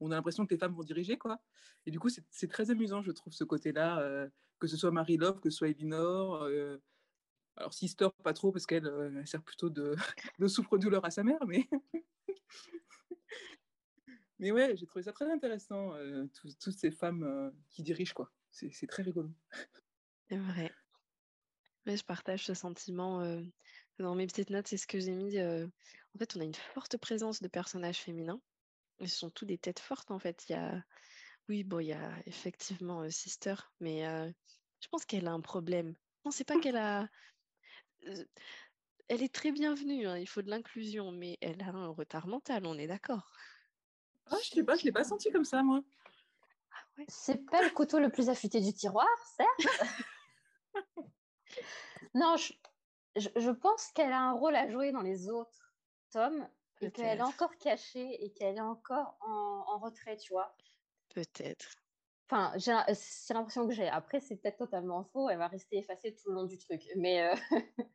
on 0.00 0.10
a 0.10 0.14
l'impression 0.14 0.44
que 0.46 0.52
les 0.52 0.58
femmes 0.58 0.74
vont 0.74 0.82
diriger. 0.82 1.16
Quoi. 1.16 1.38
Et 1.86 1.90
du 1.90 1.98
coup, 1.98 2.08
c'est 2.08 2.48
très 2.48 2.70
amusant, 2.70 3.02
je 3.02 3.12
trouve, 3.12 3.32
ce 3.32 3.44
côté-là, 3.44 4.00
euh, 4.00 4.28
que 4.58 4.66
ce 4.66 4.76
soit 4.76 4.90
Marie 4.90 5.16
Love, 5.16 5.40
que 5.40 5.50
ce 5.50 5.58
soit 5.58 5.68
Elinor. 5.68 6.42
euh, 6.42 6.78
alors, 7.56 7.72
Sister, 7.72 8.08
pas 8.22 8.34
trop, 8.34 8.52
parce 8.52 8.66
qu'elle 8.66 8.86
elle 8.86 9.26
sert 9.26 9.42
plutôt 9.42 9.70
de, 9.70 9.96
souffre-douleur 10.48 11.04
à 11.04 11.10
sa 11.10 11.22
mère, 11.22 11.40
mais. 11.46 11.66
mais 14.38 14.50
ouais, 14.50 14.76
j'ai 14.76 14.84
trouvé 14.84 15.04
ça 15.04 15.12
très 15.12 15.30
intéressant, 15.30 15.94
toutes 16.34 16.76
ces 16.76 16.90
femmes 16.90 17.52
qui 17.70 17.82
dirigent, 17.82 18.12
quoi. 18.14 18.30
C'est 18.50 18.86
très 18.88 19.02
rigolo. 19.02 19.30
C'est 20.28 20.36
vrai. 20.38 20.72
Ouais, 21.86 21.96
je 21.96 22.04
partage 22.04 22.44
ce 22.44 22.54
sentiment. 22.54 23.20
euh, 23.20 23.42
dans 23.98 24.14
mes 24.14 24.26
petites 24.26 24.50
notes, 24.50 24.66
c'est 24.68 24.76
ce 24.76 24.86
que 24.86 24.98
j'ai 24.98 25.12
mis. 25.12 25.38
euh, 25.38 25.66
en 26.14 26.18
fait, 26.18 26.36
on 26.36 26.40
a 26.40 26.44
une 26.44 26.54
forte 26.54 26.96
présence 26.96 27.40
de 27.40 27.48
personnages 27.48 27.98
féminins. 27.98 28.40
Et 28.98 29.06
ce 29.06 29.16
sont 29.16 29.30
tous 29.30 29.44
des 29.44 29.58
têtes 29.58 29.80
fortes, 29.80 30.10
en 30.10 30.18
fait. 30.18 30.44
Il 30.48 30.52
y 30.52 30.56
a... 30.56 30.82
Oui, 31.48 31.62
bon, 31.62 31.78
il 31.78 31.86
y 31.88 31.92
a 31.92 32.12
effectivement 32.26 33.02
euh, 33.02 33.10
Sister, 33.10 33.54
mais 33.78 34.06
euh, 34.06 34.28
je 34.80 34.88
pense 34.88 35.04
qu'elle 35.04 35.28
a 35.28 35.32
un 35.32 35.40
problème. 35.40 35.94
Non, 36.24 36.32
c'est 36.32 36.44
pas 36.44 36.58
qu'elle 36.58 36.76
a... 36.76 37.08
euh, 38.08 38.24
Elle 39.08 39.22
est 39.22 39.32
très 39.32 39.52
bienvenue, 39.52 40.08
hein, 40.08 40.18
il 40.18 40.26
faut 40.26 40.42
de 40.42 40.50
l'inclusion, 40.50 41.12
mais 41.12 41.38
elle 41.40 41.62
a 41.62 41.68
un 41.68 41.88
retard 41.88 42.26
mental, 42.26 42.66
on 42.66 42.76
est 42.76 42.88
d'accord. 42.88 43.30
Ah, 44.28 44.36
je 44.42 44.48
sais 44.48 44.64
pas, 44.64 44.74
je 44.76 44.84
l'ai 44.84 44.92
pas 44.92 45.04
senti 45.04 45.30
comme 45.30 45.44
ça, 45.44 45.62
moi. 45.62 45.82
Ah 46.72 46.84
ouais. 46.98 47.04
C'est 47.08 47.48
pas 47.48 47.62
le 47.62 47.70
couteau 47.70 48.00
le 48.00 48.10
plus 48.10 48.28
affûté 48.28 48.60
du 48.60 48.72
tiroir, 48.72 49.06
certes. 49.36 49.78
non, 52.14 52.36
je, 52.36 52.52
je, 53.16 53.28
je 53.36 53.50
pense 53.50 53.92
qu'elle 53.92 54.12
a 54.12 54.20
un 54.20 54.32
rôle 54.32 54.56
à 54.56 54.68
jouer 54.68 54.92
dans 54.92 55.02
les 55.02 55.28
autres 55.28 55.74
tomes 56.10 56.48
et 56.80 56.90
qu'elle 56.90 57.18
est 57.18 57.22
encore 57.22 57.56
cachée 57.58 58.24
et 58.24 58.32
qu'elle 58.32 58.56
est 58.56 58.60
encore 58.60 59.16
en, 59.20 59.64
en 59.66 59.78
retrait, 59.78 60.16
tu 60.16 60.32
vois. 60.32 60.56
Peut-être. 61.14 61.68
Enfin, 62.28 62.52
j'ai 62.56 62.72
l'im- 62.72 62.84
c'est 62.94 63.34
l'impression 63.34 63.66
que 63.68 63.72
j'ai. 63.74 63.88
Après, 63.88 64.20
c'est 64.20 64.36
peut-être 64.36 64.58
totalement 64.58 65.04
faux. 65.04 65.28
Elle 65.30 65.38
va 65.38 65.48
rester 65.48 65.78
effacée 65.78 66.14
tout 66.14 66.28
le 66.30 66.34
long 66.34 66.44
du 66.44 66.58
truc. 66.58 66.82
Mais 66.96 67.22
euh, 67.22 67.34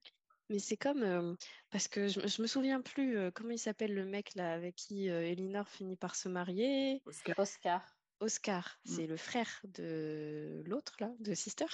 Mais 0.49 0.59
c'est 0.59 0.77
comme 0.77 1.37
parce 1.69 1.87
que 1.87 2.07
je, 2.07 2.27
je 2.27 2.41
me 2.41 2.47
souviens 2.47 2.81
plus 2.81 3.31
comment 3.33 3.51
il 3.51 3.59
s'appelle 3.59 3.93
le 3.93 4.05
mec 4.05 4.35
là 4.35 4.53
avec 4.53 4.75
qui 4.75 5.07
Elinor 5.07 5.67
finit 5.67 5.95
par 5.95 6.15
se 6.15 6.27
marier. 6.27 7.01
Oscar. 7.05 7.39
Oscar. 7.39 7.95
Oscar, 8.19 8.77
Mm. 8.85 8.89
c'est 8.89 9.07
le 9.07 9.17
frère 9.17 9.61
de 9.63 10.61
l'autre 10.65 10.95
là, 10.99 11.11
de 11.19 11.33
Sister. 11.33 11.65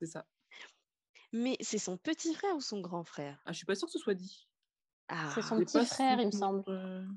C'est 0.00 0.06
ça. 0.06 0.26
Mais 1.32 1.56
c'est 1.60 1.78
son 1.78 1.96
petit 1.96 2.34
frère 2.34 2.54
ou 2.56 2.60
son 2.60 2.80
grand 2.80 3.04
frère? 3.04 3.40
Ah, 3.46 3.52
je 3.52 3.58
suis 3.58 3.66
pas 3.66 3.74
sûre 3.74 3.86
que 3.86 3.92
ce 3.92 3.98
soit 3.98 4.14
dit. 4.14 4.48
Ah, 5.08 5.30
C'est 5.34 5.42
son 5.42 5.58
petit 5.58 5.72
pas 5.78 5.84
frère, 5.84 6.20
il 6.20 6.26
me 6.26 6.30
semble. 6.32 6.64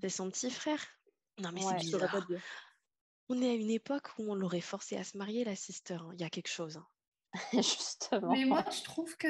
c'est 0.01 0.09
son 0.09 0.29
petit 0.29 0.49
frère. 0.51 0.83
Non 1.39 1.51
mais 1.51 1.63
Ouais. 1.63 1.79
c'est 1.79 1.91
pas 1.91 1.97
bizarre. 2.07 2.27
te 2.27 2.33
dire. 2.33 2.41
On 3.29 3.41
est 3.41 3.49
à 3.49 3.53
une 3.53 3.69
époque 3.71 4.09
où 4.19 4.31
on 4.31 4.35
l'aurait 4.35 4.61
forcé 4.61 4.97
à 4.97 5.03
se 5.03 5.17
marier 5.17 5.43
la 5.43 5.55
Sister. 5.55 5.95
hein. 6.01 6.11
Il 6.13 6.21
y 6.21 6.23
a 6.23 6.29
quelque 6.29 6.49
chose. 6.49 6.77
hein. 6.77 6.87
Justement. 7.53 8.31
Mais 8.31 8.45
moi, 8.45 8.63
je 8.69 8.83
trouve 8.83 9.15
que 9.17 9.27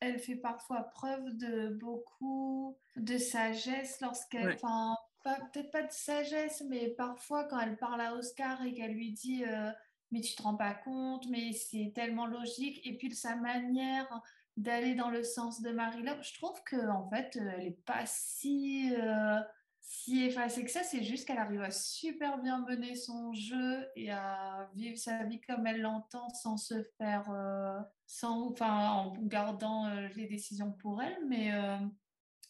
elle, 0.00 0.18
fait 0.18 0.36
parfois 0.36 0.82
preuve 0.82 1.24
de 1.36 1.68
beaucoup 1.70 2.76
de 2.96 3.16
sagesse 3.16 4.00
lorsqu'elle, 4.02 4.48
Ouais. 4.48 4.54
enfin, 4.62 4.94
pas- 5.24 5.40
peut-être 5.52 5.70
pas 5.70 5.82
de 5.84 5.92
sagesse, 5.92 6.62
mais 6.68 6.90
parfois 6.90 7.44
quand 7.44 7.58
elle 7.60 7.78
parle 7.78 8.00
à 8.02 8.14
Oscar 8.14 8.60
et 8.62 8.74
qu'elle 8.74 8.92
lui 8.92 9.12
dit, 9.12 9.44
euh, 9.46 9.70
mais 10.10 10.20
tu 10.20 10.34
te 10.34 10.42
rends 10.42 10.56
pas 10.56 10.74
compte, 10.74 11.28
mais 11.28 11.52
c'est 11.52 11.92
tellement 11.94 12.26
logique. 12.26 12.80
Et 12.86 12.96
puis 12.96 13.14
sa 13.14 13.36
manière 13.36 14.22
d'aller 14.56 14.94
dans 14.94 15.10
le 15.10 15.22
sens 15.22 15.62
de 15.62 15.70
Marie-Love, 15.70 16.22
je 16.22 16.34
trouve 16.34 16.62
que 16.64 16.88
en 16.90 17.08
fait, 17.08 17.36
euh, 17.36 17.50
elle 17.56 17.66
est 17.66 17.84
pas 17.84 18.04
si 18.06 18.92
euh, 18.96 19.40
si 19.80 20.24
effacée 20.24 20.64
que 20.64 20.70
ça. 20.70 20.82
C'est 20.82 21.02
juste 21.02 21.26
qu'elle 21.26 21.38
arrive 21.38 21.62
à 21.62 21.70
super 21.70 22.38
bien 22.38 22.64
mener 22.66 22.94
son 22.94 23.32
jeu 23.32 23.86
et 23.96 24.10
à 24.10 24.68
vivre 24.74 24.98
sa 24.98 25.24
vie 25.24 25.40
comme 25.40 25.66
elle 25.66 25.80
l'entend 25.80 26.28
sans 26.30 26.56
se 26.56 26.82
faire, 26.98 27.30
euh, 27.30 27.78
sans, 28.06 28.50
enfin, 28.50 28.90
en 28.90 29.12
gardant 29.22 29.88
les 30.16 30.26
décisions 30.26 30.72
pour 30.72 31.00
elle. 31.00 31.16
Mais 31.26 31.50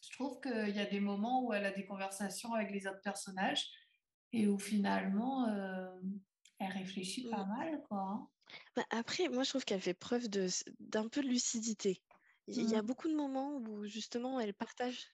je 0.03 0.13
trouve 0.13 0.41
qu'il 0.41 0.75
y 0.75 0.81
a 0.81 0.87
des 0.87 1.01
moments 1.01 1.45
où 1.45 1.53
elle 1.53 1.67
a 1.67 1.71
des 1.71 1.87
conversations 1.87 2.55
avec 2.55 2.73
les 2.73 2.89
autres 2.89 3.03
personnages 3.03 3.69
et 4.33 4.49
où 4.49 4.59
finalement 4.59 5.47
elle 6.59 6.73
réfléchit 6.73 7.29
pas 7.29 7.45
mal, 7.47 7.83
quoi. 7.89 7.99
hein. 8.01 8.29
Bah, 8.77 8.85
après, 8.91 9.29
moi 9.29 9.43
je 9.45 9.51
trouve 9.51 9.65
qu'elle 9.65 9.81
fait 9.81 9.95
preuve 9.95 10.29
d'un 10.29 11.09
peu 11.09 11.23
de 11.23 11.29
lucidité. 11.29 12.03
Il 12.47 12.69
y 12.71 12.77
a 12.77 12.83
Mhm. 12.83 12.83
beaucoup 12.83 13.09
de 13.09 13.15
moments 13.15 13.57
où 13.57 13.85
justement 13.87 14.41
elle 14.41 14.55
partage 14.55 15.07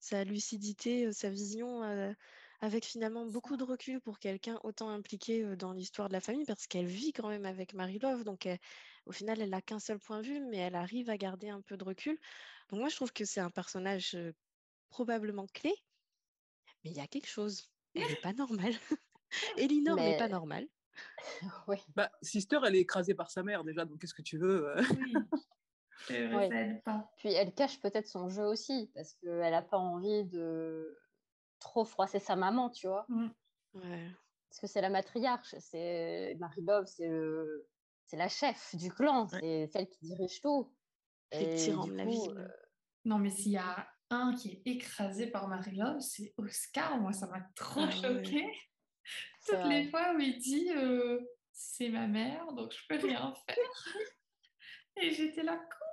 sa 0.00 0.24
lucidité, 0.24 1.06
euh, 1.06 1.12
sa 1.12 1.30
vision 1.30 1.82
euh, 1.84 2.12
avec 2.60 2.84
finalement 2.86 3.26
beaucoup 3.26 3.56
de 3.58 3.64
recul 3.64 4.00
pour 4.00 4.18
quelqu'un 4.18 4.58
autant 4.64 4.90
impliqué 4.90 5.56
dans 5.56 5.72
l'histoire 5.74 6.08
de 6.08 6.14
la 6.14 6.20
famille 6.20 6.44
parce 6.46 6.66
qu'elle 6.66 6.86
vit 6.86 7.12
quand 7.12 7.28
même 7.28 7.46
avec 7.46 7.74
Marie-Love. 7.74 8.24
Donc 8.24 8.46
elle- 8.46 8.58
au 9.06 9.12
final, 9.12 9.40
elle 9.42 9.50
n'a 9.50 9.62
qu'un 9.62 9.80
seul 9.80 9.98
point 10.00 10.20
de 10.22 10.26
vue, 10.26 10.40
mais 10.50 10.58
elle 10.58 10.74
arrive 10.76 11.10
à 11.10 11.16
garder 11.18 11.50
un 11.50 11.62
peu 11.62 11.76
de 11.76 11.84
recul. 11.84 12.18
Donc 12.70 12.80
moi 12.80 12.88
je 12.88 12.96
trouve 12.96 13.12
que 13.12 13.24
c'est 13.26 13.40
un 13.40 13.50
personnage 13.50 14.14
euh, 14.16 14.32
probablement 14.90 15.46
clé, 15.48 15.74
mais 16.84 16.90
il 16.90 16.96
y 16.96 17.00
a 17.00 17.06
quelque 17.08 17.28
chose. 17.28 17.68
Elle 17.96 18.06
n'est 18.08 18.16
pas 18.16 18.32
normale. 18.32 18.74
Elinor 19.56 20.02
n'est 20.02 20.14
pas 20.14 20.28
normale. 20.28 20.68
Oui. 21.68 21.76
Bah, 21.94 22.10
Sister, 22.22 22.58
elle 22.66 22.76
est 22.76 22.80
écrasée 22.80 23.14
par 23.14 23.30
sa 23.30 23.42
mère 23.42 23.64
déjà, 23.64 23.84
donc 23.84 24.00
qu'est-ce 24.00 24.14
que 24.14 24.22
tu 24.22 24.38
veux 24.38 24.68
euh, 24.68 24.82
Oui, 26.10 26.26
vrai, 26.28 26.48
Ouais. 26.48 26.82
pas. 26.84 27.10
Puis 27.18 27.32
elle 27.32 27.54
cache 27.54 27.80
peut-être 27.80 28.06
son 28.06 28.28
jeu 28.28 28.44
aussi, 28.44 28.90
parce 28.94 29.14
qu'elle 29.14 29.38
n'a 29.50 29.62
pas 29.62 29.78
envie 29.78 30.24
de 30.24 30.98
trop 31.58 31.84
froisser 31.84 32.18
sa 32.18 32.36
maman, 32.36 32.70
tu 32.70 32.86
vois. 32.88 33.04
Mm. 33.08 33.28
Ouais. 33.74 34.10
Parce 34.48 34.60
que 34.60 34.66
c'est 34.66 34.80
la 34.80 34.90
matriarche, 34.90 35.54
c'est 35.58 36.36
Marie-Love, 36.40 36.86
c'est 36.86 37.08
le... 37.08 37.68
c'est 38.06 38.16
la 38.16 38.28
chef 38.28 38.74
du 38.74 38.90
clan, 38.90 39.28
Ouais. 39.28 39.38
c'est 39.40 39.66
celle 39.72 39.88
qui 39.88 40.00
dirige 40.06 40.40
tout. 40.40 40.74
C'est 41.30 41.44
le 41.46 41.52
Et 41.52 41.54
tyran 41.54 41.86
de 41.86 41.92
la 41.92 42.04
euh, 42.04 42.48
Non, 43.04 43.18
mais 43.18 43.30
s'il 43.30 43.52
y 43.52 43.58
a 43.58 43.86
un 44.10 44.34
qui 44.34 44.48
est 44.50 44.62
écrasé 44.66 45.28
par 45.28 45.46
Marie-Love, 45.46 46.00
c'est 46.00 46.34
Oscar. 46.36 46.98
Moi, 47.00 47.12
ça 47.12 47.28
m'a 47.28 47.42
trop 47.54 47.82
Ah 47.82 48.10
ouais. 48.10 48.52
Toutes 49.46 49.64
les 49.68 49.88
fois 49.88 50.14
où 50.14 50.20
il 50.20 50.38
dit 50.38 50.70
euh, 50.76 51.20
c'est 51.52 51.88
ma 51.88 52.06
mère, 52.06 52.52
donc 52.52 52.72
je 52.72 52.78
peux 52.88 53.04
rien 53.06 53.32
faire. 53.46 54.02
Et 55.02 55.10
j'étais 55.12 55.42
là, 55.42 55.56
quoi? 55.56 55.86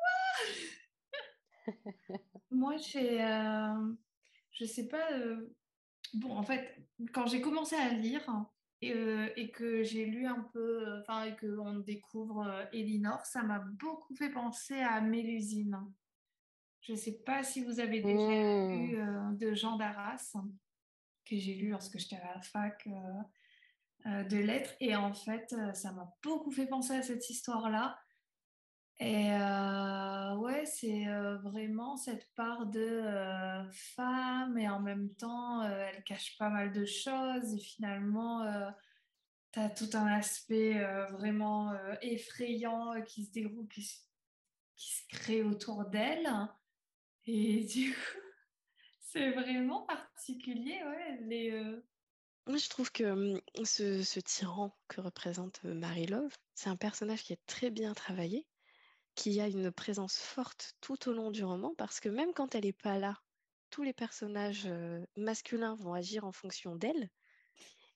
Moi, 2.51 2.77
j'ai. 2.77 3.21
euh, 3.23 3.93
je 4.51 4.65
sais 4.65 4.87
pas. 4.87 5.11
euh, 5.13 5.53
bon, 6.13 6.35
en 6.35 6.43
fait, 6.43 6.75
quand 7.13 7.27
j'ai 7.27 7.41
commencé 7.41 7.75
à 7.75 7.89
lire 7.89 8.25
et, 8.81 8.93
et 9.35 9.51
que 9.51 9.83
j'ai 9.83 10.05
lu 10.05 10.25
un 10.25 10.41
peu, 10.53 10.99
enfin, 10.99 11.25
et 11.25 11.35
qu'on 11.35 11.75
découvre 11.79 12.67
Elinor, 12.73 13.25
ça 13.25 13.43
m'a 13.43 13.59
beaucoup 13.59 14.15
fait 14.15 14.29
penser 14.29 14.79
à 14.79 15.01
Mélusine. 15.01 15.77
Je 16.81 16.95
sais 16.95 17.19
pas 17.25 17.43
si 17.43 17.63
vous 17.63 17.79
avez 17.79 18.01
déjà 18.01 18.29
Mm. 18.29 18.71
lu 18.71 18.97
de 19.37 19.53
Jean 19.53 19.77
d'Arras, 19.77 20.35
que 21.27 21.37
j'ai 21.37 21.55
lu 21.55 21.69
lorsque 21.69 21.97
j'étais 21.97 22.17
à 22.17 22.35
la 22.35 22.41
fac 22.41 22.87
euh, 22.87 24.09
euh, 24.09 24.23
de 24.23 24.37
lettres. 24.37 24.73
Et 24.79 24.95
en 24.95 25.13
fait, 25.13 25.53
euh, 25.53 25.73
ça 25.73 25.91
m'a 25.91 26.11
beaucoup 26.23 26.51
fait 26.51 26.67
penser 26.67 26.93
à 26.93 27.01
cette 27.01 27.29
histoire-là. 27.29 27.99
Et 28.99 29.29
ouais, 30.39 30.65
c'est 30.65 31.05
vraiment 31.43 31.97
cette 31.97 32.33
part 32.33 32.65
de 32.65 33.03
femme 33.71 34.57
et 34.57 34.67
en 34.67 34.79
même 34.79 35.13
temps, 35.13 35.61
elle 35.61 36.03
cache 36.03 36.35
pas 36.39 36.49
mal 36.49 36.71
de 36.71 36.83
choses 36.83 37.53
et 37.53 37.59
finalement, 37.59 38.43
tu 39.51 39.59
as 39.59 39.69
tout 39.69 39.91
un 39.93 40.07
aspect 40.07 40.83
vraiment 41.11 41.75
effrayant 42.01 42.99
qui 43.03 43.25
se 43.25 43.31
déroule, 43.31 43.67
qui, 43.67 43.87
qui 44.75 44.91
se 44.95 45.07
crée 45.09 45.43
autour 45.43 45.85
d'elle. 45.85 46.27
Et 47.27 47.65
du 47.65 47.93
coup, 47.93 48.26
c'est 49.11 49.31
vraiment 49.31 49.83
particulier, 49.83 50.81
ouais. 50.83 51.53
Euh, 51.55 51.81
je 52.47 52.69
trouve 52.69 52.91
que 52.91 53.03
hum, 53.03 53.41
ce, 53.63 54.19
tyran 54.19 54.75
que 54.87 55.01
représente 55.01 55.61
euh, 55.65 55.73
Marie-Love, 55.73 56.35
c'est 56.55 56.69
un 56.69 56.75
personnage 56.75 57.23
qui 57.23 57.33
est 57.33 57.45
très 57.45 57.69
bien 57.69 57.93
travaillé, 57.93 58.45
qui 59.15 59.39
a 59.39 59.47
une 59.47 59.71
présence 59.71 60.17
forte 60.17 60.73
tout 60.81 61.09
au 61.09 61.13
long 61.13 61.31
du 61.31 61.43
roman, 61.43 61.73
parce 61.77 61.99
que 61.99 62.09
même 62.09 62.33
quand 62.33 62.53
elle 62.55 62.65
n'est 62.65 62.73
pas 62.73 62.99
là, 62.99 63.17
tous 63.69 63.83
les 63.83 63.93
personnages 63.93 64.65
euh, 64.65 65.05
masculins 65.15 65.75
vont 65.75 65.93
agir 65.93 66.25
en 66.25 66.31
fonction 66.31 66.75
d'elle. 66.75 67.09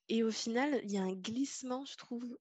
Et 0.08 0.22
au 0.22 0.30
final, 0.30 0.80
il 0.84 0.92
y 0.92 0.98
a 0.98 1.02
un 1.02 1.14
glissement, 1.14 1.84
je 1.84 1.96
trouve. 1.96 2.38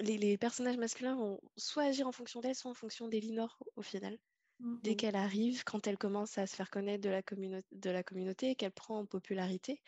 les, 0.00 0.18
les 0.18 0.38
personnages 0.38 0.76
masculins 0.76 1.16
vont 1.16 1.40
soit 1.56 1.84
agir 1.84 2.06
en 2.06 2.12
fonction 2.12 2.40
d'elle, 2.40 2.54
soit 2.54 2.70
en 2.70 2.74
fonction 2.74 3.08
d'Elinor 3.08 3.62
au 3.76 3.82
final. 3.82 4.18
Dès 4.82 4.90
Mhm. 4.90 4.96
qu'elle 4.96 5.16
arrive, 5.16 5.64
quand 5.64 5.86
elle 5.86 5.98
commence 5.98 6.38
à 6.38 6.46
se 6.46 6.56
faire 6.56 6.70
connaître 6.70 7.02
de 7.02 7.10
la, 7.10 7.22
communauté, 7.22 7.66
de 7.72 7.90
la 7.90 8.02
communauté, 8.02 8.54
qu'elle 8.56 8.72
prend 8.72 8.98
en 8.98 9.06
popularité, 9.06 9.82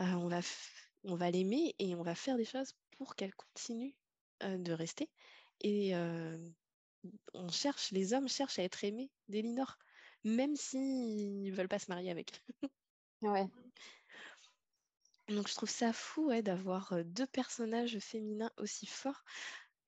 euh, 0.00 0.04
on 0.04 0.28
va, 0.28 0.40
f- 0.40 0.88
on 1.04 1.16
va 1.16 1.30
l'aimer 1.30 1.74
et 1.78 1.94
on 1.94 2.02
va 2.02 2.14
faire 2.14 2.36
des 2.36 2.44
choses 2.44 2.74
pour 2.98 3.16
qu'elle 3.16 3.34
continue 3.34 3.96
euh, 4.42 4.58
de 4.58 4.72
rester. 4.72 5.12
Et 5.60 5.94
on 7.34 7.48
cherche, 7.48 7.92
les 7.92 8.12
hommes 8.14 8.28
cherchent 8.28 8.58
à 8.58 8.62
être 8.64 8.84
aimés 8.84 9.12
d'Elinor, 9.28 9.78
même 10.24 10.56
s'ils 10.56 11.42
ne 11.42 11.52
veulent 11.52 11.68
pas 11.68 11.78
se 11.78 11.90
marier 11.90 12.10
avec 12.10 12.32
elle. 12.60 12.70
Ouais. 13.22 13.50
Donc 15.28 15.48
je 15.48 15.54
trouve 15.54 15.70
ça 15.70 15.92
fou 15.92 16.26
ouais, 16.28 16.42
d'avoir 16.42 17.04
deux 17.04 17.26
personnages 17.26 17.98
féminins 18.00 18.50
aussi 18.58 18.86
forts. 18.86 19.24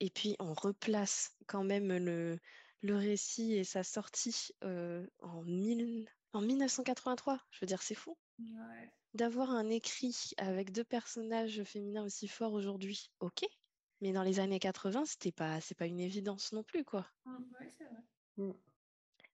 Et 0.01 0.11
puis 0.11 0.37
on 0.41 0.55
replace 0.55 1.37
quand 1.47 1.65
même 1.65 1.97
le, 1.97 2.39
le 2.83 2.97
récit 2.97 3.55
et 3.55 3.65
sa 3.65 3.83
sortie 3.83 4.51
euh, 4.65 5.07
en, 5.21 5.43
mille- 5.43 6.09
en 6.33 6.41
1983. 6.41 7.41
Je 7.51 7.61
veux 7.61 7.67
dire, 7.67 7.83
c'est 7.83 7.95
fou. 7.95 8.17
ouais. 8.39 8.91
D'avoir 9.15 9.51
un 9.51 9.69
écrit 9.71 10.33
avec 10.39 10.73
deux 10.73 10.85
personnages 10.85 11.63
féminins 11.65 12.05
aussi 12.05 12.29
forts 12.29 12.53
aujourd'hui, 12.53 13.11
ok. 13.21 13.45
Mais 14.01 14.13
dans 14.13 14.23
les 14.23 14.39
années 14.41 14.61
80, 14.61 15.05
c'était 15.07 15.33
pas, 15.33 15.61
c'est 15.61 15.75
pas 15.77 15.87
une 15.87 16.01
évidence 16.01 16.53
non 16.53 16.63
plus, 16.63 16.85
quoi. 16.85 17.07
Mm, 17.25 17.37
ouais, 17.61 17.69
c'est 17.77 17.85
vrai. 17.85 18.03
Mm. 18.37 18.53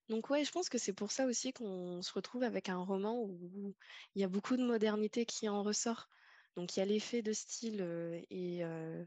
Donc 0.09 0.29
ouais, 0.29 0.43
je 0.43 0.51
pense 0.51 0.69
que 0.69 0.77
c'est 0.77 0.93
pour 0.93 1.11
ça 1.11 1.25
aussi 1.25 1.53
qu'on 1.53 2.01
se 2.01 2.13
retrouve 2.13 2.43
avec 2.43 2.69
un 2.69 2.77
roman 2.83 3.21
où 3.23 3.75
il 4.15 4.21
y 4.21 4.23
a 4.23 4.27
beaucoup 4.27 4.57
de 4.57 4.63
modernité 4.65 5.25
qui 5.25 5.49
en 5.49 5.63
ressort. 5.63 6.07
Donc 6.55 6.75
il 6.75 6.79
y 6.79 6.83
a 6.83 6.85
l'effet 6.85 7.21
de 7.21 7.33
style 7.33 7.81
euh, 7.81 8.21
et, 8.29 8.63
euh, 8.63 9.05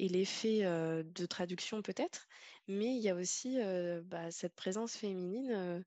et 0.00 0.08
l'effet 0.08 0.64
euh, 0.64 1.02
de 1.04 1.26
traduction 1.26 1.82
peut-être, 1.82 2.26
mais 2.68 2.96
il 2.96 3.02
y 3.02 3.10
a 3.10 3.14
aussi 3.14 3.60
euh, 3.60 4.02
bah, 4.04 4.30
cette 4.30 4.54
présence 4.56 4.96
féminine. 4.96 5.50
euh, 5.52 5.82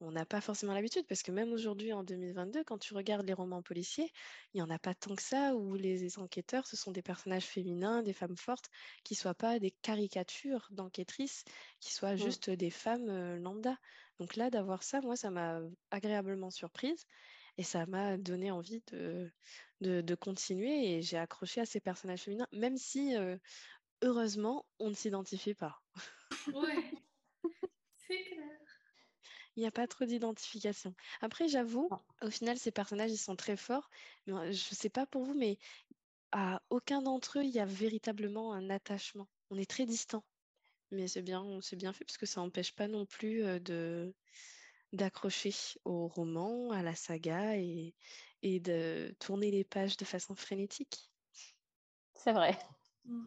on 0.00 0.12
n'a 0.12 0.26
pas 0.26 0.40
forcément 0.42 0.74
l'habitude 0.74 1.06
parce 1.08 1.22
que 1.22 1.32
même 1.32 1.52
aujourd'hui 1.52 1.92
en 1.94 2.04
2022, 2.04 2.64
quand 2.64 2.78
tu 2.78 2.94
regardes 2.94 3.26
les 3.26 3.32
romans 3.32 3.62
policiers, 3.62 4.10
il 4.52 4.58
n'y 4.58 4.62
en 4.62 4.68
a 4.70 4.78
pas 4.78 4.94
tant 4.94 5.14
que 5.16 5.22
ça 5.22 5.54
où 5.56 5.76
les 5.76 6.18
enquêteurs, 6.18 6.66
ce 6.66 6.76
sont 6.76 6.92
des 6.92 7.02
personnages 7.02 7.46
féminins, 7.46 8.02
des 8.02 8.12
femmes 8.12 8.36
fortes, 8.36 8.68
qui 9.04 9.14
soient 9.14 9.34
pas 9.36 9.58
des 9.60 9.70
caricatures 9.70 10.68
d'enquêtrices, 10.70 11.44
qui 11.80 11.94
soient 11.94 12.16
Mm. 12.16 12.16
juste 12.16 12.50
des 12.50 12.70
femmes 12.70 13.36
lambda. 13.36 13.78
Donc 14.18 14.36
là, 14.36 14.50
d'avoir 14.50 14.82
ça, 14.82 15.00
moi, 15.00 15.16
ça 15.16 15.30
m'a 15.30 15.60
agréablement 15.90 16.50
surprise 16.50 17.06
et 17.56 17.62
ça 17.62 17.86
m'a 17.86 18.18
donné 18.18 18.50
envie 18.50 18.82
de, 18.92 19.30
de, 19.84 20.00
de 20.00 20.14
continuer 20.14 20.94
et 20.94 21.02
j'ai 21.02 21.18
accroché 21.18 21.60
à 21.60 21.66
ces 21.66 21.80
personnages 21.80 22.22
féminins, 22.22 22.48
même 22.52 22.76
si, 22.76 23.16
euh, 23.16 23.36
heureusement, 24.02 24.64
on 24.78 24.88
ne 24.88 24.94
s'identifie 24.94 25.54
pas. 25.54 25.82
Ouais, 26.52 26.90
c'est 28.08 28.24
clair. 28.24 28.48
Il 29.56 29.60
n'y 29.60 29.66
a 29.66 29.70
pas 29.70 29.86
trop 29.86 30.04
d'identification. 30.04 30.94
Après, 31.20 31.46
j'avoue, 31.48 31.88
au 32.22 32.30
final, 32.30 32.58
ces 32.58 32.72
personnages, 32.72 33.12
ils 33.12 33.18
sont 33.18 33.36
très 33.36 33.56
forts. 33.56 33.88
je 34.26 34.32
ne 34.32 34.52
sais 34.52 34.90
pas 34.90 35.06
pour 35.06 35.24
vous, 35.24 35.34
mais 35.34 35.58
à 36.32 36.60
aucun 36.70 37.02
d'entre 37.02 37.38
eux, 37.38 37.44
il 37.44 37.50
y 37.50 37.60
a 37.60 37.64
véritablement 37.66 38.52
un 38.52 38.68
attachement. 38.70 39.28
On 39.50 39.58
est 39.58 39.70
très 39.70 39.86
distants. 39.86 40.24
Mais 40.90 41.06
c'est 41.06 41.22
bien, 41.22 41.60
c'est 41.60 41.76
bien 41.76 41.92
fait 41.92 42.04
parce 42.04 42.18
que 42.18 42.26
ça 42.26 42.40
n'empêche 42.40 42.72
pas 42.72 42.88
non 42.88 43.06
plus 43.06 43.42
de 43.60 44.12
d'accrocher 44.94 45.52
au 45.84 46.08
roman, 46.08 46.70
à 46.70 46.82
la 46.82 46.94
saga 46.94 47.56
et, 47.56 47.94
et 48.42 48.60
de 48.60 49.14
tourner 49.20 49.50
les 49.50 49.64
pages 49.64 49.96
de 49.96 50.04
façon 50.04 50.34
frénétique. 50.34 51.10
C'est 52.14 52.32
vrai. 52.32 52.58
Mmh. 53.04 53.26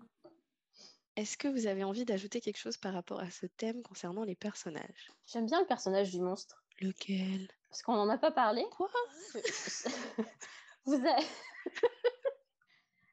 Est-ce 1.17 1.35
que 1.35 1.47
vous 1.47 1.65
avez 1.65 1.83
envie 1.83 2.05
d'ajouter 2.05 2.41
quelque 2.41 2.59
chose 2.59 2.77
par 2.77 2.93
rapport 2.93 3.19
à 3.19 3.31
ce 3.31 3.47
thème 3.47 3.81
concernant 3.81 4.23
les 4.23 4.35
personnages? 4.35 5.11
J'aime 5.25 5.47
bien 5.47 5.59
le 5.59 5.65
personnage 5.65 6.11
du 6.11 6.21
monstre. 6.21 6.63
Lequel? 6.79 7.49
Parce 7.69 7.81
qu'on 7.81 7.95
n'en 7.95 8.07
a 8.09 8.19
pas 8.19 8.31
parlé. 8.31 8.63
Quoi? 8.69 8.89
Vous 10.85 10.93
avez... 10.93 11.25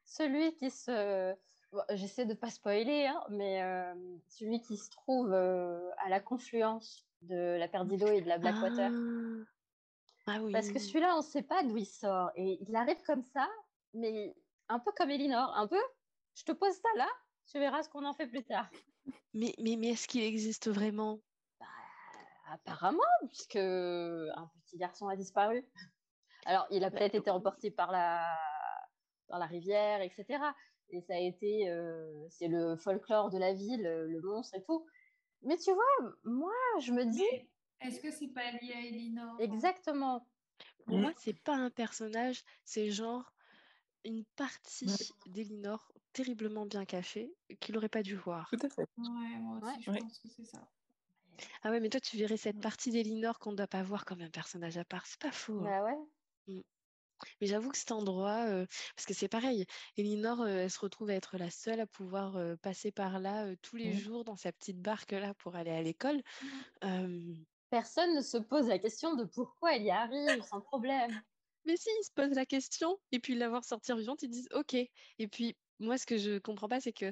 Celui 0.05 0.55
qui 0.55 0.69
se... 0.69 1.35
J'essaie 1.91 2.25
de 2.25 2.31
ne 2.31 2.35
pas 2.35 2.49
spoiler, 2.49 3.07
hein, 3.07 3.23
mais 3.29 3.61
euh, 3.63 3.93
celui 4.29 4.61
qui 4.61 4.77
se 4.77 4.89
trouve 4.89 5.31
euh, 5.33 5.89
à 5.97 6.09
la 6.09 6.19
confluence 6.19 7.05
de 7.21 7.57
la 7.57 7.67
Perdido 7.67 8.07
et 8.07 8.21
de 8.21 8.27
la 8.27 8.37
Blackwater. 8.37 8.91
Ah. 8.91 10.33
ah 10.33 10.41
oui. 10.41 10.51
Parce 10.51 10.69
que 10.71 10.79
celui-là, 10.79 11.13
on 11.15 11.19
ne 11.19 11.23
sait 11.23 11.43
pas 11.43 11.63
d'où 11.63 11.77
il 11.77 11.85
sort. 11.85 12.31
Et 12.35 12.59
il 12.67 12.75
arrive 12.75 13.01
comme 13.03 13.23
ça, 13.23 13.49
mais 13.93 14.35
un 14.69 14.79
peu 14.79 14.91
comme 14.95 15.09
Elinor, 15.09 15.53
un 15.55 15.67
peu. 15.67 15.81
Je 16.35 16.43
te 16.43 16.51
pose 16.51 16.73
ça 16.73 16.89
là, 16.97 17.07
tu 17.47 17.59
verras 17.59 17.83
ce 17.83 17.89
qu'on 17.89 18.05
en 18.05 18.13
fait 18.13 18.27
plus 18.27 18.43
tard. 18.43 18.69
Mais, 19.33 19.53
mais, 19.59 19.75
mais 19.75 19.89
est-ce 19.89 20.07
qu'il 20.07 20.23
existe 20.23 20.69
vraiment? 20.69 21.19
Bah, 21.59 21.65
Apparemment, 22.51 23.03
puisque 23.29 23.57
un 23.57 24.49
petit 24.63 24.77
garçon 24.77 25.07
a 25.07 25.15
disparu. 25.15 25.67
Alors, 26.45 26.65
il 26.71 26.83
a 26.83 26.89
bah, 26.89 26.97
peut-être 26.97 27.15
été 27.15 27.29
emporté 27.29 27.71
par 27.71 27.91
la, 27.91 28.25
par 29.27 29.39
la 29.39 29.45
rivière, 29.45 30.01
etc. 30.01 30.39
Et 30.89 31.01
ça 31.01 31.15
a 31.15 31.19
été, 31.19 31.69
euh, 31.69 32.27
c'est 32.29 32.47
le 32.47 32.75
folklore 32.77 33.29
de 33.29 33.37
la 33.37 33.53
ville, 33.53 33.83
le 33.83 34.21
monstre 34.21 34.55
et 34.55 34.63
tout. 34.63 34.85
Mais 35.41 35.57
tu 35.57 35.71
vois, 35.71 36.13
moi, 36.23 36.53
je 36.79 36.91
me 36.91 37.05
dis. 37.05 37.23
Est-ce 37.81 37.99
que 37.99 38.11
c'est 38.11 38.29
pas 38.29 38.51
lié 38.51 38.73
à 38.73 38.81
Elinor 38.81 39.39
Exactement. 39.39 40.27
Pour 40.85 40.97
moi, 40.97 41.11
c'est 41.17 41.37
pas 41.43 41.55
un 41.55 41.69
personnage, 41.69 42.43
c'est 42.63 42.89
genre 42.91 43.33
une 44.05 44.23
partie 44.35 45.13
d'Elinor 45.25 45.91
terriblement 46.13 46.65
bien 46.65 46.85
cachée 46.85 47.33
qu'il 47.59 47.75
n'aurait 47.75 47.89
pas 47.89 48.03
dû 48.03 48.15
voir. 48.15 48.49
Tout 48.49 48.65
à 48.65 48.69
fait. 48.69 48.87
Ouais, 48.97 49.37
moi 49.39 49.59
aussi, 49.61 49.81
je 49.81 49.91
pense 49.91 50.19
que 50.19 50.27
c'est 50.29 50.45
ça. 50.45 50.67
Ah 51.63 51.71
ouais, 51.71 51.79
mais 51.79 51.89
toi, 51.89 51.99
tu 51.99 52.17
verrais 52.17 52.37
cette 52.37 52.61
partie 52.61 52.91
d'Elinor 52.91 53.39
qu'on 53.39 53.51
ne 53.51 53.57
doit 53.57 53.67
pas 53.67 53.83
voir 53.83 54.05
comme 54.05 54.21
un 54.21 54.29
personnage 54.29 54.77
à 54.77 54.85
part. 54.85 55.05
C'est 55.05 55.19
pas 55.19 55.31
faux. 55.31 55.59
Hein. 55.59 55.63
Bah 55.63 55.83
ouais. 55.83 55.97
Mmh. 56.47 56.61
Mais 57.39 57.47
j'avoue 57.47 57.69
que 57.69 57.77
cet 57.77 57.91
endroit, 57.91 58.45
parce 58.95 59.05
que 59.05 59.13
c'est 59.13 59.27
pareil, 59.27 59.65
Elinor, 59.97 60.47
elle 60.47 60.69
se 60.69 60.79
retrouve 60.79 61.09
à 61.09 61.13
être 61.13 61.37
la 61.37 61.49
seule 61.49 61.79
à 61.79 61.87
pouvoir 61.87 62.37
passer 62.61 62.91
par 62.91 63.19
là 63.19 63.55
tous 63.61 63.77
les 63.77 63.93
jours 63.93 64.23
dans 64.23 64.35
sa 64.35 64.51
petite 64.51 64.81
barque 64.81 65.11
là 65.11 65.33
pour 65.35 65.55
aller 65.55 65.71
à 65.71 65.81
l'école. 65.81 66.21
Mmh. 66.83 67.43
Personne 67.69 68.15
ne 68.15 68.21
se 68.21 68.37
pose 68.37 68.67
la 68.67 68.79
question 68.79 69.15
de 69.15 69.23
pourquoi 69.23 69.75
elle 69.75 69.83
y 69.83 69.91
arrive 69.91 70.41
sans 70.43 70.61
problème. 70.61 71.21
Mais 71.65 71.77
si, 71.77 71.89
ils 71.99 72.05
se 72.05 72.11
posent 72.11 72.35
la 72.35 72.45
question 72.45 72.99
et 73.11 73.19
puis 73.19 73.35
l'avoir 73.35 73.65
sortir 73.65 73.97
vivante, 73.97 74.21
ils 74.21 74.29
disent 74.29 74.49
OK. 74.53 74.75
Et 74.75 75.27
puis 75.27 75.57
moi, 75.79 75.97
ce 75.97 76.05
que 76.05 76.17
je 76.17 76.37
comprends 76.37 76.69
pas, 76.69 76.79
c'est 76.79 76.93
que 76.93 77.11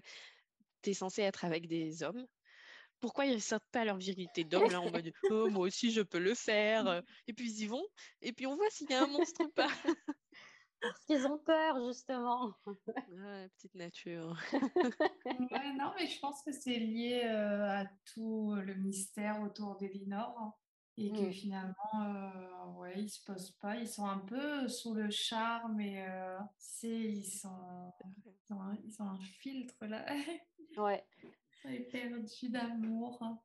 tu 0.84 0.92
es 0.92 0.94
censé 0.94 1.22
être 1.22 1.44
avec 1.44 1.68
des 1.68 2.04
hommes. 2.04 2.28
Pourquoi 3.04 3.26
ils 3.26 3.34
ne 3.34 3.40
sortent 3.40 3.68
pas 3.74 3.84
leur 3.84 3.98
virilité 3.98 4.46
d'homme 4.46 4.72
là 4.72 4.80
en 4.80 4.90
mode 4.90 5.12
oh, 5.30 5.50
moi 5.50 5.68
aussi 5.68 5.92
je 5.92 6.02
peux 6.02 6.20
le 6.20 6.34
faire 6.34 7.04
et 7.28 7.34
puis 7.34 7.52
ils 7.52 7.64
y 7.64 7.68
vont 7.68 7.84
et 8.22 8.32
puis 8.32 8.48
on 8.48 8.56
voit 8.56 8.70
s'il 8.70 8.90
y 8.90 8.94
a 8.94 9.04
un 9.04 9.08
monstre 9.08 9.44
ou 9.44 9.50
pas. 9.50 9.68
Parce 10.82 11.04
qu'ils 11.06 11.28
ont 11.28 11.38
peur 11.38 11.86
justement. 11.86 12.54
Ouais, 13.12 13.50
petite 13.58 13.76
nature. 13.76 14.38
ouais, 14.54 15.74
non 15.78 15.92
mais 16.00 16.08
je 16.08 16.18
pense 16.22 16.42
que 16.44 16.54
c'est 16.54 16.80
lié 16.80 17.24
à 17.24 17.86
tout 18.14 18.56
le 18.56 18.74
mystère 18.76 19.42
autour 19.42 19.76
d'Elinor 19.76 20.58
et 20.96 21.12
que 21.12 21.28
mmh. 21.28 21.34
finalement, 21.34 21.76
euh, 21.96 22.66
ouais, 22.78 22.94
ils 23.02 23.10
se 23.10 23.22
posent 23.26 23.58
pas. 23.60 23.76
Ils 23.76 23.88
sont 23.90 24.06
un 24.06 24.20
peu 24.20 24.70
sous 24.70 24.94
le 24.94 25.10
charme 25.10 25.82
et 25.82 26.06
euh, 26.08 26.40
c'est, 26.58 26.88
ils 26.88 27.26
sont, 27.26 27.92
ils 28.48 28.54
ont, 28.54 28.78
ils 28.86 29.02
ont 29.02 29.10
un 29.10 29.20
filtre 29.20 29.86
là. 29.88 30.06
Ouais. 30.78 31.06
Perdu 31.64 32.50
d'amour, 32.50 33.42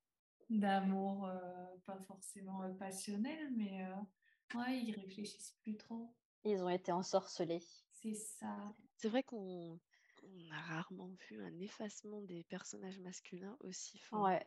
d'amour 0.50 1.26
euh, 1.26 1.66
pas 1.86 1.98
forcément 2.06 2.62
euh, 2.62 2.72
passionnel, 2.74 3.52
mais 3.56 3.84
euh, 3.84 4.58
ouais, 4.58 4.82
ils 4.82 4.94
réfléchissent 4.94 5.56
plus 5.62 5.76
trop. 5.76 6.12
Ils 6.44 6.60
ont 6.62 6.68
été 6.68 6.90
ensorcelés. 6.90 7.62
C'est 7.92 8.14
ça. 8.14 8.74
C'est 8.96 9.08
vrai 9.08 9.22
qu'on 9.22 9.78
on 10.24 10.50
a 10.50 10.60
rarement 10.60 11.10
vu 11.28 11.44
un 11.44 11.60
effacement 11.60 12.20
des 12.22 12.42
personnages 12.44 12.98
masculins 12.98 13.56
aussi 13.60 13.98
fort. 13.98 14.24
Ouais. 14.24 14.44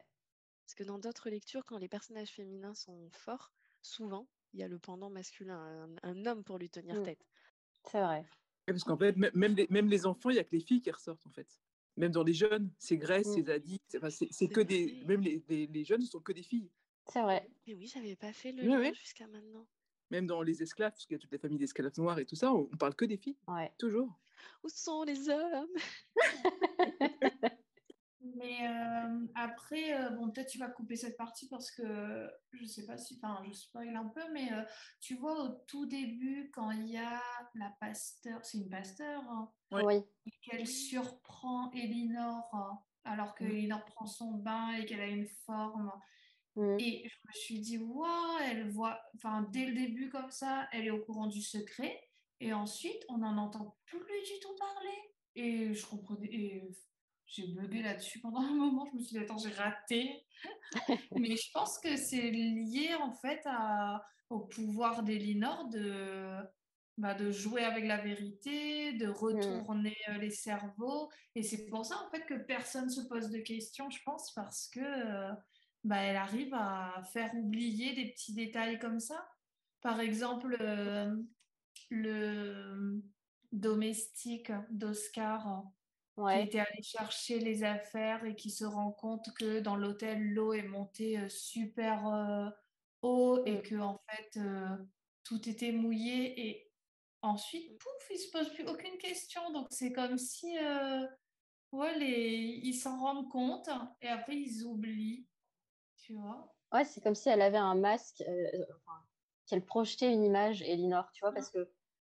Parce 0.66 0.76
que 0.76 0.84
dans 0.84 1.00
d'autres 1.00 1.30
lectures, 1.30 1.66
quand 1.66 1.78
les 1.78 1.90
personnages 1.90 2.32
féminins 2.32 2.76
sont 2.76 3.10
forts, 3.12 3.54
souvent, 3.82 4.28
il 4.54 4.60
y 4.60 4.64
a 4.64 4.68
le 4.68 4.80
pendant 4.80 5.10
masculin, 5.10 5.90
un, 6.04 6.26
homme 6.26 6.44
pour 6.44 6.58
lui 6.58 6.70
tenir 6.70 7.00
mmh. 7.00 7.04
tête. 7.04 7.26
C'est 7.90 8.02
vrai. 8.02 8.26
parce 8.66 8.84
qu'en 8.84 8.98
fait, 8.98 9.16
même 9.16 9.56
les, 9.56 9.68
même 9.70 9.90
les 9.90 10.06
enfants, 10.06 10.30
il 10.30 10.34
n'y 10.34 10.40
a 10.40 10.44
que 10.44 10.56
les 10.56 10.62
filles 10.62 10.82
qui 10.82 10.92
ressortent, 10.92 11.26
en 11.26 11.32
fait. 11.32 11.61
Même 11.98 12.12
dans 12.12 12.24
les 12.24 12.34
jeunes, 12.34 12.72
c'est 12.78 12.98
Grèce, 12.98 13.28
mmh. 13.28 13.34
c'est 13.34 13.44
Zadie, 13.44 13.82
c'est 14.32 14.48
que 14.48 14.62
des. 14.62 15.04
Même 15.06 15.22
les, 15.22 15.44
les, 15.50 15.84
jeunes 15.84 16.02
ne 16.02 16.06
sont 16.06 16.22
que 16.22 16.32
des 16.32 16.44
filles. 16.44 16.70
C'est 17.08 17.22
vrai. 17.22 17.50
Mais 17.68 17.76
oui, 17.76 17.88
j'avais 17.88 18.16
pas 18.16 18.32
fait 18.32 18.52
le 18.52 18.64
lien 18.64 18.94
jusqu'à 18.94 19.28
maintenant. 19.28 19.68
Même 20.10 20.26
dans 20.26 20.42
les 20.42 20.62
esclaves, 20.62 20.92
parce 20.92 21.06
qu'il 21.06 21.16
y 21.16 21.20
a 21.20 21.20
toutes 21.20 21.32
les 21.32 21.38
familles 21.38 21.58
d'esclaves 21.58 21.98
noirs 21.98 22.20
et 22.20 22.26
tout 22.26 22.36
ça, 22.36 22.54
on, 22.54 22.70
on, 22.72 22.78
parle 22.78 22.96
que 22.96 23.06
des 23.06 23.18
filles. 23.18 23.38
Ouais. 23.48 23.72
Toujours. 23.78 24.20
Où 24.64 24.70
sont 24.70 25.04
les 25.04 25.30
hommes? 25.30 25.70
Mais 28.36 28.68
euh, 28.68 29.28
après, 29.36 29.94
euh, 29.94 30.10
bon, 30.12 30.30
peut-être 30.30 30.50
tu 30.50 30.58
vas 30.58 30.70
couper 30.70 30.96
cette 30.96 31.18
partie 31.18 31.48
parce 31.48 31.72
que 31.72 32.30
je 32.54 32.66
sais 32.66 32.86
pas 32.86 32.98
si, 32.98 33.20
enfin, 33.22 33.42
je 33.48 33.52
spoil 33.52 33.96
un 33.96 34.08
peu, 34.08 34.22
mais 34.32 34.52
euh, 34.54 34.64
tu 35.00 35.16
vois, 35.16 35.44
au 35.44 35.50
tout 35.68 35.86
début, 35.86 36.50
quand 36.54 36.72
il 36.72 36.88
y 36.88 36.98
a 36.98 37.22
la 37.56 37.76
pasteur, 37.80 38.44
c'est 38.44 38.60
une 38.60 38.70
pasteur, 38.70 39.24
hein, 39.30 39.52
oui. 39.72 40.04
qu'elle 40.44 40.68
surprend 40.68 41.72
Elinor 41.72 42.50
hein, 42.54 42.80
alors 43.06 43.36
que 43.36 43.44
mmh. 43.44 43.82
prend 43.88 44.06
son 44.06 44.32
bain 44.34 44.74
et 44.74 44.86
qu'elle 44.86 45.02
a 45.02 45.08
une 45.08 45.28
forme. 45.46 45.92
Mmh. 46.56 46.78
Et 46.80 47.08
je 47.08 47.28
me 47.28 47.34
suis 47.34 47.60
dit, 47.60 47.78
waouh, 47.78 48.40
elle 48.44 48.70
voit, 48.70 49.02
enfin, 49.16 49.48
dès 49.52 49.66
le 49.66 49.74
début 49.74 50.10
comme 50.10 50.32
ça, 50.32 50.68
elle 50.72 50.86
est 50.86 50.92
au 50.92 51.00
courant 51.00 51.28
du 51.28 51.42
secret. 51.42 52.08
Et 52.40 52.54
ensuite, 52.54 53.06
on 53.10 53.20
n'en 53.20 53.38
entend 53.38 53.78
plus 53.86 54.00
du 54.00 54.40
tout 54.42 54.56
parler. 54.58 54.98
Et 55.36 55.74
je 55.74 55.86
comprenais, 55.86 56.62
j'ai 57.32 57.48
bugué 57.48 57.82
là-dessus 57.82 58.20
pendant 58.20 58.42
un 58.42 58.54
moment. 58.54 58.86
Je 58.92 58.98
me 58.98 59.02
suis 59.02 59.18
dit, 59.18 59.24
attends, 59.24 59.38
j'ai 59.38 59.54
raté. 59.54 60.26
Mais 61.16 61.36
je 61.36 61.52
pense 61.54 61.80
que 61.80 61.96
c'est 61.96 62.30
lié 62.30 62.94
en 63.00 63.14
fait 63.14 63.42
à, 63.46 64.04
au 64.30 64.40
pouvoir 64.40 65.04
d'Elinor 65.04 65.70
de, 65.70 66.38
bah, 66.98 67.14
de 67.14 67.32
jouer 67.32 67.64
avec 67.64 67.86
la 67.86 67.98
vérité, 67.98 68.94
de 68.94 69.08
retourner 69.08 69.96
euh, 70.10 70.18
les 70.18 70.30
cerveaux. 70.30 71.10
Et 71.36 71.44
c'est 71.44 71.68
pour 71.68 71.86
ça 71.86 71.96
en 72.06 72.10
fait 72.12 72.26
que 72.26 72.34
personne 72.34 72.90
se 72.90 73.02
pose 73.02 73.30
de 73.30 73.40
questions, 73.40 73.90
je 73.90 74.00
pense, 74.04 74.34
parce 74.34 74.68
que 74.68 74.82
euh, 74.82 75.32
bah, 75.86 75.98
elle 75.98 76.18
arrive 76.18 76.54
à 76.54 77.02
faire 77.14 77.34
oublier 77.36 77.94
des 77.94 78.12
petits 78.12 78.34
détails 78.34 78.78
comme 78.78 79.00
ça. 79.00 79.26
Par 79.82 80.02
exemple, 80.02 80.58
euh, 80.60 81.16
le 81.90 83.02
domestique 83.54 84.52
d'Oscar 84.70 85.64
qui 86.16 86.40
était 86.40 86.60
allé 86.60 86.82
chercher 86.82 87.40
les 87.40 87.64
affaires 87.64 88.24
et 88.26 88.36
qui 88.36 88.50
se 88.50 88.66
rend 88.66 88.92
compte 88.92 89.34
que 89.38 89.60
dans 89.60 89.76
l'hôtel, 89.76 90.34
l'eau 90.34 90.54
est 90.54 90.64
montée 90.64 91.18
euh, 91.18 91.30
super 91.30 92.08
euh, 92.08 92.50
haut 93.02 93.44
et 93.46 93.62
que 93.62 93.76
en 93.76 94.00
fait, 94.10 94.38
euh, 94.38 94.78
tout 95.24 95.50
était 95.50 95.72
mouillé. 95.72 96.48
Et 96.48 96.72
ensuite, 97.22 97.78
pouf, 97.80 98.10
il 98.12 98.18
se 98.18 98.30
pose 98.32 98.50
plus 98.54 98.68
aucune 98.68 98.98
question. 98.98 99.52
Donc, 99.52 99.68
c'est 99.72 99.94
comme 99.94 100.18
si 100.18 100.58
ouais, 101.72 101.98
les... 101.98 102.60
ils 102.64 102.74
s'en 102.74 103.00
rendent 103.00 103.30
compte 103.30 103.70
et 104.02 104.08
après, 104.08 104.36
ils 104.36 104.66
oublient. 104.66 105.26
Tu 105.98 106.14
vois 106.14 106.54
Ouais, 106.74 106.86
c'est 106.86 107.02
comme 107.02 107.16
si 107.16 107.30
elle 107.30 107.42
avait 107.42 107.58
un 107.58 107.76
masque, 107.76 108.24
qu'elle 109.46 109.66
projetait 109.66 110.12
une 110.12 110.24
image, 110.24 110.62
Elinor, 110.62 111.12
tu 111.12 111.20
vois, 111.22 111.34
parce 111.34 111.50
que 111.50 111.70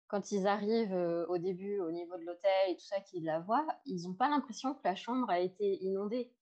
quand 0.08 0.32
ils 0.32 0.46
arrivent 0.46 0.94
euh, 0.94 1.26
au 1.26 1.38
début 1.38 1.78
au 1.80 1.90
niveau 1.90 2.16
de 2.16 2.24
l'hôtel 2.24 2.70
et 2.70 2.76
tout 2.76 2.84
ça, 2.84 3.00
qu'ils 3.00 3.24
la 3.24 3.40
voient, 3.40 3.66
ils 3.84 4.02
n'ont 4.04 4.14
pas 4.14 4.28
l'impression 4.28 4.74
que 4.74 4.80
la 4.82 4.96
chambre 4.96 5.30
a 5.30 5.38
été 5.38 5.76
inondée. 5.84 6.32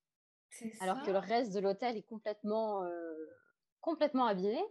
Alors 0.80 1.02
que 1.02 1.10
le 1.10 1.18
reste 1.18 1.52
de 1.52 1.60
l'hôtel 1.60 1.96
est 1.96 2.04
complètement, 2.04 2.82
euh, 2.84 3.26
complètement 3.80 4.26
abîmé. 4.26 4.62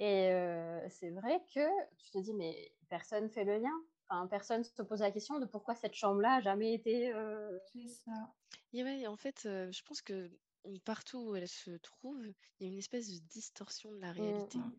Et 0.00 0.30
euh, 0.30 0.80
c'est 0.88 1.10
vrai 1.10 1.40
que 1.54 1.60
tu 1.98 2.10
te 2.10 2.18
dis, 2.18 2.34
mais 2.34 2.72
personne 2.88 3.30
fait 3.30 3.44
le 3.44 3.58
lien. 3.58 3.84
Enfin, 4.08 4.26
personne 4.26 4.64
se 4.64 4.82
pose 4.82 5.00
la 5.00 5.12
question 5.12 5.38
de 5.38 5.46
pourquoi 5.46 5.74
cette 5.74 5.94
chambre-là 5.94 6.36
a 6.36 6.40
jamais 6.40 6.72
été. 6.72 7.12
C'est 7.72 7.88
ça. 7.88 8.34
Et 8.72 8.82
ouais, 8.82 9.06
en 9.06 9.16
fait, 9.16 9.42
je 9.44 9.82
pense 9.84 10.02
que 10.02 10.30
partout 10.84 11.18
où 11.18 11.36
elle 11.36 11.48
se 11.48 11.70
trouve, 11.76 12.20
il 12.24 12.34
y 12.60 12.64
a 12.64 12.72
une 12.72 12.78
espèce 12.78 13.08
de 13.08 13.18
distorsion 13.28 13.92
de 13.92 14.00
la 14.00 14.12
réalité. 14.12 14.58
Mm. 14.58 14.72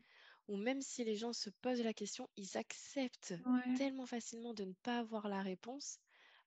Ou 0.48 0.58
même 0.58 0.82
si 0.82 1.04
les 1.06 1.16
gens 1.16 1.34
se 1.34 1.50
posent 1.50 1.82
la 1.84 1.94
question, 1.94 2.30
ils 2.36 2.58
acceptent 2.58 3.36
Ouais. 3.46 3.64
tellement 3.74 4.06
facilement 4.06 4.54
de 4.54 4.66
ne 4.66 4.74
pas 4.84 5.00
avoir 5.00 5.28
la 5.30 5.42
réponse 5.42 6.00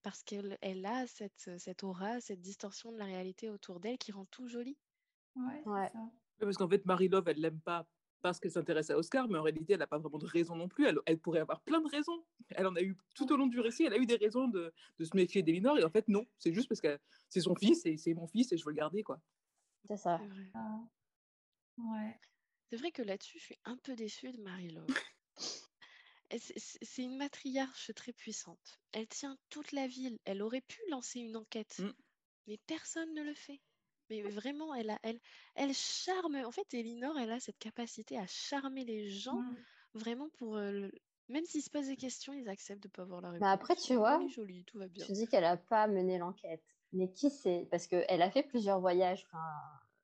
parce 0.02 0.22
qu'elle 0.22 0.58
elle 0.62 0.84
a 0.86 1.06
cette, 1.06 1.50
cette 1.58 1.82
aura, 1.84 2.20
cette 2.20 2.40
distorsion 2.40 2.92
de 2.92 2.98
la 2.98 3.04
réalité 3.06 3.50
autour 3.50 3.80
d'elle 3.80 3.98
qui 3.98 4.12
rend 4.12 4.26
tout 4.26 4.48
joli. 4.48 4.78
Ouais, 5.36 5.64
ça. 5.92 6.10
Parce 6.38 6.56
qu'en 6.56 6.68
fait, 6.68 6.84
Marie-Love, 6.86 7.28
elle 7.28 7.40
l'aime 7.40 7.60
pas 7.60 7.86
parce 8.22 8.38
qu'elle 8.38 8.50
s'intéresse 8.50 8.90
à 8.90 8.98
Oscar, 8.98 9.28
mais 9.28 9.38
en 9.38 9.42
réalité, 9.42 9.72
elle 9.72 9.78
n'a 9.78 9.86
pas 9.86 9.98
vraiment 9.98 10.18
de 10.18 10.26
raison 10.26 10.54
non 10.54 10.68
plus. 10.68 10.86
Elle, 10.86 10.98
elle 11.06 11.18
pourrait 11.18 11.40
avoir 11.40 11.62
plein 11.62 11.80
de 11.80 11.88
raisons. 11.88 12.24
Elle 12.50 12.66
en 12.66 12.76
a 12.76 12.82
eu 12.82 12.96
tout 13.14 13.32
au 13.32 13.36
long 13.36 13.46
du 13.46 13.60
récit, 13.60 13.84
elle 13.84 13.94
a 13.94 13.98
eu 13.98 14.04
des 14.06 14.16
raisons 14.16 14.48
de, 14.48 14.72
de 14.98 15.04
se 15.04 15.16
méfier 15.16 15.42
d'Elinor, 15.42 15.78
et 15.78 15.84
en 15.84 15.90
fait, 15.90 16.06
non. 16.08 16.26
C'est 16.38 16.52
juste 16.52 16.68
parce 16.68 16.80
que 16.82 16.98
c'est 17.30 17.40
son 17.40 17.54
fils, 17.54 17.86
et 17.86 17.96
c'est 17.96 18.12
mon 18.14 18.26
fils, 18.26 18.52
et 18.52 18.58
je 18.58 18.64
veux 18.64 18.72
le 18.72 18.76
garder, 18.76 19.02
quoi. 19.02 19.20
C'est 19.84 19.96
ça. 19.98 20.18
C'est 20.18 20.26
vrai. 20.28 20.52
Ah. 20.54 20.80
Ouais. 21.78 22.20
C'est 22.70 22.76
vrai 22.76 22.92
que 22.92 23.02
là-dessus, 23.02 23.38
je 23.38 23.44
suis 23.44 23.58
un 23.64 23.76
peu 23.78 23.96
déçue 23.96 24.30
de 24.30 24.40
Marie-Love. 24.42 24.86
Elle, 26.28 26.40
c'est- 26.40 27.02
une 27.02 27.16
matriarche 27.16 27.90
très 27.96 28.12
puissante. 28.12 28.78
Elle 28.92 29.08
tient 29.08 29.36
toute 29.48 29.72
la 29.72 29.88
ville. 29.88 30.18
Elle 30.24 30.42
aurait 30.42 30.60
pu 30.60 30.78
lancer 30.88 31.18
une 31.18 31.36
enquête, 31.36 31.80
Mm. 31.80 31.90
mais 32.46 32.58
personne 32.68 33.12
ne 33.14 33.22
le 33.24 33.34
fait. 33.34 33.60
Mais 34.08 34.22
vraiment, 34.22 34.72
elle, 34.74 34.90
a, 34.90 34.98
elle, 35.02 35.20
elle 35.56 35.74
charme. 35.74 36.36
En 36.36 36.52
fait, 36.52 36.72
Elinor, 36.74 37.18
elle 37.18 37.32
a 37.32 37.40
cette 37.40 37.58
capacité 37.58 38.16
à 38.18 38.26
charmer 38.28 38.84
les 38.84 39.10
gens, 39.10 39.40
Mm. 39.40 39.56
vraiment 39.94 40.28
pour. 40.38 40.56
euh, 40.56 40.70
le- 40.70 40.92
Même 41.28 41.44
s'ils 41.44 41.62
se 41.62 41.70
posent 41.70 41.86
des 41.86 41.96
questions, 41.96 42.32
ils 42.32 42.48
acceptent 42.48 42.82
de 42.82 42.88
ne 42.88 42.90
pas 42.92 43.02
avoir 43.02 43.20
la 43.20 43.28
réponse. 43.30 43.40
Mais 43.46 43.52
après, 43.52 43.76
tu 43.76 43.94
vois, 43.94 44.20
joli, 44.28 44.64
tout 44.64 44.78
va 44.78 44.88
bien. 44.88 45.06
Tu 45.06 45.12
dis 45.12 45.28
qu'elle 45.28 45.44
n'a 45.44 45.56
pas 45.56 45.86
mené 45.86 46.18
l'enquête. 46.18 46.64
Mais 46.92 47.12
qui 47.12 47.30
sait? 47.30 47.68
Parce 47.70 47.86
qu'elle 47.86 48.20
a 48.22 48.30
fait 48.32 48.42
plusieurs 48.42 48.80
voyages. 48.80 49.24
Enfin, 49.26 49.46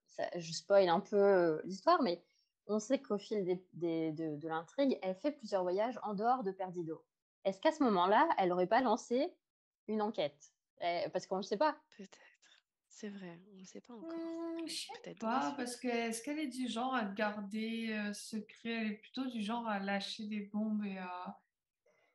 ça- 0.07 0.31
je 0.39 0.53
spoil 0.53 0.89
un 0.89 1.01
peu 1.01 1.17
euh, 1.17 1.61
l'histoire, 1.64 2.01
mais 2.01 2.23
on 2.69 2.79
sait 2.79 3.01
qu'au 3.01 3.19
fil 3.19 3.45
des- 3.45 3.64
des- 3.73 4.12
de, 4.12 4.37
de 4.37 4.49
l'intrigue, 4.49 4.99
elle 5.03 5.14
fait 5.14 5.33
plusieurs 5.33 5.62
voyages 5.62 5.99
en 6.03 6.14
dehors 6.14 6.43
de 6.43 6.51
Perdido. 6.51 7.05
Est-ce 7.45 7.61
qu'à 7.61 7.73
ce 7.73 7.83
moment-là, 7.85 8.29
elle 8.39 8.49
n'aurait 8.49 8.67
pas 8.67 8.81
lancé 8.81 9.33
une 9.89 10.03
enquête? 10.03 10.53
Eh, 10.81 11.07
Parce 11.12 11.27
qu'on 11.27 11.37
ne 11.37 11.41
le 11.43 11.47
sait 11.47 11.57
pas. 11.57 11.77
Peut-être. 11.97 12.19
C'est 12.89 13.09
vrai, 13.09 13.39
on 13.51 13.55
ne 13.55 13.59
le 13.61 13.64
sait 13.64 13.81
pas 13.81 13.93
encore. 13.95 14.09
Hmm, 14.19 14.67
je 14.67 14.73
sais 14.73 14.93
Peut-être 15.03 15.21
dans 15.21 15.29
pas, 15.29 15.53
parce 15.57 15.77
que 15.77 15.87
est-ce 15.89 16.23
qu'elle 16.23 16.39
est 16.39 16.47
du 16.49 16.67
genre 16.69 16.95
à 16.95 17.05
garder 17.05 17.93
euh, 17.93 18.12
secret? 18.12 18.71
Elle 18.71 18.87
est 18.93 18.97
plutôt 18.97 19.27
du 19.27 19.43
genre 19.43 19.67
à 19.69 19.79
lâcher 19.79 20.27
des 20.27 20.41
bombes 20.41 20.85
et 20.85 20.99
à 20.99 21.39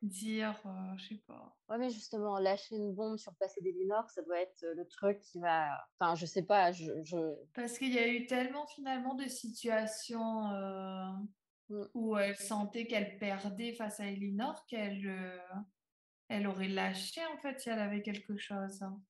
dire, 0.02 0.60
euh, 0.66 0.96
je 0.98 1.08
sais 1.14 1.22
pas. 1.26 1.56
Ouais, 1.68 1.78
mais 1.78 1.90
justement, 1.90 2.38
lâcher 2.38 2.76
une 2.76 2.94
bombe 2.94 3.16
sur 3.16 3.32
le 3.32 3.36
passé 3.38 3.60
d'Elinor, 3.60 4.10
ça 4.10 4.22
doit 4.22 4.40
être 4.40 4.64
le 4.76 4.86
truc 4.86 5.20
qui 5.20 5.40
va. 5.40 5.78
Enfin, 5.98 6.14
je 6.14 6.26
sais 6.26 6.42
pas. 6.44 6.72
Je, 6.72 6.92
je- 7.04 7.34
Parce 7.54 7.78
qu'il 7.78 7.92
y 7.92 7.98
a 7.98 8.08
eu 8.08 8.26
tellement 8.26 8.66
finalement 8.66 9.14
de 9.14 9.26
situations 9.28 10.50
euh, 10.50 11.12
Mm. 11.68 11.84
où 11.94 12.16
elle 12.18 12.36
sentait 12.36 12.86
qu'elle 12.86 13.18
perdait 13.18 13.72
face 13.72 14.00
à 14.00 14.06
Elinor 14.06 14.66
qu'elle 14.66 15.06
euh, 15.06 15.38
elle 16.28 16.46
aurait 16.46 16.68
lâché 16.68 17.24
en 17.26 17.38
fait 17.38 17.60
si 17.60 17.70
elle 17.70 17.78
avait 17.78 18.02
quelque 18.02 18.36
chose. 18.36 18.82
hein. 18.82 19.00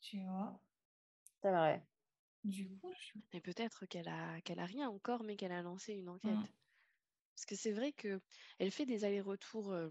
Tu 0.00 0.22
vois? 0.24 0.62
C'est 1.42 1.50
vrai. 1.50 1.84
Du 2.44 2.70
coup, 2.78 2.92
je... 2.98 3.18
Et 3.36 3.40
peut-être 3.40 3.84
qu'elle 3.86 4.08
a, 4.08 4.40
qu'elle 4.42 4.60
a 4.60 4.64
rien 4.64 4.88
encore, 4.88 5.24
mais 5.24 5.36
qu'elle 5.36 5.52
a 5.52 5.60
lancé 5.62 5.92
une 5.92 6.08
enquête. 6.08 6.30
Mm. 6.32 6.48
Parce 7.40 7.46
que 7.46 7.56
c'est 7.56 7.72
vrai 7.72 7.92
que 7.94 8.20
elle 8.58 8.70
fait 8.70 8.84
des 8.84 9.04
allers-retours 9.04 9.72
euh, 9.72 9.88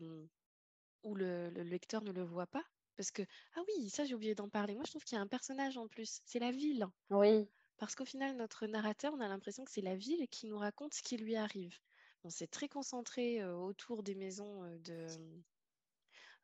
où 1.04 1.16
le, 1.16 1.50
le 1.50 1.64
lecteur 1.64 2.04
ne 2.04 2.12
le 2.12 2.22
voit 2.24 2.46
pas. 2.46 2.64
Parce 2.96 3.10
que, 3.10 3.24
ah 3.56 3.62
oui, 3.68 3.90
ça 3.90 4.06
j'ai 4.06 4.14
oublié 4.14 4.36
d'en 4.36 4.50
parler. 4.50 4.76
Moi 4.76 4.84
je 4.86 4.92
trouve 4.92 5.04
qu'il 5.04 5.16
y 5.16 5.20
a 5.20 5.22
un 5.24 5.28
personnage 5.28 5.76
en 5.76 5.88
plus, 5.88 6.22
c'est 6.26 6.38
la 6.38 6.52
ville. 6.52 6.86
Oui. 7.10 7.48
Parce 7.78 7.96
qu'au 7.96 8.06
final, 8.06 8.36
notre 8.36 8.68
narrateur, 8.68 9.14
on 9.16 9.20
a 9.20 9.28
l'impression 9.28 9.66
que 9.66 9.72
c'est 9.72 9.82
la 9.82 9.96
ville 9.96 10.28
qui 10.30 10.46
nous 10.46 10.60
raconte 10.60 10.94
ce 10.94 11.02
qui 11.02 11.18
lui 11.18 11.36
arrive. 11.36 11.76
On 12.24 12.30
s'est 12.30 12.46
très 12.48 12.68
concentré 12.70 13.42
euh, 13.42 13.56
autour 13.56 14.04
des 14.04 14.14
maisons 14.14 14.64
de, 14.84 15.08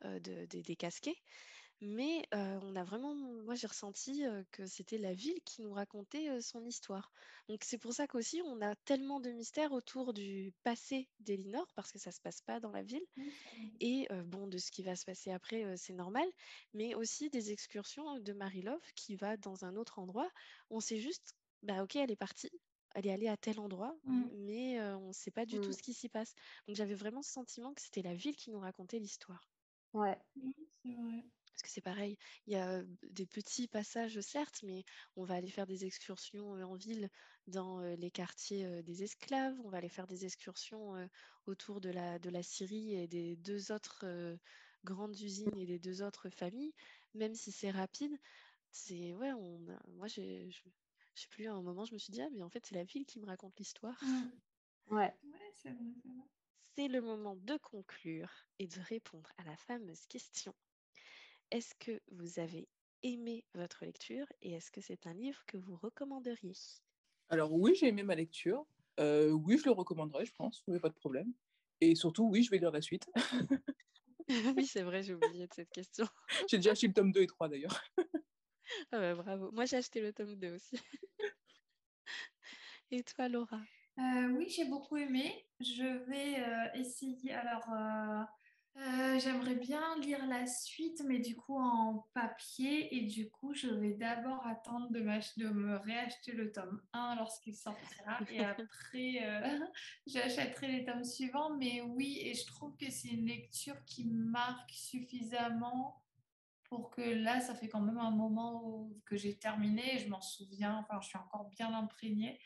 de- 0.03 0.45
des- 0.45 0.63
des 0.63 0.75
casquets. 0.75 1.17
Mais 1.81 2.23
euh, 2.33 2.59
on 2.63 2.75
a 2.75 2.83
vraiment, 2.83 3.13
moi 3.15 3.55
j'ai 3.55 3.67
ressenti 3.67 4.25
euh, 4.25 4.43
que 4.51 4.65
c'était 4.65 4.97
la 4.97 5.13
ville 5.13 5.39
qui 5.45 5.61
nous 5.61 5.73
racontait 5.73 6.29
euh, 6.29 6.41
son 6.41 6.65
histoire. 6.65 7.11
Donc 7.49 7.63
c'est 7.63 7.77
pour 7.77 7.93
ça 7.93 8.07
qu'aussi 8.07 8.41
on 8.45 8.61
a 8.61 8.75
tellement 8.75 9.19
de 9.19 9.29
mystères 9.31 9.71
autour 9.73 10.13
du 10.13 10.53
passé 10.63 11.09
d'Elinor, 11.19 11.67
parce 11.75 11.91
que 11.91 11.99
ça 11.99 12.11
se 12.11 12.21
passe 12.21 12.41
pas 12.41 12.59
dans 12.59 12.71
la 12.71 12.83
ville. 12.83 13.05
Et 13.79 14.07
bon, 14.25 14.47
de 14.47 14.57
ce 14.57 14.71
qui 14.71 14.83
va 14.83 14.95
se 14.95 15.05
passer 15.05 15.31
après, 15.31 15.77
c'est 15.77 15.93
normal, 15.93 16.27
mais 16.73 16.95
aussi 16.95 17.29
des 17.29 17.51
excursions 17.51 18.19
de 18.19 18.33
Marie-Love 18.33 18.81
qui 18.95 19.15
va 19.15 19.37
dans 19.37 19.65
un 19.65 19.75
autre 19.75 19.99
endroit. 19.99 20.29
On 20.69 20.79
sait 20.81 20.97
juste, 20.99 21.35
bah 21.63 21.83
ok, 21.83 21.95
elle 21.97 22.11
est 22.11 22.15
partie, 22.15 22.49
elle 22.95 23.07
est 23.07 23.11
allée 23.11 23.27
à 23.29 23.37
tel 23.37 23.59
endroit, 23.59 23.95
Mm. 24.07 24.29
mais 24.31 24.79
euh, 24.79 24.97
on 24.97 25.07
ne 25.09 25.13
sait 25.13 25.31
pas 25.31 25.45
du 25.45 25.59
tout 25.59 25.71
Mm. 25.71 25.73
ce 25.73 25.81
qui 25.83 25.93
s'y 25.93 26.09
passe. 26.09 26.33
Donc 26.67 26.75
j'avais 26.77 26.95
vraiment 26.95 27.21
ce 27.23 27.31
sentiment 27.31 27.73
que 27.73 27.81
c'était 27.81 28.01
la 28.03 28.15
ville 28.15 28.35
qui 28.35 28.51
nous 28.51 28.59
racontait 28.59 28.99
l'histoire. 28.99 29.49
Ouais. 29.93 30.19
Oui, 30.35 30.53
c'est 30.83 30.93
vrai. 30.93 31.23
Parce 31.55 31.63
que 31.63 31.69
c'est 31.69 31.81
pareil, 31.81 32.17
il 32.47 32.53
y 32.53 32.57
a 32.57 32.83
des 33.11 33.25
petits 33.25 33.67
passages, 33.67 34.19
certes, 34.21 34.61
mais 34.63 34.83
on 35.15 35.23
va 35.23 35.35
aller 35.35 35.49
faire 35.49 35.65
des 35.67 35.85
excursions 35.85 36.51
en 36.51 36.75
ville 36.75 37.09
dans 37.47 37.79
les 37.79 38.11
quartiers 38.11 38.83
des 38.83 39.03
esclaves, 39.03 39.55
on 39.63 39.69
va 39.69 39.77
aller 39.77 39.89
faire 39.89 40.07
des 40.07 40.25
excursions 40.25 40.95
autour 41.47 41.79
de 41.81 41.89
la, 41.89 42.19
de 42.19 42.29
la 42.29 42.43
Syrie 42.43 42.95
et 42.95 43.07
des 43.07 43.37
deux 43.37 43.71
autres 43.71 44.05
grandes 44.83 45.19
usines 45.19 45.57
et 45.57 45.65
des 45.65 45.79
deux 45.79 46.01
autres 46.01 46.29
familles, 46.29 46.73
même 47.13 47.35
si 47.35 47.51
c'est 47.51 47.71
rapide. 47.71 48.17
C'est, 48.71 49.13
ouais, 49.15 49.33
on 49.33 49.67
a- 49.69 49.87
moi, 49.95 50.07
j'ai, 50.07 50.49
je, 50.51 50.61
je 51.15 51.21
sais 51.23 51.27
plus, 51.29 51.47
à 51.47 51.53
un 51.53 51.61
moment, 51.61 51.85
je 51.85 51.93
me 51.93 51.99
suis 51.99 52.11
dit, 52.11 52.21
ah, 52.21 52.29
mais 52.33 52.43
en 52.43 52.49
fait, 52.49 52.65
c'est 52.65 52.75
la 52.75 52.83
ville 52.83 53.05
qui 53.05 53.19
me 53.19 53.25
raconte 53.25 53.57
l'histoire. 53.57 53.97
Mm. 54.01 54.29
Ouais. 54.91 55.13
Ouais, 55.33 55.53
c'est 55.61 55.69
vrai, 55.71 55.93
c'est 56.03 56.09
vrai. 56.09 56.25
C'est 56.75 56.87
le 56.89 57.01
moment 57.01 57.35
de 57.35 57.57
conclure 57.57 58.31
et 58.59 58.67
de 58.67 58.79
répondre 58.81 59.31
à 59.37 59.43
la 59.45 59.57
fameuse 59.57 60.05
question. 60.07 60.53
Est-ce 61.51 61.75
que 61.75 62.01
vous 62.11 62.39
avez 62.39 62.67
aimé 63.03 63.45
votre 63.53 63.85
lecture 63.85 64.25
et 64.41 64.53
est-ce 64.53 64.71
que 64.71 64.81
c'est 64.81 65.05
un 65.05 65.13
livre 65.13 65.43
que 65.45 65.57
vous 65.57 65.75
recommanderiez? 65.77 66.53
Alors 67.29 67.53
oui, 67.53 67.75
j'ai 67.75 67.87
aimé 67.87 68.03
ma 68.03 68.15
lecture. 68.15 68.65
Euh, 68.99 69.29
oui, 69.31 69.57
je 69.57 69.65
le 69.65 69.71
recommanderais, 69.71 70.25
je 70.25 70.33
pense. 70.33 70.63
Oui, 70.67 70.79
pas 70.79 70.89
de 70.89 70.95
problème. 70.95 71.31
Et 71.81 71.95
surtout, 71.95 72.27
oui, 72.29 72.43
je 72.43 72.49
vais 72.49 72.57
lire 72.57 72.71
la 72.71 72.81
suite. 72.81 73.09
Oui, 74.57 74.65
c'est 74.65 74.81
vrai, 74.81 75.03
j'ai 75.03 75.13
oublié 75.13 75.45
de 75.45 75.53
cette 75.53 75.69
question. 75.69 76.07
j'ai 76.49 76.57
déjà 76.57 76.71
acheté 76.71 76.87
le 76.87 76.93
tome 76.93 77.11
2 77.11 77.21
et 77.21 77.27
3 77.27 77.47
d'ailleurs. 77.47 77.79
Ah 78.91 78.97
bah, 78.97 79.13
bravo. 79.13 79.51
Moi, 79.51 79.65
j'ai 79.65 79.77
acheté 79.77 80.01
le 80.01 80.11
tome 80.11 80.35
2 80.35 80.55
aussi. 80.55 80.79
Et 82.89 83.03
toi, 83.03 83.29
Laura? 83.29 83.61
Euh, 83.99 84.29
oui, 84.29 84.49
j'ai 84.49 84.65
beaucoup 84.65 84.97
aimé. 84.97 85.45
Je 85.59 86.03
vais 86.09 86.39
euh, 86.39 86.79
essayer. 86.79 87.31
Alors, 87.33 87.69
euh, 88.77 89.17
j'aimerais 89.19 89.55
bien 89.55 89.81
lire 89.99 90.25
la 90.27 90.45
suite, 90.47 91.01
mais 91.05 91.19
du 91.19 91.35
coup 91.35 91.57
en 91.57 92.09
papier. 92.13 92.93
Et 92.95 93.01
du 93.03 93.29
coup, 93.29 93.53
je 93.53 93.67
vais 93.67 93.93
d'abord 93.93 94.45
attendre 94.45 94.89
de, 94.91 94.99
me 94.99 95.77
réacheter 95.77 96.33
le 96.33 96.51
tome 96.51 96.81
1 96.91 97.15
lorsqu'il 97.15 97.55
sortira. 97.55 98.19
Et 98.29 98.43
après, 98.43 99.19
euh, 99.21 99.59
j'achèterai 100.07 100.67
les 100.67 100.85
tomes 100.85 101.05
suivants. 101.05 101.55
Mais 101.55 101.81
oui, 101.81 102.19
et 102.21 102.33
je 102.33 102.45
trouve 102.47 102.75
que 102.75 102.91
c'est 102.91 103.07
une 103.07 103.27
lecture 103.27 103.81
qui 103.85 104.05
marque 104.05 104.71
suffisamment 104.71 106.03
pour 106.65 106.89
que 106.89 107.01
là, 107.01 107.39
ça 107.39 107.55
fait 107.55 107.69
quand 107.69 107.81
même 107.81 107.99
un 107.99 108.11
moment 108.11 108.89
que 109.05 109.15
j'ai 109.15 109.37
terminé. 109.37 109.99
Je 109.99 110.09
m'en 110.09 110.21
souviens. 110.21 110.79
Enfin, 110.79 110.99
je 111.01 111.07
suis 111.07 111.17
encore 111.17 111.49
bien 111.49 111.73
imprégnée. 111.73 112.41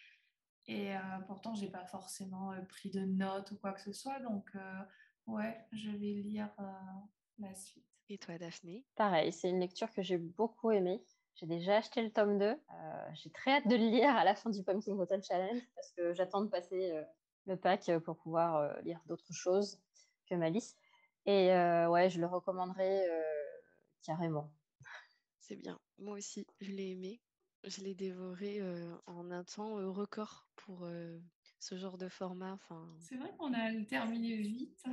Et 0.67 0.95
euh, 0.95 0.99
pourtant, 1.25 1.55
j'ai 1.55 1.71
pas 1.71 1.85
forcément 1.85 2.53
pris 2.67 2.91
de 2.91 2.99
notes 2.99 3.49
ou 3.49 3.57
quoi 3.57 3.73
que 3.73 3.81
ce 3.81 3.93
soit. 3.93 4.19
Donc, 4.19 4.51
ouais, 5.29 5.57
je 5.71 5.89
vais 5.91 6.21
lire 6.21 6.49
euh, 6.59 6.63
la 7.39 7.53
suite. 7.53 7.85
Et 8.09 8.17
toi, 8.17 8.37
Daphné? 8.37 8.85
Pareil, 8.95 9.31
c'est 9.31 9.49
une 9.49 9.59
lecture 9.59 9.91
que 9.91 10.01
j'ai 10.01 10.17
beaucoup 10.17 10.71
aimée. 10.71 11.03
J'ai 11.35 11.45
déjà 11.45 11.77
acheté 11.77 12.01
le 12.01 12.11
tome 12.11 12.37
2. 12.37 12.45
Euh, 12.45 12.57
j'ai 13.13 13.29
très 13.29 13.51
hâte 13.51 13.67
de 13.67 13.75
le 13.75 13.89
lire 13.89 14.15
à 14.15 14.23
la 14.23 14.35
fin 14.35 14.49
du 14.49 14.63
Pumpkin 14.63 14.95
Bottle 14.95 15.21
Challenge 15.23 15.61
parce 15.75 15.91
que 15.91 16.13
j'attends 16.13 16.41
de 16.41 16.49
passer 16.49 16.91
euh, 16.91 17.03
le 17.45 17.55
pack 17.55 17.87
euh, 17.89 17.99
pour 17.99 18.17
pouvoir 18.17 18.55
euh, 18.57 18.81
lire 18.81 18.99
d'autres 19.05 19.31
choses 19.31 19.79
que 20.27 20.35
Malice. 20.35 20.75
Et 21.25 21.53
euh, 21.53 21.87
ouais, 21.89 22.09
je 22.09 22.19
le 22.19 22.27
recommanderais 22.27 23.07
euh, 23.09 23.21
carrément. 24.03 24.51
C'est 25.39 25.55
bien. 25.55 25.79
Moi 25.97 26.17
aussi, 26.17 26.45
je 26.59 26.71
l'ai 26.71 26.91
aimé. 26.91 27.21
Je 27.63 27.81
l'ai 27.81 27.93
dévoré 27.93 28.59
euh, 28.59 28.95
en 29.05 29.31
un 29.31 29.43
temps 29.43 29.75
record 29.93 30.47
pour 30.55 30.85
euh, 30.85 31.19
ce 31.59 31.77
genre 31.77 31.97
de 31.97 32.07
format. 32.09 32.53
Enfin, 32.53 32.95
C'est 32.99 33.17
vrai 33.17 33.31
qu'on 33.37 33.53
a 33.53 33.83
terminé 33.85 34.35
vite. 34.37 34.83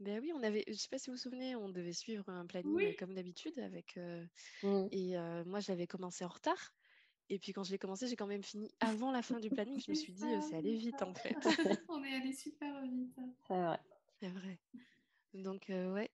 Ben 0.00 0.20
oui, 0.20 0.32
on 0.34 0.42
avait, 0.42 0.64
je 0.68 0.74
sais 0.74 0.88
pas 0.88 0.98
si 0.98 1.10
vous 1.10 1.16
vous 1.16 1.22
souvenez, 1.22 1.56
on 1.56 1.68
devait 1.68 1.92
suivre 1.92 2.28
un 2.28 2.46
planning 2.46 2.72
Oui. 2.72 2.96
comme 2.96 3.14
d'habitude 3.14 3.58
avec 3.58 3.96
euh, 3.96 4.24
Mm. 4.62 4.86
et 4.90 5.16
euh, 5.18 5.44
moi 5.44 5.60
j'avais 5.60 5.86
commencé 5.86 6.24
en 6.24 6.28
retard. 6.28 6.72
Et 7.30 7.38
puis 7.38 7.52
quand 7.52 7.62
je 7.64 7.72
l'ai 7.72 7.78
commencé, 7.78 8.06
j'ai 8.06 8.16
quand 8.16 8.26
même 8.26 8.42
fini 8.42 8.70
avant 8.80 9.12
la 9.12 9.22
fin 9.22 9.38
du 9.38 9.50
planning. 9.50 9.80
Je 9.80 9.90
me 9.90 9.96
suis 9.96 10.12
dit, 10.12 10.24
euh, 10.24 10.40
c'est 10.48 10.56
allé 10.56 10.76
vite 10.76 11.02
en 11.02 11.14
fait. 11.14 11.34
On 11.88 12.02
est 12.04 12.14
allé 12.14 12.32
super 12.32 12.80
vite. 12.82 13.14
C'est 13.46 13.54
vrai. 13.60 13.80
C'est 14.20 14.28
vrai. 14.30 14.58
Donc, 15.34 15.66
ouais. 15.68 16.10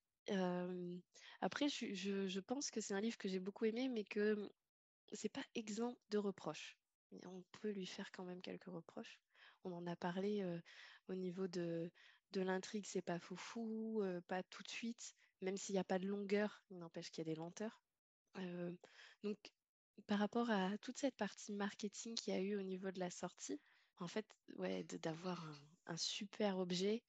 après, 1.41 1.68
je, 1.68 1.74
suis- 1.74 1.95
je, 1.95 2.26
je 2.26 2.41
pense 2.41 2.70
que 2.70 2.80
c'est 2.80 2.95
un 2.95 3.01
livre 3.01 3.16
que 3.18 3.28
j'ai 3.28 3.39
beaucoup 3.39 3.64
aimé, 3.64 3.89
mais 3.89 4.05
que 4.05 4.51
c'est 5.12 5.28
pas 5.32 5.45
exempt 5.55 5.97
de 6.11 6.18
reproches. 6.18 6.76
on 7.26 7.43
peut 7.61 7.70
lui 7.70 7.87
faire 7.87 8.11
quand 8.12 8.24
même 8.24 8.41
quelques 8.41 8.64
reproches. 8.64 9.20
On 9.64 9.72
en 9.72 9.87
a 9.87 9.95
parlé 9.97 10.45
au 11.09 11.14
niveau 11.14 11.47
de, 11.47 11.91
de 12.35 12.43
l'intrigue, 12.43 12.85
c'est 12.87 13.03
pas 13.03 13.18
foufou, 13.18 14.03
pas 14.28 14.43
tout 14.45 14.62
de 14.62 14.68
suite, 14.68 15.14
même 15.41 15.57
s'il 15.57 15.74
n'y 15.74 15.78
a 15.78 15.85
pas 15.85 15.99
de 15.99 16.07
longueur, 16.07 16.62
il 16.70 16.78
n'empêche 16.78 17.11
qu'il 17.11 17.26
y 17.26 17.30
a 17.30 17.32
des 17.32 17.39
lenteurs. 17.39 17.82
donc, 19.22 19.39
par 20.07 20.18
rapport 20.18 20.51
à 20.51 20.76
toute 20.78 20.99
cette 20.99 21.16
partie 21.16 21.53
marketing 21.53 22.14
qu'il 22.16 22.35
y 22.35 22.37
a 22.37 22.41
eu 22.41 22.57
au 22.57 22.62
niveau 22.62 22.91
de 22.91 22.99
la 22.99 23.11
sortie, 23.11 23.61
en 23.99 24.09
fait, 24.09 24.26
ouais, 24.57 24.82
d'avoir 25.03 25.47
un, 25.87 25.97
super 25.97 26.59
objet, 26.59 27.05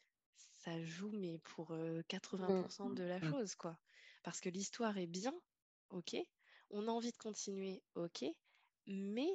ça 0.57 0.83
joue, 0.83 1.11
mais 1.11 1.39
pour 1.39 1.71
80% 1.71 2.91
mmh. 2.91 2.95
de 2.95 3.03
la 3.03 3.19
mmh. 3.19 3.31
chose, 3.31 3.55
quoi. 3.55 3.77
Parce 4.23 4.39
que 4.39 4.49
l'histoire 4.49 4.97
est 4.97 5.07
bien, 5.07 5.33
ok. 5.89 6.15
On 6.69 6.87
a 6.87 6.91
envie 6.91 7.11
de 7.11 7.17
continuer, 7.17 7.81
ok. 7.95 8.25
Mais 8.85 9.29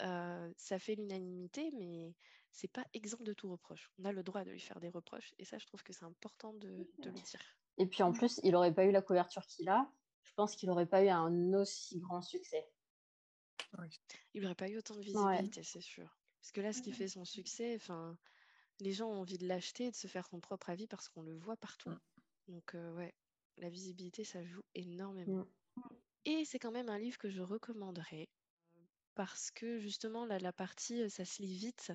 ça 0.00 0.78
fait 0.78 0.96
l'unanimité, 0.96 1.70
mais 1.72 2.14
c'est 2.58 2.66
pas 2.66 2.84
exemple 2.92 3.22
de 3.22 3.32
tout 3.32 3.48
reproche. 3.48 3.88
On 4.00 4.04
a 4.04 4.10
le 4.10 4.24
droit 4.24 4.42
de 4.42 4.50
lui 4.50 4.58
faire 4.58 4.80
des 4.80 4.88
reproches, 4.88 5.32
et 5.38 5.44
ça, 5.44 5.58
je 5.58 5.66
trouve 5.66 5.84
que 5.84 5.92
c'est 5.92 6.04
important 6.04 6.52
de, 6.54 6.88
de, 6.98 7.10
le 7.10 7.12
dire. 7.12 7.40
Et 7.76 7.86
puis 7.86 8.02
en 8.02 8.12
plus, 8.12 8.40
il 8.42 8.50
n'aurait 8.50 8.74
pas 8.74 8.84
eu 8.84 8.90
la 8.90 9.00
couverture 9.00 9.46
qu'il 9.46 9.68
a. 9.68 9.88
Je 10.24 10.32
pense 10.34 10.56
qu'il 10.56 10.68
n'aurait 10.68 10.88
pas 10.88 11.04
eu 11.04 11.08
un 11.08 11.54
aussi 11.54 12.00
grand 12.00 12.20
succès. 12.20 12.68
Il 14.34 14.42
n'aurait 14.42 14.56
pas 14.56 14.68
eu 14.68 14.76
autant 14.76 14.96
de 14.96 15.02
visibilité, 15.02 15.62
c'est 15.62 15.80
sûr. 15.80 16.18
Parce 16.40 16.50
que 16.50 16.60
là, 16.60 16.72
ce 16.72 16.82
qui 16.82 16.90
fait 16.90 17.06
son 17.06 17.24
succès, 17.24 17.76
enfin, 17.76 18.18
les 18.80 18.92
gens 18.92 19.08
ont 19.08 19.20
envie 19.20 19.38
de 19.38 19.46
l'acheter 19.46 19.84
et 19.84 19.90
de 19.92 19.96
se 19.96 20.08
faire 20.08 20.26
son 20.26 20.40
propre 20.40 20.70
avis 20.70 20.88
parce 20.88 21.08
qu'on 21.08 21.22
le 21.22 21.36
voit 21.36 21.56
partout. 21.56 21.90
Mm. 21.90 22.00
Donc, 22.48 22.74
ouais, 22.96 23.14
la 23.58 23.68
visibilité, 23.68 24.24
ça 24.24 24.42
joue 24.44 24.62
énormément. 24.74 25.46
Mm. 25.76 25.82
Et 26.24 26.44
c'est 26.44 26.58
quand 26.58 26.72
même 26.72 26.88
un 26.88 26.98
livre 26.98 27.18
que 27.18 27.30
je 27.30 27.40
recommanderais 27.40 28.28
parce 29.14 29.50
que 29.50 29.80
justement, 29.80 30.26
là, 30.26 30.38
la 30.38 30.52
partie, 30.52 31.10
ça 31.10 31.24
se 31.24 31.42
lit 31.42 31.56
vite. 31.56 31.92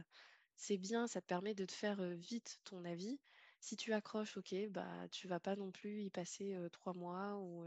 C'est 0.55 0.77
bien, 0.77 1.05
ça 1.07 1.21
te 1.21 1.27
permet 1.27 1.53
de 1.53 1.63
te 1.65 1.71
faire 1.71 2.01
vite 2.15 2.59
ton 2.63 2.85
avis. 2.85 3.19
Si 3.59 3.75
tu 3.77 3.93
accroches, 3.93 4.35
ok, 4.37 4.55
bah 4.69 5.07
tu 5.09 5.27
vas 5.27 5.39
pas 5.39 5.55
non 5.55 5.71
plus 5.71 6.01
y 6.01 6.09
passer 6.09 6.57
trois 6.71 6.93
mois 6.93 7.37
ou, 7.37 7.65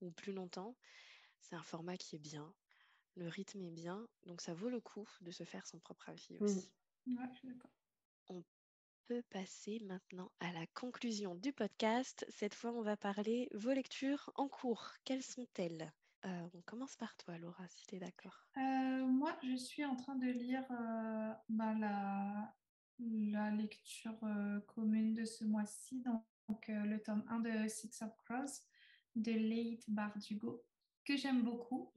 ou 0.00 0.10
plus 0.12 0.32
longtemps. 0.32 0.76
C'est 1.40 1.56
un 1.56 1.62
format 1.64 1.96
qui 1.98 2.16
est 2.16 2.20
bien, 2.20 2.54
le 3.16 3.28
rythme 3.28 3.62
est 3.64 3.70
bien, 3.72 4.08
donc 4.26 4.40
ça 4.42 4.54
vaut 4.54 4.70
le 4.70 4.80
coup 4.80 5.08
de 5.22 5.30
se 5.32 5.44
faire 5.44 5.66
son 5.66 5.80
propre 5.80 6.08
avis 6.10 6.38
aussi. 6.38 6.72
on 8.30 8.42
peut 9.06 9.22
passer 9.30 9.80
maintenant 9.80 10.32
à 10.40 10.52
la 10.52 10.66
conclusion 10.68 11.34
du 11.34 11.52
podcast. 11.52 12.24
Cette 12.30 12.54
fois, 12.54 12.72
on 12.72 12.82
va 12.82 12.96
parler 12.96 13.48
vos 13.52 13.72
lectures 13.72 14.32
en 14.36 14.48
cours. 14.48 14.92
Quelles 15.04 15.22
sont-elles? 15.22 15.92
Euh, 16.24 16.48
On 16.54 16.60
commence 16.62 16.96
par 16.96 17.16
toi, 17.16 17.38
Laura, 17.38 17.66
si 17.68 17.86
tu 17.86 17.96
es 17.96 17.98
d'accord. 17.98 18.46
Euh, 18.56 19.06
moi, 19.06 19.36
je 19.42 19.56
suis 19.56 19.84
en 19.84 19.96
train 19.96 20.16
de 20.16 20.26
lire 20.26 20.64
euh, 20.70 21.32
bah, 21.48 21.74
la, 21.74 22.54
la, 22.98 23.50
lecture 23.50 24.18
commune 24.66 25.14
de 25.14 25.24
ce 25.24 25.44
mois-ci, 25.44 26.02
donc 26.02 26.24
le 26.68 26.98
tome 26.98 27.24
1 27.28 27.40
de 27.40 27.68
Six 27.68 28.02
of 28.02 28.16
Cross 28.24 28.62
de 29.14 29.32
Leith 29.32 29.84
Bardugo, 29.88 30.64
que 31.04 31.16
j'aime 31.16 31.42
beaucoup. 31.42 31.92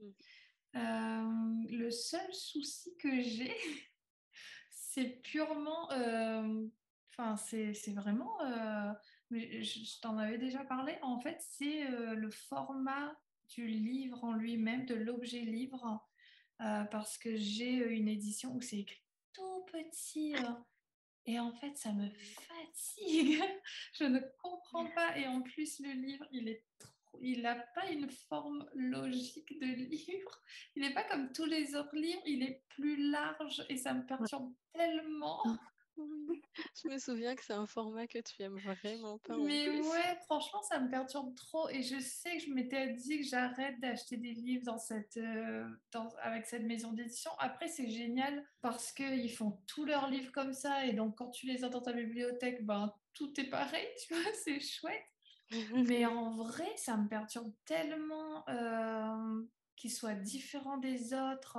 Mmh. 0.74 1.68
Le 1.70 1.90
seul 1.90 2.34
souci 2.34 2.96
que 2.98 3.22
j'ai, 3.22 3.56
c'est 4.70 5.22
purement. 5.24 5.90
Enfin, 7.10 7.36
c'est 7.38 7.94
vraiment. 7.94 8.38
Mais 9.32 9.64
je, 9.64 10.00
t'en 10.02 10.18
avais 10.18 10.38
déjà 10.38 10.64
parlé. 10.64 10.98
En 11.02 11.20
fait, 11.20 11.38
c'est 11.40 11.90
le 11.90 12.30
format 12.30 13.16
du 13.52 13.68
livre 13.68 14.24
en 14.24 14.34
lui-même, 14.34 14.86
de 14.86 14.96
l'objet 14.96 15.42
livre. 15.42 16.08
parce 16.58 17.18
que 17.18 17.36
j'ai 17.36 17.76
une 17.76 18.08
édition 18.08 18.54
où 18.54 18.62
c'est 18.62 18.80
écrit 18.80 19.04
tout 19.34 19.66
petit. 19.72 20.36
Et 21.26 21.40
en 21.40 21.54
fait, 21.54 21.78
ça 21.78 21.92
me 21.94 22.10
fatigue. 22.10 23.42
je 23.94 24.06
ne 24.06 24.20
comprends 24.42 24.90
pas. 24.96 25.18
Et 25.18 25.28
en 25.28 25.42
plus, 25.42 25.80
le 25.80 25.92
livre, 25.92 26.26
il 26.32 26.48
est 26.48 26.64
trop 26.80 26.92
il 27.20 27.42
n'a 27.42 27.56
pas 27.56 27.90
une 27.90 28.10
forme 28.10 28.68
logique 28.74 29.60
de 29.60 29.66
livre. 29.66 30.42
Il 30.76 30.82
n'est 30.82 30.94
pas 30.94 31.04
comme 31.04 31.32
tous 31.32 31.46
les 31.46 31.76
autres 31.76 31.96
livres, 31.96 32.22
il 32.26 32.44
est 32.44 32.64
plus 32.70 33.12
large 33.12 33.64
et 33.70 33.78
ça 33.78 33.94
me 33.94 34.06
perturbe 34.06 34.54
tellement. 34.74 35.44
Je 35.98 36.88
me 36.88 36.98
souviens 36.98 37.36
que 37.36 37.44
c'est 37.44 37.54
un 37.54 37.68
format 37.68 38.08
que 38.08 38.20
tu 38.20 38.42
aimes 38.42 38.60
vraiment 38.60 39.18
pas. 39.20 39.38
Mais 39.38 39.70
ouais, 39.70 40.18
franchement, 40.26 40.62
ça 40.64 40.80
me 40.80 40.90
perturbe 40.90 41.36
trop. 41.36 41.70
Et 41.70 41.84
je 41.84 42.00
sais 42.00 42.38
que 42.38 42.44
je 42.44 42.50
m'étais 42.50 42.94
dit 42.94 43.20
que 43.20 43.26
j'arrête 43.26 43.80
d'acheter 43.80 44.18
des 44.18 44.34
livres 44.34 44.66
dans 44.66 44.78
cette, 44.78 45.18
euh, 45.18 45.68
avec 46.22 46.46
cette 46.46 46.64
maison 46.64 46.92
d'édition. 46.94 47.32
Après, 47.40 47.68
c'est 47.68 47.90
génial 47.90 48.46
parce 48.62 48.92
qu'ils 48.92 49.32
font 49.32 49.60
tous 49.68 49.86
leurs 49.86 50.10
livres 50.10 50.32
comme 50.32 50.54
ça. 50.54 50.86
Et 50.86 50.94
donc, 50.94 51.18
quand 51.18 51.30
tu 51.30 51.46
les 51.46 51.64
as 51.64 51.70
dans 51.70 51.82
ta 51.82 51.94
bibliothèque, 51.94 52.66
ben, 52.66 52.94
tout 53.14 53.40
est 53.40 53.50
pareil, 53.50 53.88
tu 54.08 54.14
vois, 54.14 54.34
c'est 54.44 54.60
chouette. 54.60 55.06
Mais 55.74 56.06
en 56.06 56.32
vrai, 56.32 56.72
ça 56.78 56.98
me 56.98 57.08
perturbe 57.08 57.52
tellement 57.66 58.48
euh, 58.50 59.44
qu'il 59.76 59.92
soit 59.92 60.16
différent 60.16 60.78
des 60.78 61.14
autres. 61.14 61.58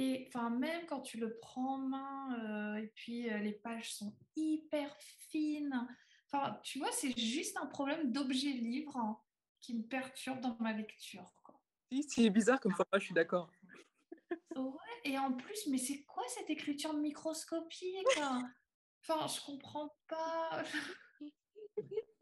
Et 0.00 0.24
enfin, 0.28 0.48
même 0.48 0.86
quand 0.86 1.02
tu 1.02 1.18
le 1.18 1.38
prends 1.40 1.74
en 1.74 1.78
main, 1.78 2.38
euh, 2.42 2.76
et 2.76 2.86
puis 2.86 3.28
euh, 3.28 3.36
les 3.36 3.52
pages 3.52 3.92
sont 3.92 4.16
hyper 4.34 4.96
fines. 5.28 5.86
Enfin, 6.26 6.58
tu 6.62 6.78
vois, 6.78 6.90
c'est 6.90 7.14
juste 7.18 7.58
un 7.58 7.66
problème 7.66 8.10
d'objet 8.10 8.48
livre 8.48 9.22
qui 9.60 9.74
me 9.74 9.82
perturbe 9.82 10.40
dans 10.40 10.56
ma 10.58 10.72
lecture. 10.72 11.30
Quoi. 11.44 11.60
c'est 12.08 12.30
bizarre 12.30 12.58
comme 12.60 12.72
format, 12.72 12.98
je 12.98 13.04
suis 13.04 13.14
d'accord. 13.14 13.50
ouais, 14.56 15.00
et 15.04 15.18
en 15.18 15.34
plus, 15.34 15.66
mais 15.66 15.76
c'est 15.76 16.02
quoi 16.04 16.22
cette 16.28 16.48
écriture 16.48 16.94
microscopique 16.94 18.06
Enfin, 18.16 19.26
je 19.26 19.44
comprends 19.44 19.94
pas. 20.08 20.62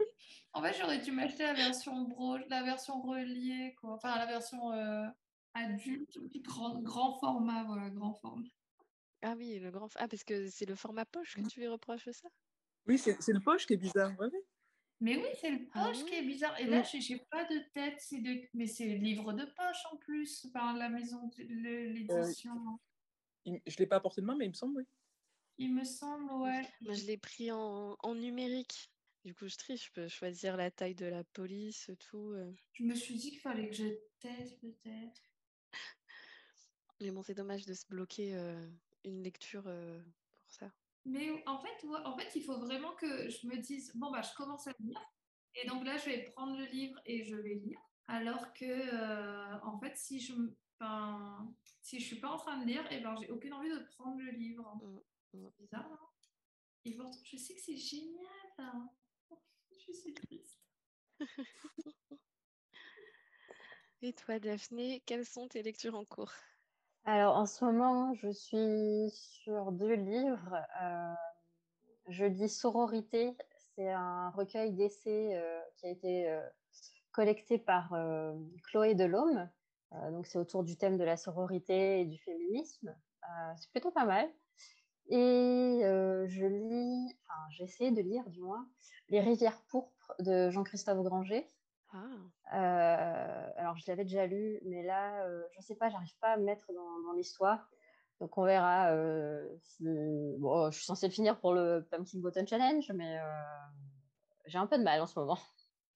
En 0.54 0.62
fait, 0.62 0.72
j'aurais 0.72 0.98
dû 0.98 1.12
m'acheter 1.12 1.44
la 1.44 1.52
version 1.52 2.02
broche, 2.02 2.40
la 2.48 2.64
version 2.64 3.00
reliée, 3.00 3.76
quoi. 3.80 3.92
Enfin, 3.92 4.16
la 4.18 4.26
version 4.26 4.72
euh, 4.72 5.06
adulte, 5.64 6.18
grand, 6.42 6.80
grand 6.80 7.18
format, 7.18 7.64
voilà, 7.64 7.90
grand 7.90 8.14
format. 8.14 8.48
Ah 9.22 9.34
oui, 9.36 9.58
le 9.58 9.70
grand. 9.70 9.88
Ah, 9.96 10.08
parce 10.08 10.24
que 10.24 10.48
c'est 10.48 10.66
le 10.66 10.74
format 10.74 11.04
poche 11.04 11.34
que 11.34 11.48
tu 11.48 11.60
lui 11.60 11.68
reproches 11.68 12.08
ça? 12.10 12.28
Oui, 12.86 12.98
c'est 12.98 13.32
le 13.32 13.40
poche 13.40 13.66
qui 13.66 13.74
est 13.74 13.78
bizarre, 13.78 14.18
ouais, 14.18 14.28
Mais 15.00 15.16
oui, 15.16 15.28
c'est 15.40 15.50
le 15.50 15.68
ah 15.72 15.86
poche 15.86 16.04
qui 16.04 16.14
est 16.14 16.22
bizarre. 16.22 16.58
Et 16.60 16.64
là, 16.64 16.82
je 16.82 16.96
n'ai 16.96 17.20
pas 17.30 17.44
de 17.44 17.58
tête, 17.74 18.00
de... 18.12 18.48
mais 18.54 18.66
c'est 18.66 18.86
livre 18.86 19.32
de 19.32 19.44
poche 19.44 19.86
en 19.92 19.96
plus, 19.96 20.46
par 20.52 20.74
la 20.76 20.88
maison 20.88 21.26
de 21.36 21.42
l'édition. 21.42 22.78
je 23.44 23.50
ne 23.50 23.76
l'ai 23.78 23.86
pas 23.86 23.96
apporté 23.96 24.20
de 24.20 24.26
main, 24.26 24.36
mais 24.36 24.46
il 24.46 24.50
me 24.50 24.54
semble, 24.54 24.78
oui. 24.78 24.84
Il 25.58 25.74
me 25.74 25.84
semble, 25.84 26.32
ouais. 26.34 26.62
Moi, 26.82 26.94
je 26.94 27.04
l'ai 27.04 27.18
pris 27.18 27.50
en, 27.50 27.96
en 27.98 28.14
numérique. 28.14 28.90
Du 29.24 29.34
coup, 29.34 29.48
je 29.48 29.56
triche, 29.56 29.86
je 29.86 29.92
peux 29.92 30.08
choisir 30.08 30.56
la 30.56 30.70
taille 30.70 30.94
de 30.94 31.06
la 31.06 31.24
police, 31.24 31.90
tout. 31.98 32.32
Euh. 32.32 32.52
Je 32.72 32.84
me 32.84 32.94
suis 32.94 33.16
dit 33.16 33.30
qu'il 33.30 33.40
fallait 33.40 33.68
que 33.68 33.74
je 33.74 33.88
teste 34.20 34.60
peut-être. 34.60 35.27
Mais 37.00 37.10
bon, 37.10 37.22
c'est 37.22 37.34
dommage 37.34 37.64
de 37.64 37.74
se 37.74 37.86
bloquer 37.86 38.34
euh, 38.34 38.68
une 39.04 39.22
lecture 39.22 39.64
euh, 39.66 40.02
pour 40.34 40.50
ça. 40.50 40.70
Mais 41.04 41.42
en 41.46 41.58
fait, 41.60 41.86
en 42.04 42.16
fait, 42.16 42.28
il 42.34 42.42
faut 42.42 42.58
vraiment 42.58 42.94
que 42.96 43.28
je 43.30 43.46
me 43.46 43.56
dise, 43.56 43.92
bon, 43.94 44.10
bah, 44.10 44.22
je 44.22 44.34
commence 44.34 44.66
à 44.66 44.72
lire. 44.80 45.00
Et 45.54 45.66
donc 45.66 45.84
là, 45.84 45.96
je 45.96 46.06
vais 46.06 46.22
prendre 46.34 46.56
le 46.58 46.66
livre 46.66 47.00
et 47.06 47.24
je 47.24 47.36
vais 47.36 47.54
lire. 47.54 47.80
Alors 48.08 48.52
que, 48.52 49.64
en 49.64 49.78
fait, 49.78 49.96
si 49.96 50.20
je 50.20 50.32
ne 50.34 50.48
si 51.82 51.98
je 51.98 52.04
suis 52.04 52.20
pas 52.20 52.28
en 52.28 52.36
train 52.36 52.58
de 52.58 52.66
lire, 52.66 52.84
et 52.92 52.98
eh 52.98 53.00
ben, 53.00 53.14
j'ai 53.20 53.30
aucune 53.30 53.52
envie 53.52 53.70
de 53.70 53.78
prendre 53.96 54.20
le 54.20 54.30
livre. 54.30 54.78
Mmh, 54.82 55.38
mmh. 55.38 55.48
C'est 55.56 55.62
bizarre, 55.62 55.90
hein 55.90 55.98
Et 56.84 56.94
pourtant, 56.94 57.18
je 57.24 57.36
sais 57.36 57.54
que 57.54 57.60
c'est 57.60 57.76
génial. 57.76 58.26
Hein 58.58 58.90
je 59.86 59.92
suis 59.92 60.14
triste. 60.14 60.60
Et 64.02 64.12
toi, 64.12 64.38
Daphné, 64.38 65.02
quelles 65.06 65.26
sont 65.26 65.48
tes 65.48 65.62
lectures 65.62 65.96
en 65.96 66.04
cours? 66.04 66.32
Alors, 67.10 67.38
en 67.38 67.46
ce 67.46 67.64
moment, 67.64 68.12
je 68.16 68.28
suis 68.28 69.08
sur 69.10 69.72
deux 69.72 69.94
livres. 69.94 70.56
Euh, 70.82 71.14
je 72.08 72.26
lis 72.26 72.50
Sororité. 72.50 73.34
C'est 73.74 73.88
un 73.88 74.28
recueil 74.28 74.74
d'essais 74.74 75.34
euh, 75.38 75.58
qui 75.76 75.86
a 75.86 75.88
été 75.88 76.28
euh, 76.28 76.46
collecté 77.12 77.56
par 77.56 77.96
Chloé 78.64 78.94
Delhomme. 78.94 79.48
donc, 80.10 80.26
c'est 80.26 80.36
autour 80.36 80.64
du 80.64 80.76
thème 80.76 80.98
de 80.98 81.04
la 81.04 81.16
sororité 81.16 82.02
et 82.02 82.04
du 82.04 82.18
féminisme. 82.18 82.94
c'est 83.56 83.70
plutôt 83.70 83.90
pas 83.90 84.04
mal. 84.04 84.28
Et 85.08 85.80
je 85.80 86.44
lis, 86.44 87.16
enfin 87.24 87.40
j'essaie 87.52 87.90
de 87.90 88.02
lire 88.02 88.28
du 88.28 88.42
moins, 88.42 88.68
Les 89.08 89.20
rivières 89.20 89.62
pourpres 89.70 90.12
de 90.18 90.50
Jean-Christophe 90.50 91.02
Granger. 91.02 91.48
Ah. 91.90 93.50
alors 93.56 93.76
je 93.76 93.84
l'avais 93.86 94.04
déjà 94.04 94.26
lu, 94.26 94.60
mais 94.64 94.82
là, 94.82 95.26
je 95.52 95.58
ne 95.58 95.62
sais 95.62 95.74
pas, 95.74 95.88
j'arrive 95.88 96.16
pas 96.20 96.32
à 96.32 96.36
me 96.36 96.44
mettre 96.44 96.66
dans, 96.72 97.12
l'histoire. 97.12 97.70
Donc 98.20 98.36
on 98.36 98.44
verra. 98.44 98.92
Si... 99.62 99.84
Bon, 100.38 100.70
je 100.70 100.76
suis 100.76 100.84
censée 100.84 101.06
le 101.06 101.12
finir 101.12 101.38
pour 101.40 101.54
le 101.54 101.86
Pumpkin 101.90 102.18
Button 102.18 102.46
Challenge, 102.46 102.90
mais 102.94 103.18
j'ai 104.46 104.58
un 104.58 104.66
peu 104.66 104.78
de 104.78 104.82
mal 104.82 105.00
en 105.00 105.06
ce 105.06 105.18
moment. 105.18 105.38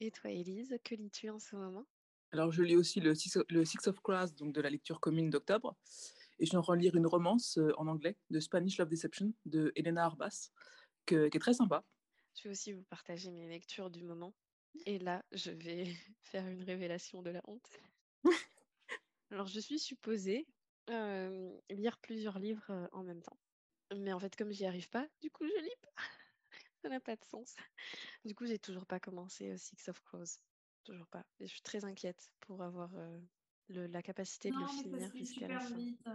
Et 0.01 0.11
toi, 0.11 0.31
Elise, 0.31 0.77
que 0.85 0.95
lis-tu 0.95 1.31
en 1.31 1.39
ce 1.39 1.55
moment? 1.55 1.87
Alors, 2.33 2.51
je 2.51 2.63
lis 2.63 2.77
aussi 2.77 2.99
le 2.99 3.15
Six, 3.15 3.39
le 3.49 3.65
Six 3.65 3.87
of 3.87 4.01
Cross, 4.01 4.35
donc 4.35 4.55
de 4.55 4.61
la 4.61 4.71
lecture 4.71 5.01
commune 5.01 5.31
d'octobre. 5.31 5.77
Et 6.39 6.45
je 6.45 6.49
suis 6.49 6.57
en 6.57 6.63
train 6.63 6.77
de 6.77 6.83
lire 6.83 6.97
une 6.97 7.07
romance 7.07 7.59
euh, 7.59 7.73
en 7.77 7.87
anglais 7.87 8.17
de 8.31 8.41
Spanish 8.41 8.79
Love 8.79 8.89
Deception 8.89 9.33
de 9.45 9.71
Elena 9.77 10.07
Arbas, 10.07 10.51
que, 11.07 11.29
qui 11.29 11.37
est 11.37 11.41
très 11.41 11.55
sympa. 11.55 11.85
Je 12.35 12.45
vais 12.45 12.51
aussi 12.51 12.73
vous 12.73 12.83
partager 12.85 13.31
mes 13.31 13.49
lectures 13.49 13.91
du 13.91 14.03
moment. 14.03 14.35
Et 14.87 14.99
là, 14.99 15.25
je 15.33 15.51
vais 15.51 15.85
faire 16.23 16.47
une 16.49 16.63
révélation 16.63 17.23
de 17.23 17.31
la 17.31 17.43
honte. 17.47 17.81
Alors, 19.31 19.47
je 19.47 19.61
suis 19.61 19.79
supposée 19.79 20.47
euh, 20.91 21.59
lire 21.71 21.99
plusieurs 21.99 22.39
livres 22.39 22.71
euh, 22.71 22.87
en 22.93 23.03
même 23.03 23.23
temps. 23.23 23.39
Mais 23.97 24.13
en 24.13 24.19
fait, 24.21 24.35
comme 24.37 24.53
j'y 24.53 24.65
arrive 24.67 24.89
pas, 24.89 25.07
du 25.21 25.31
coup, 25.31 25.47
je 25.47 25.63
lis 25.63 25.77
pas. 25.83 25.93
Ça 26.83 26.89
n'a 26.89 27.01
pas 27.01 27.17
de 27.17 27.25
sens. 27.25 27.55
Du 28.25 28.35
coup, 28.35 28.47
j'ai 28.47 28.59
toujours 28.59 28.87
pas 28.87 29.01
commencé 29.01 29.51
euh, 29.53 29.57
Six 29.57 29.89
of 29.89 30.01
Crows. 30.03 30.39
Toujours 30.85 31.07
pas. 31.07 31.25
Et 31.41 31.47
je 31.47 31.53
suis 31.53 31.63
très 31.63 31.85
inquiète 31.85 32.31
pour 32.41 32.63
avoir 32.63 32.91
euh, 32.97 33.19
le, 33.69 33.87
la 33.87 34.03
capacité 34.03 34.51
de 34.51 34.57
le 34.57 34.67
finir 34.67 35.11
jusqu'à 35.17 35.49
la 35.49 35.61
super 35.61 35.69
fin. 35.69 35.77
vite. 35.77 36.09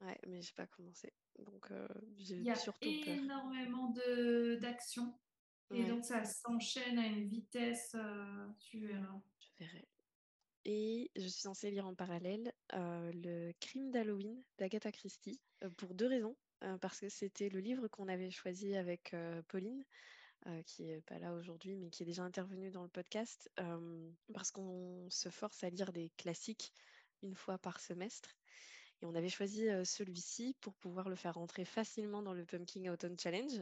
Ouais, 0.00 0.18
mais 0.26 0.42
j'ai 0.42 0.52
pas 0.54 0.66
commencé. 0.66 1.12
Donc, 1.38 1.70
euh, 1.70 1.86
j'ai 2.18 2.36
Il 2.36 2.44
y 2.44 2.50
a 2.50 2.56
surtout 2.56 2.90
peur. 3.04 3.14
énormément 3.14 3.90
de 3.90 4.56
d'action. 4.60 5.14
Et 5.74 5.82
Ouais. 5.82 5.88
donc, 5.88 6.04
ça 6.04 6.24
s'enchaîne 6.24 6.98
à 6.98 7.06
une 7.06 7.28
vitesse, 7.28 7.94
euh, 7.94 8.48
tu 8.58 8.86
verras. 8.86 9.20
Je 9.40 9.64
verrai. 9.64 9.88
Et 10.64 11.10
je 11.16 11.22
suis 11.22 11.40
censée 11.42 11.70
lire 11.70 11.86
en 11.86 11.94
parallèle 11.94 12.52
euh, 12.74 13.10
le 13.14 13.52
crime 13.60 13.90
d'Halloween 13.90 14.42
d'Agatha 14.58 14.92
Christie 14.92 15.40
euh, 15.64 15.70
pour 15.70 15.94
deux 15.94 16.06
raisons. 16.06 16.36
Parce 16.80 17.00
que 17.00 17.08
c'était 17.08 17.48
le 17.48 17.58
livre 17.58 17.88
qu'on 17.88 18.06
avait 18.06 18.30
choisi 18.30 18.76
avec 18.76 19.16
Pauline, 19.48 19.84
qui 20.64 20.84
est 20.88 21.00
pas 21.00 21.18
là 21.18 21.34
aujourd'hui, 21.34 21.74
mais 21.74 21.90
qui 21.90 22.04
est 22.04 22.06
déjà 22.06 22.22
intervenue 22.22 22.70
dans 22.70 22.84
le 22.84 22.88
podcast, 22.88 23.50
parce 24.32 24.52
qu'on 24.52 25.10
se 25.10 25.28
force 25.28 25.64
à 25.64 25.70
lire 25.70 25.92
des 25.92 26.10
classiques 26.16 26.72
une 27.24 27.34
fois 27.34 27.58
par 27.58 27.80
semestre. 27.80 28.36
Et 29.00 29.06
on 29.06 29.16
avait 29.16 29.28
choisi 29.28 29.66
celui-ci 29.84 30.54
pour 30.60 30.76
pouvoir 30.76 31.08
le 31.08 31.16
faire 31.16 31.34
rentrer 31.34 31.64
facilement 31.64 32.22
dans 32.22 32.32
le 32.32 32.46
Pumpkin 32.46 32.92
Autumn 32.92 33.18
Challenge. 33.18 33.60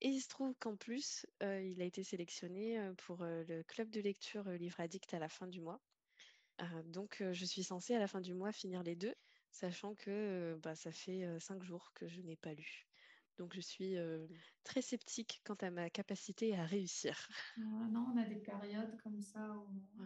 Et 0.00 0.08
il 0.08 0.20
se 0.20 0.28
trouve 0.28 0.54
qu'en 0.58 0.76
plus, 0.76 1.26
euh, 1.42 1.62
il 1.62 1.80
a 1.80 1.84
été 1.84 2.02
sélectionné 2.02 2.92
pour 2.98 3.22
euh, 3.22 3.44
le 3.48 3.62
club 3.62 3.90
de 3.90 4.00
lecture 4.00 4.48
Livre 4.50 4.80
Addict 4.80 5.12
à 5.14 5.18
la 5.18 5.28
fin 5.28 5.46
du 5.46 5.60
mois. 5.60 5.80
Donc, 6.86 7.22
je 7.32 7.44
suis 7.44 7.62
censée 7.62 7.94
à 7.94 7.98
la 7.98 8.08
fin 8.08 8.22
du 8.22 8.32
mois 8.32 8.50
finir 8.50 8.82
les 8.82 8.96
deux, 8.96 9.14
sachant 9.50 9.94
que 9.94 10.58
bah, 10.62 10.74
ça 10.74 10.90
fait 10.90 11.26
cinq 11.38 11.62
jours 11.62 11.92
que 11.92 12.08
je 12.08 12.22
n'ai 12.22 12.36
pas 12.36 12.54
lu. 12.54 12.86
Donc, 13.36 13.54
je 13.54 13.60
suis 13.60 13.96
très 14.64 14.80
sceptique 14.80 15.42
quant 15.44 15.56
à 15.60 15.70
ma 15.70 15.90
capacité 15.90 16.56
à 16.56 16.64
réussir. 16.64 17.28
Euh, 17.58 17.62
non, 17.90 18.06
on 18.14 18.16
a 18.18 18.24
des 18.24 18.36
périodes 18.36 18.96
comme 19.02 19.20
ça 19.20 19.54
où... 19.54 20.02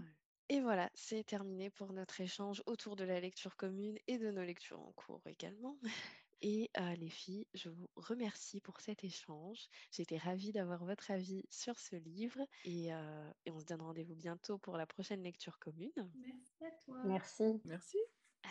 Et 0.49 0.61
voilà, 0.61 0.91
c'est 0.95 1.23
terminé 1.23 1.71
pour 1.71 1.93
notre 1.93 2.21
échange 2.21 2.61
autour 2.67 2.97
de 2.97 3.05
la 3.05 3.21
lecture 3.21 3.57
commune 3.57 3.97
et 4.09 4.19
de 4.19 4.33
nos 4.33 4.43
lectures 4.43 4.81
en 4.81 4.93
cours 4.93 5.23
également. 5.27 5.79
Et 6.43 6.71
euh, 6.79 6.95
les 6.97 7.11
filles, 7.11 7.47
je 7.55 7.69
vous 7.69 7.89
remercie 7.97 8.61
pour 8.61 8.81
cet 8.81 9.05
échange. 9.05 9.69
J'ai 9.91 10.03
été 10.03 10.17
ravie 10.17 10.53
d'avoir 10.53 10.85
votre 10.85 11.11
avis 11.11 11.45
sur 11.51 11.79
ce 11.79 11.97
livre 11.97 12.41
et, 12.65 12.93
euh, 12.95 13.33
et 13.45 13.51
on 13.51 13.61
se 13.61 13.67
donne 13.67 13.83
rendez-vous 13.83 14.15
bientôt 14.15 14.59
pour 14.59 14.77
la 14.77 14.87
prochaine 14.87 15.23
lecture 15.23 15.59
commune. 15.59 15.93
Merci 15.97 16.65
à 16.65 16.71
toi. 16.85 17.03
Merci. 17.05 17.61
Merci. 17.65 17.99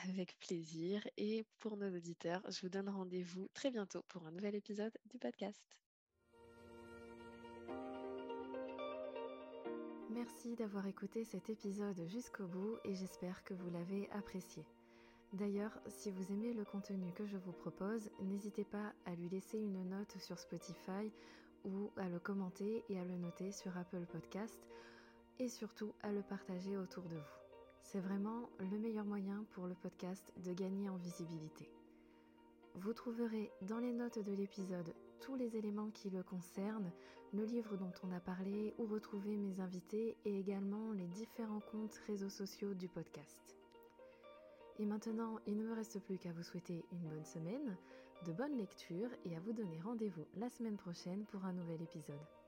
Avec 0.08 0.38
plaisir. 0.40 1.08
Et 1.18 1.46
pour 1.58 1.78
nos 1.78 1.96
auditeurs, 1.96 2.44
je 2.52 2.62
vous 2.62 2.70
donne 2.70 2.90
rendez-vous 2.90 3.48
très 3.54 3.72
bientôt 3.72 4.04
pour 4.08 4.26
un 4.28 4.32
nouvel 4.32 4.54
épisode 4.56 4.96
du 5.06 5.18
podcast. 5.18 5.64
Merci 10.12 10.56
d'avoir 10.56 10.86
écouté 10.86 11.24
cet 11.24 11.50
épisode 11.50 12.04
jusqu'au 12.08 12.46
bout 12.46 12.78
et 12.84 12.94
j'espère 12.94 13.44
que 13.44 13.54
vous 13.54 13.70
l'avez 13.70 14.10
apprécié. 14.12 14.66
D'ailleurs, 15.34 15.80
si 15.88 16.10
vous 16.10 16.32
aimez 16.32 16.54
le 16.54 16.66
contenu 16.66 17.12
que 17.14 17.28
je 17.28 17.38
vous 17.38 17.52
propose, 17.52 18.10
n'hésitez 18.20 18.64
pas 18.64 18.94
à 19.06 19.14
lui 19.14 19.30
laisser 19.30 19.60
une 19.60 19.88
note 19.88 20.18
sur 20.18 20.40
Spotify 20.40 21.12
ou 21.66 21.92
à 21.98 22.10
le 22.10 22.20
commenter 22.20 22.84
et 22.90 23.00
à 23.00 23.06
le 23.06 23.16
noter 23.16 23.52
sur 23.52 23.78
Apple 23.78 24.06
Podcast 24.12 24.58
et 25.38 25.48
surtout 25.48 25.94
à 26.02 26.12
le 26.12 26.24
partager 26.24 26.78
autour 26.78 27.04
de 27.04 27.16
vous. 27.16 27.40
C'est 27.84 28.00
vraiment 28.00 28.50
le 28.60 28.80
meilleur 28.80 29.06
moyen 29.06 29.46
pour 29.52 29.68
le 29.68 29.76
podcast 29.76 30.34
de 30.44 30.54
gagner 30.54 30.90
en 30.90 30.98
visibilité. 30.98 31.70
Vous 32.76 32.94
trouverez 32.94 33.52
dans 33.62 33.80
les 33.80 33.94
notes 33.94 34.20
de 34.20 34.34
l'épisode 34.34 34.94
tous 35.20 35.36
les 35.36 35.58
éléments 35.58 35.92
qui 35.92 36.10
le 36.10 36.24
concernent, 36.24 36.92
le 37.34 37.44
livre 37.44 37.78
dont 37.78 37.92
on 38.04 38.12
a 38.12 38.20
parlé, 38.20 38.74
où 38.80 38.88
retrouver 38.88 39.38
mes 39.38 39.60
invités 39.60 40.18
et 40.26 40.40
également 40.40 40.92
les 40.92 41.08
différents 41.08 41.62
comptes 41.72 42.00
réseaux 42.08 42.30
sociaux 42.30 42.74
du 42.74 42.88
podcast. 42.88 43.59
Et 44.80 44.86
maintenant, 44.86 45.40
il 45.46 45.58
ne 45.58 45.64
me 45.66 45.74
reste 45.74 46.00
plus 46.00 46.18
qu'à 46.18 46.32
vous 46.32 46.42
souhaiter 46.42 46.86
une 46.94 47.10
bonne 47.10 47.26
semaine, 47.26 47.78
de 48.26 48.32
bonnes 48.32 48.58
lectures 48.58 49.10
et 49.26 49.36
à 49.36 49.40
vous 49.42 49.52
donner 49.52 49.82
rendez-vous 49.82 50.26
la 50.38 50.50
semaine 50.50 50.78
prochaine 50.78 51.26
pour 51.26 51.44
un 51.44 51.52
nouvel 51.52 51.82
épisode. 51.82 52.39